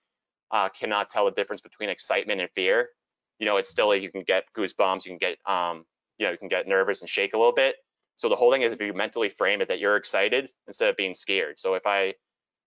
uh, 0.50 0.68
cannot 0.68 1.10
tell 1.10 1.24
the 1.24 1.30
difference 1.30 1.62
between 1.62 1.88
excitement 1.88 2.40
and 2.40 2.50
fear. 2.54 2.90
You 3.38 3.46
know, 3.46 3.56
it's 3.56 3.68
still 3.68 3.88
like 3.88 4.02
you 4.02 4.10
can 4.10 4.22
get 4.22 4.44
goosebumps, 4.56 5.04
you 5.04 5.10
can 5.10 5.18
get 5.18 5.38
um, 5.46 5.84
you 6.18 6.26
know, 6.26 6.32
you 6.32 6.38
can 6.38 6.48
get 6.48 6.68
nervous 6.68 7.00
and 7.00 7.08
shake 7.08 7.34
a 7.34 7.38
little 7.38 7.54
bit. 7.54 7.76
So 8.16 8.28
the 8.28 8.36
whole 8.36 8.52
thing 8.52 8.62
is 8.62 8.72
if 8.72 8.80
you 8.80 8.92
mentally 8.92 9.30
frame 9.30 9.60
it 9.62 9.68
that 9.68 9.80
you're 9.80 9.96
excited 9.96 10.50
instead 10.66 10.88
of 10.88 10.96
being 10.96 11.14
scared. 11.14 11.58
So 11.58 11.74
if 11.74 11.86
I 11.86 12.14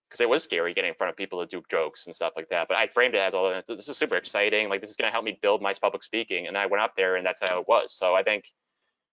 because 0.10 0.22
it 0.22 0.30
was 0.30 0.44
scary 0.44 0.74
getting 0.74 0.90
in 0.90 0.96
front 0.96 1.10
of 1.10 1.18
people 1.18 1.40
to 1.40 1.48
do 1.48 1.64
jokes 1.70 2.06
and 2.06 2.14
stuff 2.14 2.34
like 2.36 2.48
that. 2.50 2.68
But 2.68 2.78
I 2.78 2.88
framed 2.88 3.16
it 3.16 3.20
as 3.20 3.34
all 3.34 3.62
this 3.68 3.90
is 3.90 3.98
super 3.98 4.16
exciting. 4.16 4.70
Like 4.70 4.82
this 4.82 4.90
is 4.90 4.96
going 4.96 5.08
to 5.08 5.12
help 5.12 5.26
me 5.26 5.40
build 5.42 5.62
my 5.62 5.74
public 5.74 6.04
speaking. 6.04 6.48
And 6.48 6.58
I 6.58 6.68
went 6.68 6.84
up 6.84 6.96
there 6.96 7.16
and 7.16 7.26
that's 7.26 7.42
how 7.42 7.60
it 7.60 7.68
was. 7.68 7.94
So 7.94 8.14
I 8.14 8.24
think 8.24 8.46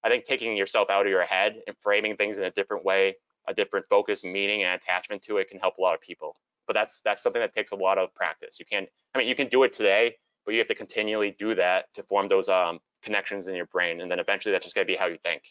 I 0.05 0.09
think 0.09 0.25
taking 0.25 0.57
yourself 0.57 0.91
out 0.91 1.07
of 1.07 1.11
your 1.11 1.25
head 1.25 1.57
and 1.67 1.77
framing 1.81 2.17
things 2.17 2.39
in 2.39 2.45
a 2.45 2.51
different 2.51 2.85
way, 2.85 3.17
a 3.49 3.55
different 3.55 3.87
focus, 3.89 4.25
meaning, 4.25 4.65
and 4.65 4.75
attachment 4.81 5.23
to 5.25 5.39
it 5.39 5.49
can 5.49 5.59
help 5.61 5.79
a 5.79 5.81
lot 5.81 5.95
of 5.95 6.01
people. 6.01 6.37
But 6.67 6.75
that's 6.75 7.01
that's 7.01 7.23
something 7.23 7.41
that 7.41 7.55
takes 7.55 7.73
a 7.73 7.77
lot 7.77 7.99
of 7.99 8.15
practice. 8.15 8.59
You 8.59 8.67
can't. 8.67 8.89
I 9.15 9.19
mean, 9.19 9.29
you 9.29 9.35
can 9.35 9.49
do 9.49 9.63
it 9.65 9.73
today, 9.73 10.17
but 10.45 10.53
you 10.53 10.59
have 10.59 10.69
to 10.69 10.75
continually 10.75 11.37
do 11.39 11.55
that 11.55 11.87
to 11.95 12.03
form 12.05 12.29
those 12.29 12.49
um, 12.49 12.81
connections 13.03 13.47
in 13.47 13.55
your 13.55 13.67
brain, 13.67 14.01
and 14.01 14.11
then 14.11 14.19
eventually 14.19 14.53
that's 14.53 14.65
just 14.65 14.75
going 14.75 14.87
to 14.87 14.93
be 14.93 14.97
how 14.97 15.07
you 15.07 15.19
think. 15.23 15.43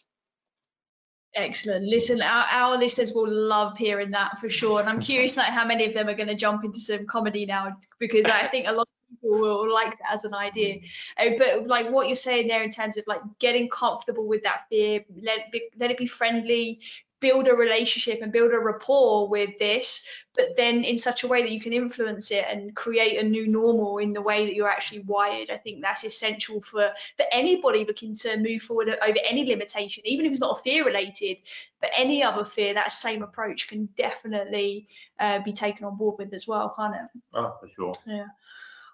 Excellent. 1.33 1.85
Listen, 1.85 2.21
our, 2.21 2.45
our, 2.45 2.77
listeners 2.77 3.13
will 3.13 3.29
love 3.31 3.77
hearing 3.77 4.11
that 4.11 4.37
for 4.39 4.49
sure. 4.49 4.81
And 4.81 4.89
I'm 4.89 4.99
curious 4.99 5.37
like 5.37 5.47
how 5.47 5.65
many 5.65 5.85
of 5.85 5.93
them 5.93 6.09
are 6.09 6.13
going 6.13 6.27
to 6.27 6.35
jump 6.35 6.65
into 6.65 6.81
some 6.81 7.05
comedy 7.05 7.45
now 7.45 7.77
because 7.99 8.25
I 8.25 8.49
think 8.49 8.67
a 8.67 8.73
lot 8.73 8.89
people 9.11 9.39
will 9.39 9.73
like 9.73 9.97
that 9.99 10.13
as 10.13 10.25
an 10.25 10.33
idea. 10.33 10.79
Uh, 11.17 11.31
but 11.37 11.67
like 11.67 11.89
what 11.89 12.07
you're 12.07 12.15
saying 12.15 12.47
there 12.47 12.63
in 12.63 12.69
terms 12.69 12.97
of 12.97 13.03
like 13.07 13.21
getting 13.39 13.69
comfortable 13.69 14.27
with 14.27 14.43
that 14.43 14.61
fear, 14.69 15.03
let 15.21 15.39
it 15.39 15.51
be, 15.51 15.61
let 15.77 15.91
it 15.91 15.97
be 15.97 16.07
friendly, 16.07 16.79
build 17.21 17.47
a 17.47 17.53
relationship 17.53 18.19
and 18.21 18.33
build 18.33 18.51
a 18.51 18.59
rapport 18.59 19.29
with 19.29 19.57
this, 19.59 20.03
but 20.35 20.57
then 20.57 20.83
in 20.83 20.97
such 20.97 21.23
a 21.23 21.27
way 21.27 21.43
that 21.43 21.51
you 21.51 21.61
can 21.61 21.71
influence 21.71 22.31
it 22.31 22.45
and 22.49 22.75
create 22.75 23.19
a 23.19 23.23
new 23.23 23.47
normal 23.47 23.99
in 23.99 24.11
the 24.11 24.21
way 24.21 24.45
that 24.45 24.55
you're 24.55 24.67
actually 24.67 25.01
wired. 25.01 25.49
I 25.51 25.57
think 25.57 25.81
that's 25.81 26.03
essential 26.03 26.61
for 26.61 26.91
for 27.15 27.25
anybody 27.31 27.85
looking 27.85 28.15
to 28.15 28.37
move 28.37 28.63
forward 28.63 28.89
over 28.89 29.17
any 29.23 29.45
limitation, 29.45 30.03
even 30.05 30.25
if 30.25 30.31
it's 30.31 30.41
not 30.41 30.59
a 30.59 30.63
fear 30.63 30.83
related, 30.83 31.37
but 31.79 31.91
any 31.95 32.23
other 32.23 32.43
fear. 32.43 32.73
That 32.73 32.91
same 32.91 33.21
approach 33.21 33.67
can 33.67 33.87
definitely 33.95 34.87
uh, 35.19 35.39
be 35.39 35.53
taken 35.53 35.85
on 35.85 35.97
board 35.97 36.15
with 36.17 36.33
as 36.33 36.47
well, 36.47 36.73
can't 36.75 36.95
it? 36.95 37.21
Oh, 37.35 37.55
for 37.59 37.69
sure. 37.69 37.93
Yeah. 38.07 38.25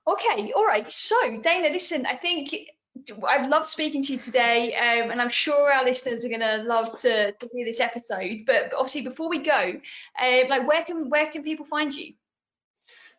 Okay, 0.08 0.54
all 0.56 0.66
right. 0.66 0.90
So, 0.90 1.16
Dana, 1.42 1.70
listen, 1.70 2.06
I 2.06 2.16
think 2.16 2.56
I've 3.28 3.50
loved 3.50 3.68
speaking 3.68 4.02
to 4.04 4.14
you 4.14 4.20
today, 4.20 4.74
um, 4.76 5.12
and 5.12 5.22
I'm 5.22 5.30
sure 5.30 5.72
our 5.72 5.84
listeners 5.84 6.24
are 6.24 6.30
going 6.30 6.40
to 6.40 6.64
love 6.64 7.00
to 7.02 7.34
hear 7.54 7.66
this 7.66 7.82
episode. 7.82 8.44
But 8.46 8.72
obviously, 8.74 9.02
before 9.02 9.30
we 9.30 9.40
go, 9.40 9.74
uh, 10.22 10.42
like 10.50 10.66
where 10.68 10.84
can 10.84 11.10
where 11.10 11.28
can 11.28 11.44
people 11.44 11.66
find 11.66 11.94
you? 11.94 12.14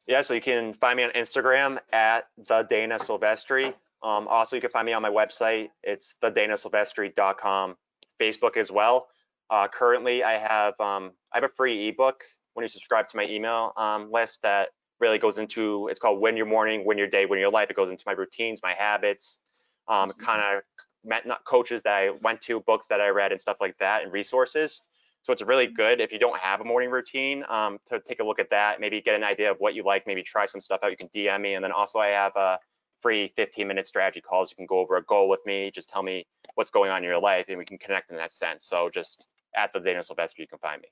Yeah, 0.07 0.23
so 0.23 0.33
you 0.33 0.41
can 0.41 0.73
find 0.73 0.97
me 0.97 1.05
on 1.05 1.11
Instagram 1.11 1.79
at 1.93 2.29
the 2.39 2.63
Dana 2.63 2.99
Silvestri. 2.99 3.75
Um, 4.03 4.27
also, 4.27 4.57
you 4.57 4.63
can 4.63 4.71
find 4.71 4.87
me 4.87 4.95
on 4.95 5.03
my 5.03 5.11
website. 5.11 5.69
It's 5.83 6.15
thedanasilvestri.com. 6.23 7.77
Facebook 8.21 8.57
as 8.57 8.73
well. 8.73 9.09
Uh, 9.51 9.69
currently, 9.69 10.25
I 10.25 10.39
have 10.39 10.75
um, 10.81 11.13
I 11.33 11.37
have 11.37 11.45
a 11.45 11.55
free 11.55 11.89
ebook 11.89 12.25
when 12.55 12.65
you 12.65 12.69
subscribe 12.69 13.09
to 13.09 13.17
my 13.17 13.25
email 13.25 13.73
um, 13.77 14.11
list 14.11 14.41
that 14.43 14.71
really 15.01 15.19
goes 15.19 15.39
into 15.39 15.89
it's 15.89 16.01
called 16.01 16.21
win 16.21 16.37
your 16.37 16.47
morning 16.47 16.85
win 16.85 16.99
your 16.99 17.07
day 17.07 17.27
win 17.27 17.39
your 17.39 17.51
life 17.51 17.71
it 17.71 17.77
goes 17.77 17.91
into 17.91 18.05
my 18.07 18.13
routines 18.13 18.61
my 18.63 18.75
habits 18.75 19.41
um, 19.89 20.13
kind 20.21 20.43
of 20.43 20.63
met 21.05 21.27
not 21.27 21.45
coaches 21.45 21.83
that 21.83 21.93
i 21.93 22.11
went 22.23 22.41
to 22.41 22.61
books 22.61 22.89
that 22.89 23.01
i 23.01 23.09
read 23.09 23.33
and 23.33 23.41
stuff 23.41 23.57
like 23.61 23.77
that 23.79 24.03
and 24.03 24.13
resources 24.13 24.83
So 25.23 25.33
it's 25.33 25.43
really 25.43 25.67
good 25.67 26.01
if 26.01 26.13
you 26.13 26.19
don't 26.19 26.39
have 26.39 26.61
a 26.61 26.65
morning 26.65 26.91
routine 26.91 27.45
um, 27.49 27.79
to 27.89 28.01
take 28.01 28.21
a 28.21 28.25
look 28.25 28.39
at 28.39 28.51
that, 28.51 28.81
maybe 28.81 29.01
get 29.01 29.15
an 29.15 29.25
idea 29.25 29.51
of 29.51 29.59
what 29.59 29.75
you 29.75 29.85
like, 29.85 30.07
maybe 30.07 30.23
try 30.23 30.47
some 30.47 30.61
stuff 30.61 30.81
out. 30.83 30.91
You 30.91 30.97
can 30.97 31.09
DM 31.09 31.41
me. 31.41 31.55
And 31.55 31.65
then 31.65 31.73
also 31.73 31.99
I 31.99 32.09
have 32.09 32.35
a 32.37 32.59
free 33.03 33.33
15 33.37 33.67
minute 33.69 33.87
strategy 33.87 34.21
calls. 34.21 34.51
You 34.51 34.57
can 34.57 34.67
go 34.67 34.79
over 34.79 34.97
a 34.97 35.03
goal 35.05 35.29
with 35.29 35.41
me. 35.45 35.71
Just 35.71 35.89
tell 35.89 36.03
me 36.03 36.27
what's 36.55 36.71
going 36.71 36.91
on 36.91 36.99
in 36.99 37.05
your 37.05 37.21
life 37.21 37.47
and 37.49 37.59
we 37.59 37.65
can 37.65 37.79
connect 37.79 38.11
in 38.11 38.17
that 38.17 38.33
sense. 38.33 38.67
So 38.67 38.89
just 38.89 39.27
at 39.57 39.73
the 39.73 39.81
Dana 39.81 40.01
Silvestri, 40.01 40.39
you 40.39 40.47
can 40.49 40.59
find 40.59 40.81
me. 40.81 40.89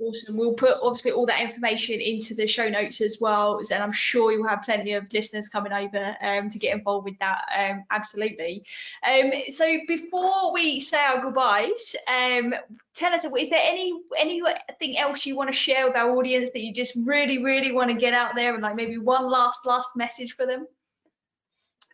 Awesome. 0.00 0.36
We'll 0.36 0.54
put 0.54 0.78
obviously 0.82 1.12
all 1.12 1.26
that 1.26 1.40
information 1.40 2.00
into 2.00 2.34
the 2.34 2.46
show 2.46 2.68
notes 2.68 3.00
as 3.00 3.18
well, 3.20 3.60
and 3.70 3.82
I'm 3.82 3.92
sure 3.92 4.32
you'll 4.32 4.48
have 4.48 4.62
plenty 4.62 4.94
of 4.94 5.12
listeners 5.12 5.48
coming 5.48 5.72
over 5.72 6.16
um, 6.20 6.48
to 6.48 6.58
get 6.58 6.74
involved 6.74 7.04
with 7.04 7.18
that. 7.20 7.44
Um, 7.56 7.84
absolutely. 7.90 8.64
Um, 9.08 9.30
so 9.50 9.78
before 9.86 10.52
we 10.52 10.80
say 10.80 10.98
our 10.98 11.20
goodbyes, 11.20 11.94
um, 12.08 12.54
tell 12.94 13.14
us, 13.14 13.24
is 13.24 13.48
there 13.48 13.60
any 13.62 13.92
anything 14.18 14.98
else 14.98 15.24
you 15.24 15.36
want 15.36 15.50
to 15.50 15.56
share 15.56 15.86
with 15.86 15.96
our 15.96 16.10
audience 16.10 16.50
that 16.50 16.60
you 16.60 16.72
just 16.72 16.94
really, 17.04 17.44
really 17.44 17.70
want 17.70 17.90
to 17.90 17.96
get 17.96 18.14
out 18.14 18.34
there, 18.34 18.54
and 18.54 18.62
like 18.62 18.74
maybe 18.74 18.98
one 18.98 19.30
last 19.30 19.66
last 19.66 19.90
message 19.94 20.34
for 20.34 20.46
them? 20.46 20.66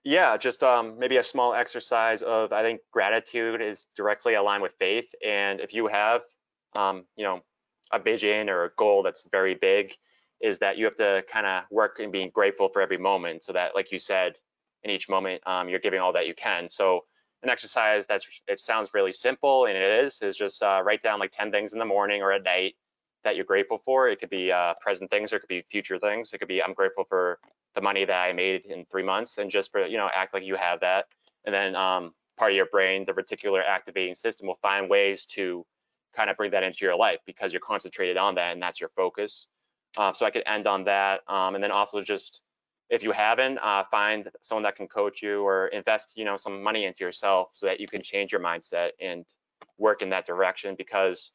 Yeah, 0.05 0.37
just 0.39 0.63
um, 0.63 0.99
maybe 0.99 1.19
a 1.19 1.23
small 1.23 1.53
exercise 1.53 2.23
of 2.23 2.53
I 2.53 2.63
think 2.63 2.81
gratitude 2.91 3.61
is 3.61 3.87
directly 3.97 4.35
aligned 4.35 4.63
with 4.63 4.73
faith, 4.79 5.13
and 5.23 5.61
if 5.61 5.75
you 5.75 5.89
have 5.89 6.23
um, 6.75 7.05
you 7.17 7.25
know 7.25 7.43
a 7.93 7.99
vision 7.99 8.49
or 8.49 8.65
a 8.65 8.71
goal 8.77 9.03
that's 9.03 9.25
very 9.31 9.55
big 9.55 9.95
is 10.41 10.59
that 10.61 10.79
you 10.79 10.85
have 10.85 10.97
to 10.97 11.23
kind 11.31 11.47
of 11.47 11.65
work 11.71 11.99
and 11.99 12.13
being 12.13 12.31
grateful 12.31 12.69
for 12.69 12.81
every 12.81 12.99
moment 12.99 13.45
so 13.45 13.53
that 13.53 13.75
like 13.75 13.91
you 13.91 13.99
said 13.99 14.35
in 14.85 14.91
each 14.91 15.09
moment 15.09 15.43
um, 15.47 15.69
you're 15.69 15.81
giving 15.81 16.01
all 16.01 16.13
that 16.13 16.27
you 16.27 16.35
can. 16.35 16.69
So 16.71 17.05
an 17.43 17.51
exercise 17.51 18.07
that's 18.07 18.27
it 18.47 18.61
sounds 18.61 18.91
really 18.95 19.13
simple 19.13 19.67
and 19.67 19.77
it 19.77 20.05
is 20.05 20.21
is 20.23 20.37
just 20.37 20.63
uh, 20.63 20.83
write 20.85 21.03
down 21.03 21.19
like 21.19 21.33
10 21.33 21.51
things 21.51 21.73
in 21.73 21.79
the 21.79 21.85
morning 21.85 22.23
or 22.23 22.33
at 22.33 22.45
night 22.45 22.75
that 23.25 23.37
you're 23.37 23.45
grateful 23.45 23.79
for. 23.79 24.09
It 24.09 24.21
could 24.21 24.31
be 24.31 24.53
uh, 24.53 24.75
present 24.81 25.11
things 25.11 25.33
or 25.33 25.37
it 25.37 25.41
could 25.41 25.49
be 25.49 25.65
future 25.71 25.99
things. 25.99 26.33
It 26.33 26.39
could 26.39 26.49
be 26.49 26.63
i'm 26.63 26.75
grateful 26.75 27.05
for 27.05 27.39
the 27.75 27.81
money 27.81 28.05
that 28.05 28.19
i 28.19 28.33
made 28.33 28.65
in 28.67 28.85
three 28.87 29.03
months 29.03 29.39
and 29.39 29.51
just 29.51 29.71
for 29.71 29.87
you 29.87 29.99
know 29.99 30.09
act 30.15 30.35
like 30.35 30.45
you 30.45 30.57
have 30.57 30.81
that. 30.81 31.07
And 31.45 31.55
then 31.55 31.75
um, 31.75 32.13
part 32.37 32.53
of 32.53 32.57
your 32.57 32.67
brain 32.67 33.05
the 33.05 33.13
reticular 33.13 33.63
activating 33.67 34.15
system 34.15 34.47
will 34.47 34.59
find 34.63 34.89
ways 34.89 35.25
to 35.27 35.65
kind 36.15 36.31
of 36.31 36.37
bring 36.37 36.51
that 36.51 36.63
into 36.63 36.85
your 36.85 36.97
life 36.97 37.19
because 37.27 37.53
you're 37.53 37.61
concentrated 37.61 38.17
on 38.17 38.35
that 38.37 38.53
and 38.53 38.63
that's 38.63 38.81
your 38.81 38.91
focus. 38.91 39.49
Uh, 39.97 40.13
so 40.13 40.27
I 40.27 40.31
could 40.31 40.43
end 40.47 40.67
on 40.67 40.85
that. 40.85 41.21
Um, 41.29 41.55
and 41.55 41.63
then 41.63 41.71
also 41.71 42.03
just 42.03 42.43
if 42.91 43.03
you 43.03 43.13
haven't, 43.13 43.59
uh, 43.59 43.85
find 43.91 44.31
someone 44.43 44.63
that 44.63 44.77
can 44.77 44.89
coach 44.89 45.23
you 45.23 45.43
or 45.43 45.69
invest, 45.69 46.13
you 46.17 46.25
know, 46.25 46.37
some 46.37 46.63
money 46.63 46.87
into 46.87 47.05
yourself 47.05 47.51
so 47.53 47.67
that 47.67 47.81
you 47.81 47.87
can 47.87 48.03
change 48.03 48.33
your 48.33 48.41
mindset 48.41 48.91
and 49.01 49.25
work 49.77 50.01
in 50.01 50.09
that 50.11 50.27
direction. 50.27 50.75
Because 50.77 51.33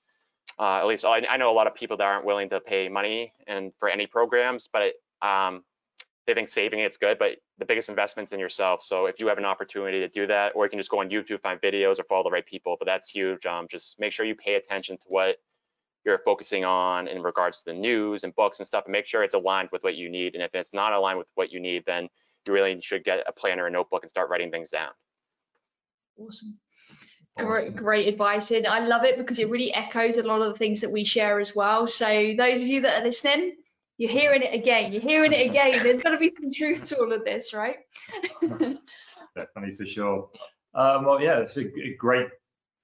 uh, 0.60 0.78
at 0.78 0.88
least 0.88 1.06
I, 1.06 1.22
I, 1.30 1.38
know 1.38 1.52
a 1.52 1.54
lot 1.54 1.68
of 1.68 1.76
people 1.76 1.98
that 1.98 2.04
aren't 2.04 2.26
willing 2.26 2.50
to 2.50 2.60
pay 2.60 2.90
money 2.90 3.34
and 3.48 3.72
for 3.80 3.90
any 3.90 4.08
programs, 4.08 4.70
but 4.72 4.82
it, 4.82 4.96
um, 5.22 5.64
they 6.26 6.34
think 6.34 6.48
saving 6.48 6.80
it's 6.80 6.98
good, 6.98 7.20
but 7.20 7.32
the 7.58 7.66
biggest 7.66 7.90
investment's 7.90 8.32
in 8.32 8.40
yourself. 8.40 8.84
So 8.84 9.08
if 9.08 9.20
you 9.20 9.28
have 9.28 9.38
an 9.38 9.46
opportunity 9.46 10.00
to 10.00 10.08
do 10.08 10.28
that, 10.28 10.54
or 10.56 10.66
you 10.66 10.70
can 10.70 10.80
just 10.80 10.90
go 10.90 11.00
on 11.00 11.10
YouTube, 11.10 11.42
find 11.42 11.60
videos 11.60 12.00
or 12.00 12.04
follow 12.06 12.24
the 12.24 12.32
right 12.32 12.46
people, 12.46 12.78
but 12.80 12.86
that's 12.86 13.10
huge. 13.10 13.46
Um, 13.46 13.68
just 13.70 14.00
make 14.00 14.14
sure 14.14 14.26
you 14.26 14.36
pay 14.36 14.56
attention 14.56 14.98
to 14.98 15.06
what 15.08 15.38
you're 16.06 16.20
focusing 16.20 16.66
on 16.66 17.08
in 17.08 17.22
regards 17.22 17.60
to 17.60 17.64
the 17.66 17.74
news 17.74 18.24
and 18.24 18.36
books 18.36 18.60
and 18.60 18.68
stuff, 18.68 18.86
and 18.86 18.92
make 18.92 19.06
sure 19.06 19.24
it's 19.24 19.34
aligned 19.34 19.70
with 19.72 19.84
what 19.84 19.96
you 19.96 20.10
need. 20.10 20.34
And 20.34 20.44
if 20.44 20.54
it's 20.54 20.74
not 20.74 20.94
aligned 20.94 21.18
with 21.18 21.28
what 21.36 21.52
you 21.52 21.60
need, 21.60 21.84
then 21.86 22.10
you 22.46 22.54
really 22.54 22.80
should 22.82 23.04
get 23.04 23.24
a 23.28 23.32
planner, 23.32 23.68
a 23.68 23.72
notebook, 23.72 24.04
and 24.04 24.10
start 24.10 24.30
writing 24.30 24.52
things 24.52 24.70
down. 24.70 24.92
Awesome. 26.18 26.60
Great, 27.38 27.76
great 27.76 28.08
advice, 28.08 28.52
and 28.52 28.68
I 28.68 28.80
love 28.80 29.04
it 29.06 29.18
because 29.18 29.40
it 29.40 29.50
really 29.50 29.74
echoes 29.74 30.18
a 30.18 30.24
lot 30.24 30.42
of 30.42 30.54
the 30.54 30.60
things 30.60 30.82
that 30.82 30.92
we 30.92 31.04
share 31.04 31.40
as 31.40 31.56
well. 31.56 31.88
So 31.88 32.34
those 32.38 32.62
of 32.62 32.68
you 32.68 32.82
that 32.82 33.02
are 33.02 33.04
listening, 33.04 33.56
you're 33.98 34.12
hearing 34.12 34.42
it 34.42 34.54
again. 34.54 34.92
You're 34.92 35.02
hearing 35.02 35.34
it 35.34 35.50
again. 35.50 35.84
There's 35.84 36.02
got 36.02 36.12
to 36.12 36.18
be 36.18 36.32
some 36.32 36.52
truth 36.52 36.86
to 36.86 37.00
all 37.00 37.14
of 37.14 37.24
this, 37.24 37.54
right? 37.54 37.78
Definitely 38.42 39.76
for 39.76 39.86
sure. 39.86 40.30
Um, 40.74 41.06
well, 41.06 41.22
yeah, 41.22 41.40
it's 41.40 41.58
a, 41.58 41.66
great 41.98 42.28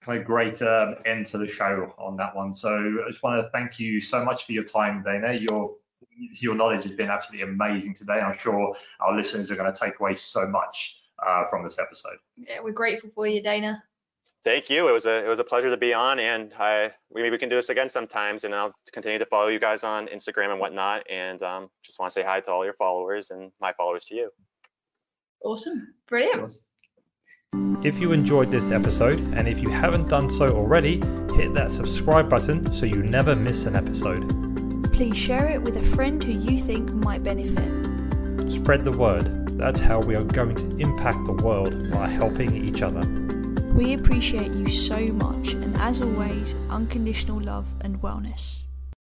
kind 0.01 0.19
of 0.19 0.25
great 0.25 0.61
um, 0.61 0.95
end 1.05 1.25
to 1.27 1.37
the 1.37 1.47
show 1.47 1.93
on 1.97 2.15
that 2.17 2.35
one. 2.35 2.53
So 2.53 3.03
I 3.05 3.09
just 3.09 3.23
want 3.23 3.41
to 3.41 3.49
thank 3.49 3.79
you 3.79 3.99
so 3.99 4.23
much 4.23 4.45
for 4.45 4.51
your 4.51 4.63
time, 4.63 5.03
Dana. 5.03 5.33
Your 5.33 5.75
your 6.15 6.55
knowledge 6.55 6.83
has 6.83 6.91
been 6.93 7.09
absolutely 7.09 7.49
amazing 7.49 7.93
today. 7.93 8.19
I'm 8.19 8.37
sure 8.37 8.75
our 8.99 9.15
listeners 9.15 9.51
are 9.51 9.55
going 9.55 9.71
to 9.71 9.79
take 9.79 9.99
away 9.99 10.15
so 10.15 10.47
much 10.47 10.97
uh, 11.25 11.45
from 11.49 11.63
this 11.63 11.79
episode. 11.79 12.17
Yeah, 12.37 12.59
we're 12.61 12.71
grateful 12.71 13.09
for 13.13 13.27
you, 13.27 13.41
Dana. 13.41 13.83
Thank 14.45 14.69
you. 14.69 14.87
It 14.87 14.93
was 14.93 15.05
a 15.05 15.25
it 15.25 15.27
was 15.27 15.39
a 15.39 15.43
pleasure 15.43 15.69
to 15.69 15.77
be 15.77 15.93
on, 15.93 16.19
and 16.19 16.53
I 16.57 16.91
maybe 17.13 17.29
we 17.29 17.37
can 17.37 17.49
do 17.49 17.55
this 17.57 17.69
again 17.69 17.89
sometimes. 17.89 18.45
And 18.45 18.55
I'll 18.55 18.73
continue 18.93 19.19
to 19.19 19.25
follow 19.25 19.47
you 19.47 19.59
guys 19.59 19.83
on 19.83 20.07
Instagram 20.07 20.51
and 20.51 20.59
whatnot. 20.59 21.03
And 21.09 21.43
um, 21.43 21.69
just 21.83 21.99
want 21.99 22.11
to 22.11 22.13
say 22.13 22.25
hi 22.25 22.39
to 22.39 22.51
all 22.51 22.63
your 22.63 22.75
followers 22.75 23.31
and 23.31 23.51
my 23.59 23.73
followers 23.73 24.05
to 24.05 24.15
you. 24.15 24.29
Awesome, 25.43 25.93
brilliant. 26.07 26.53
If 27.83 27.99
you 27.99 28.11
enjoyed 28.11 28.51
this 28.51 28.71
episode, 28.71 29.19
and 29.33 29.47
if 29.47 29.61
you 29.61 29.69
haven't 29.69 30.07
done 30.07 30.29
so 30.29 30.55
already, 30.55 30.97
hit 31.33 31.53
that 31.53 31.71
subscribe 31.71 32.29
button 32.29 32.73
so 32.73 32.85
you 32.85 33.01
never 33.03 33.35
miss 33.35 33.65
an 33.65 33.75
episode. 33.75 34.93
Please 34.93 35.17
share 35.17 35.49
it 35.49 35.61
with 35.61 35.77
a 35.77 35.83
friend 35.95 36.23
who 36.23 36.31
you 36.31 36.59
think 36.59 36.91
might 36.91 37.23
benefit. 37.23 38.51
Spread 38.51 38.83
the 38.83 38.91
word. 38.91 39.57
That's 39.57 39.79
how 39.79 39.99
we 39.99 40.15
are 40.15 40.23
going 40.23 40.55
to 40.55 40.77
impact 40.77 41.25
the 41.25 41.33
world 41.33 41.91
by 41.91 42.07
helping 42.07 42.55
each 42.55 42.81
other. 42.81 43.01
We 43.73 43.93
appreciate 43.93 44.51
you 44.51 44.69
so 44.69 44.99
much, 45.13 45.53
and 45.53 45.75
as 45.77 46.01
always, 46.01 46.55
unconditional 46.69 47.41
love 47.41 47.67
and 47.81 48.01
wellness. 48.01 48.63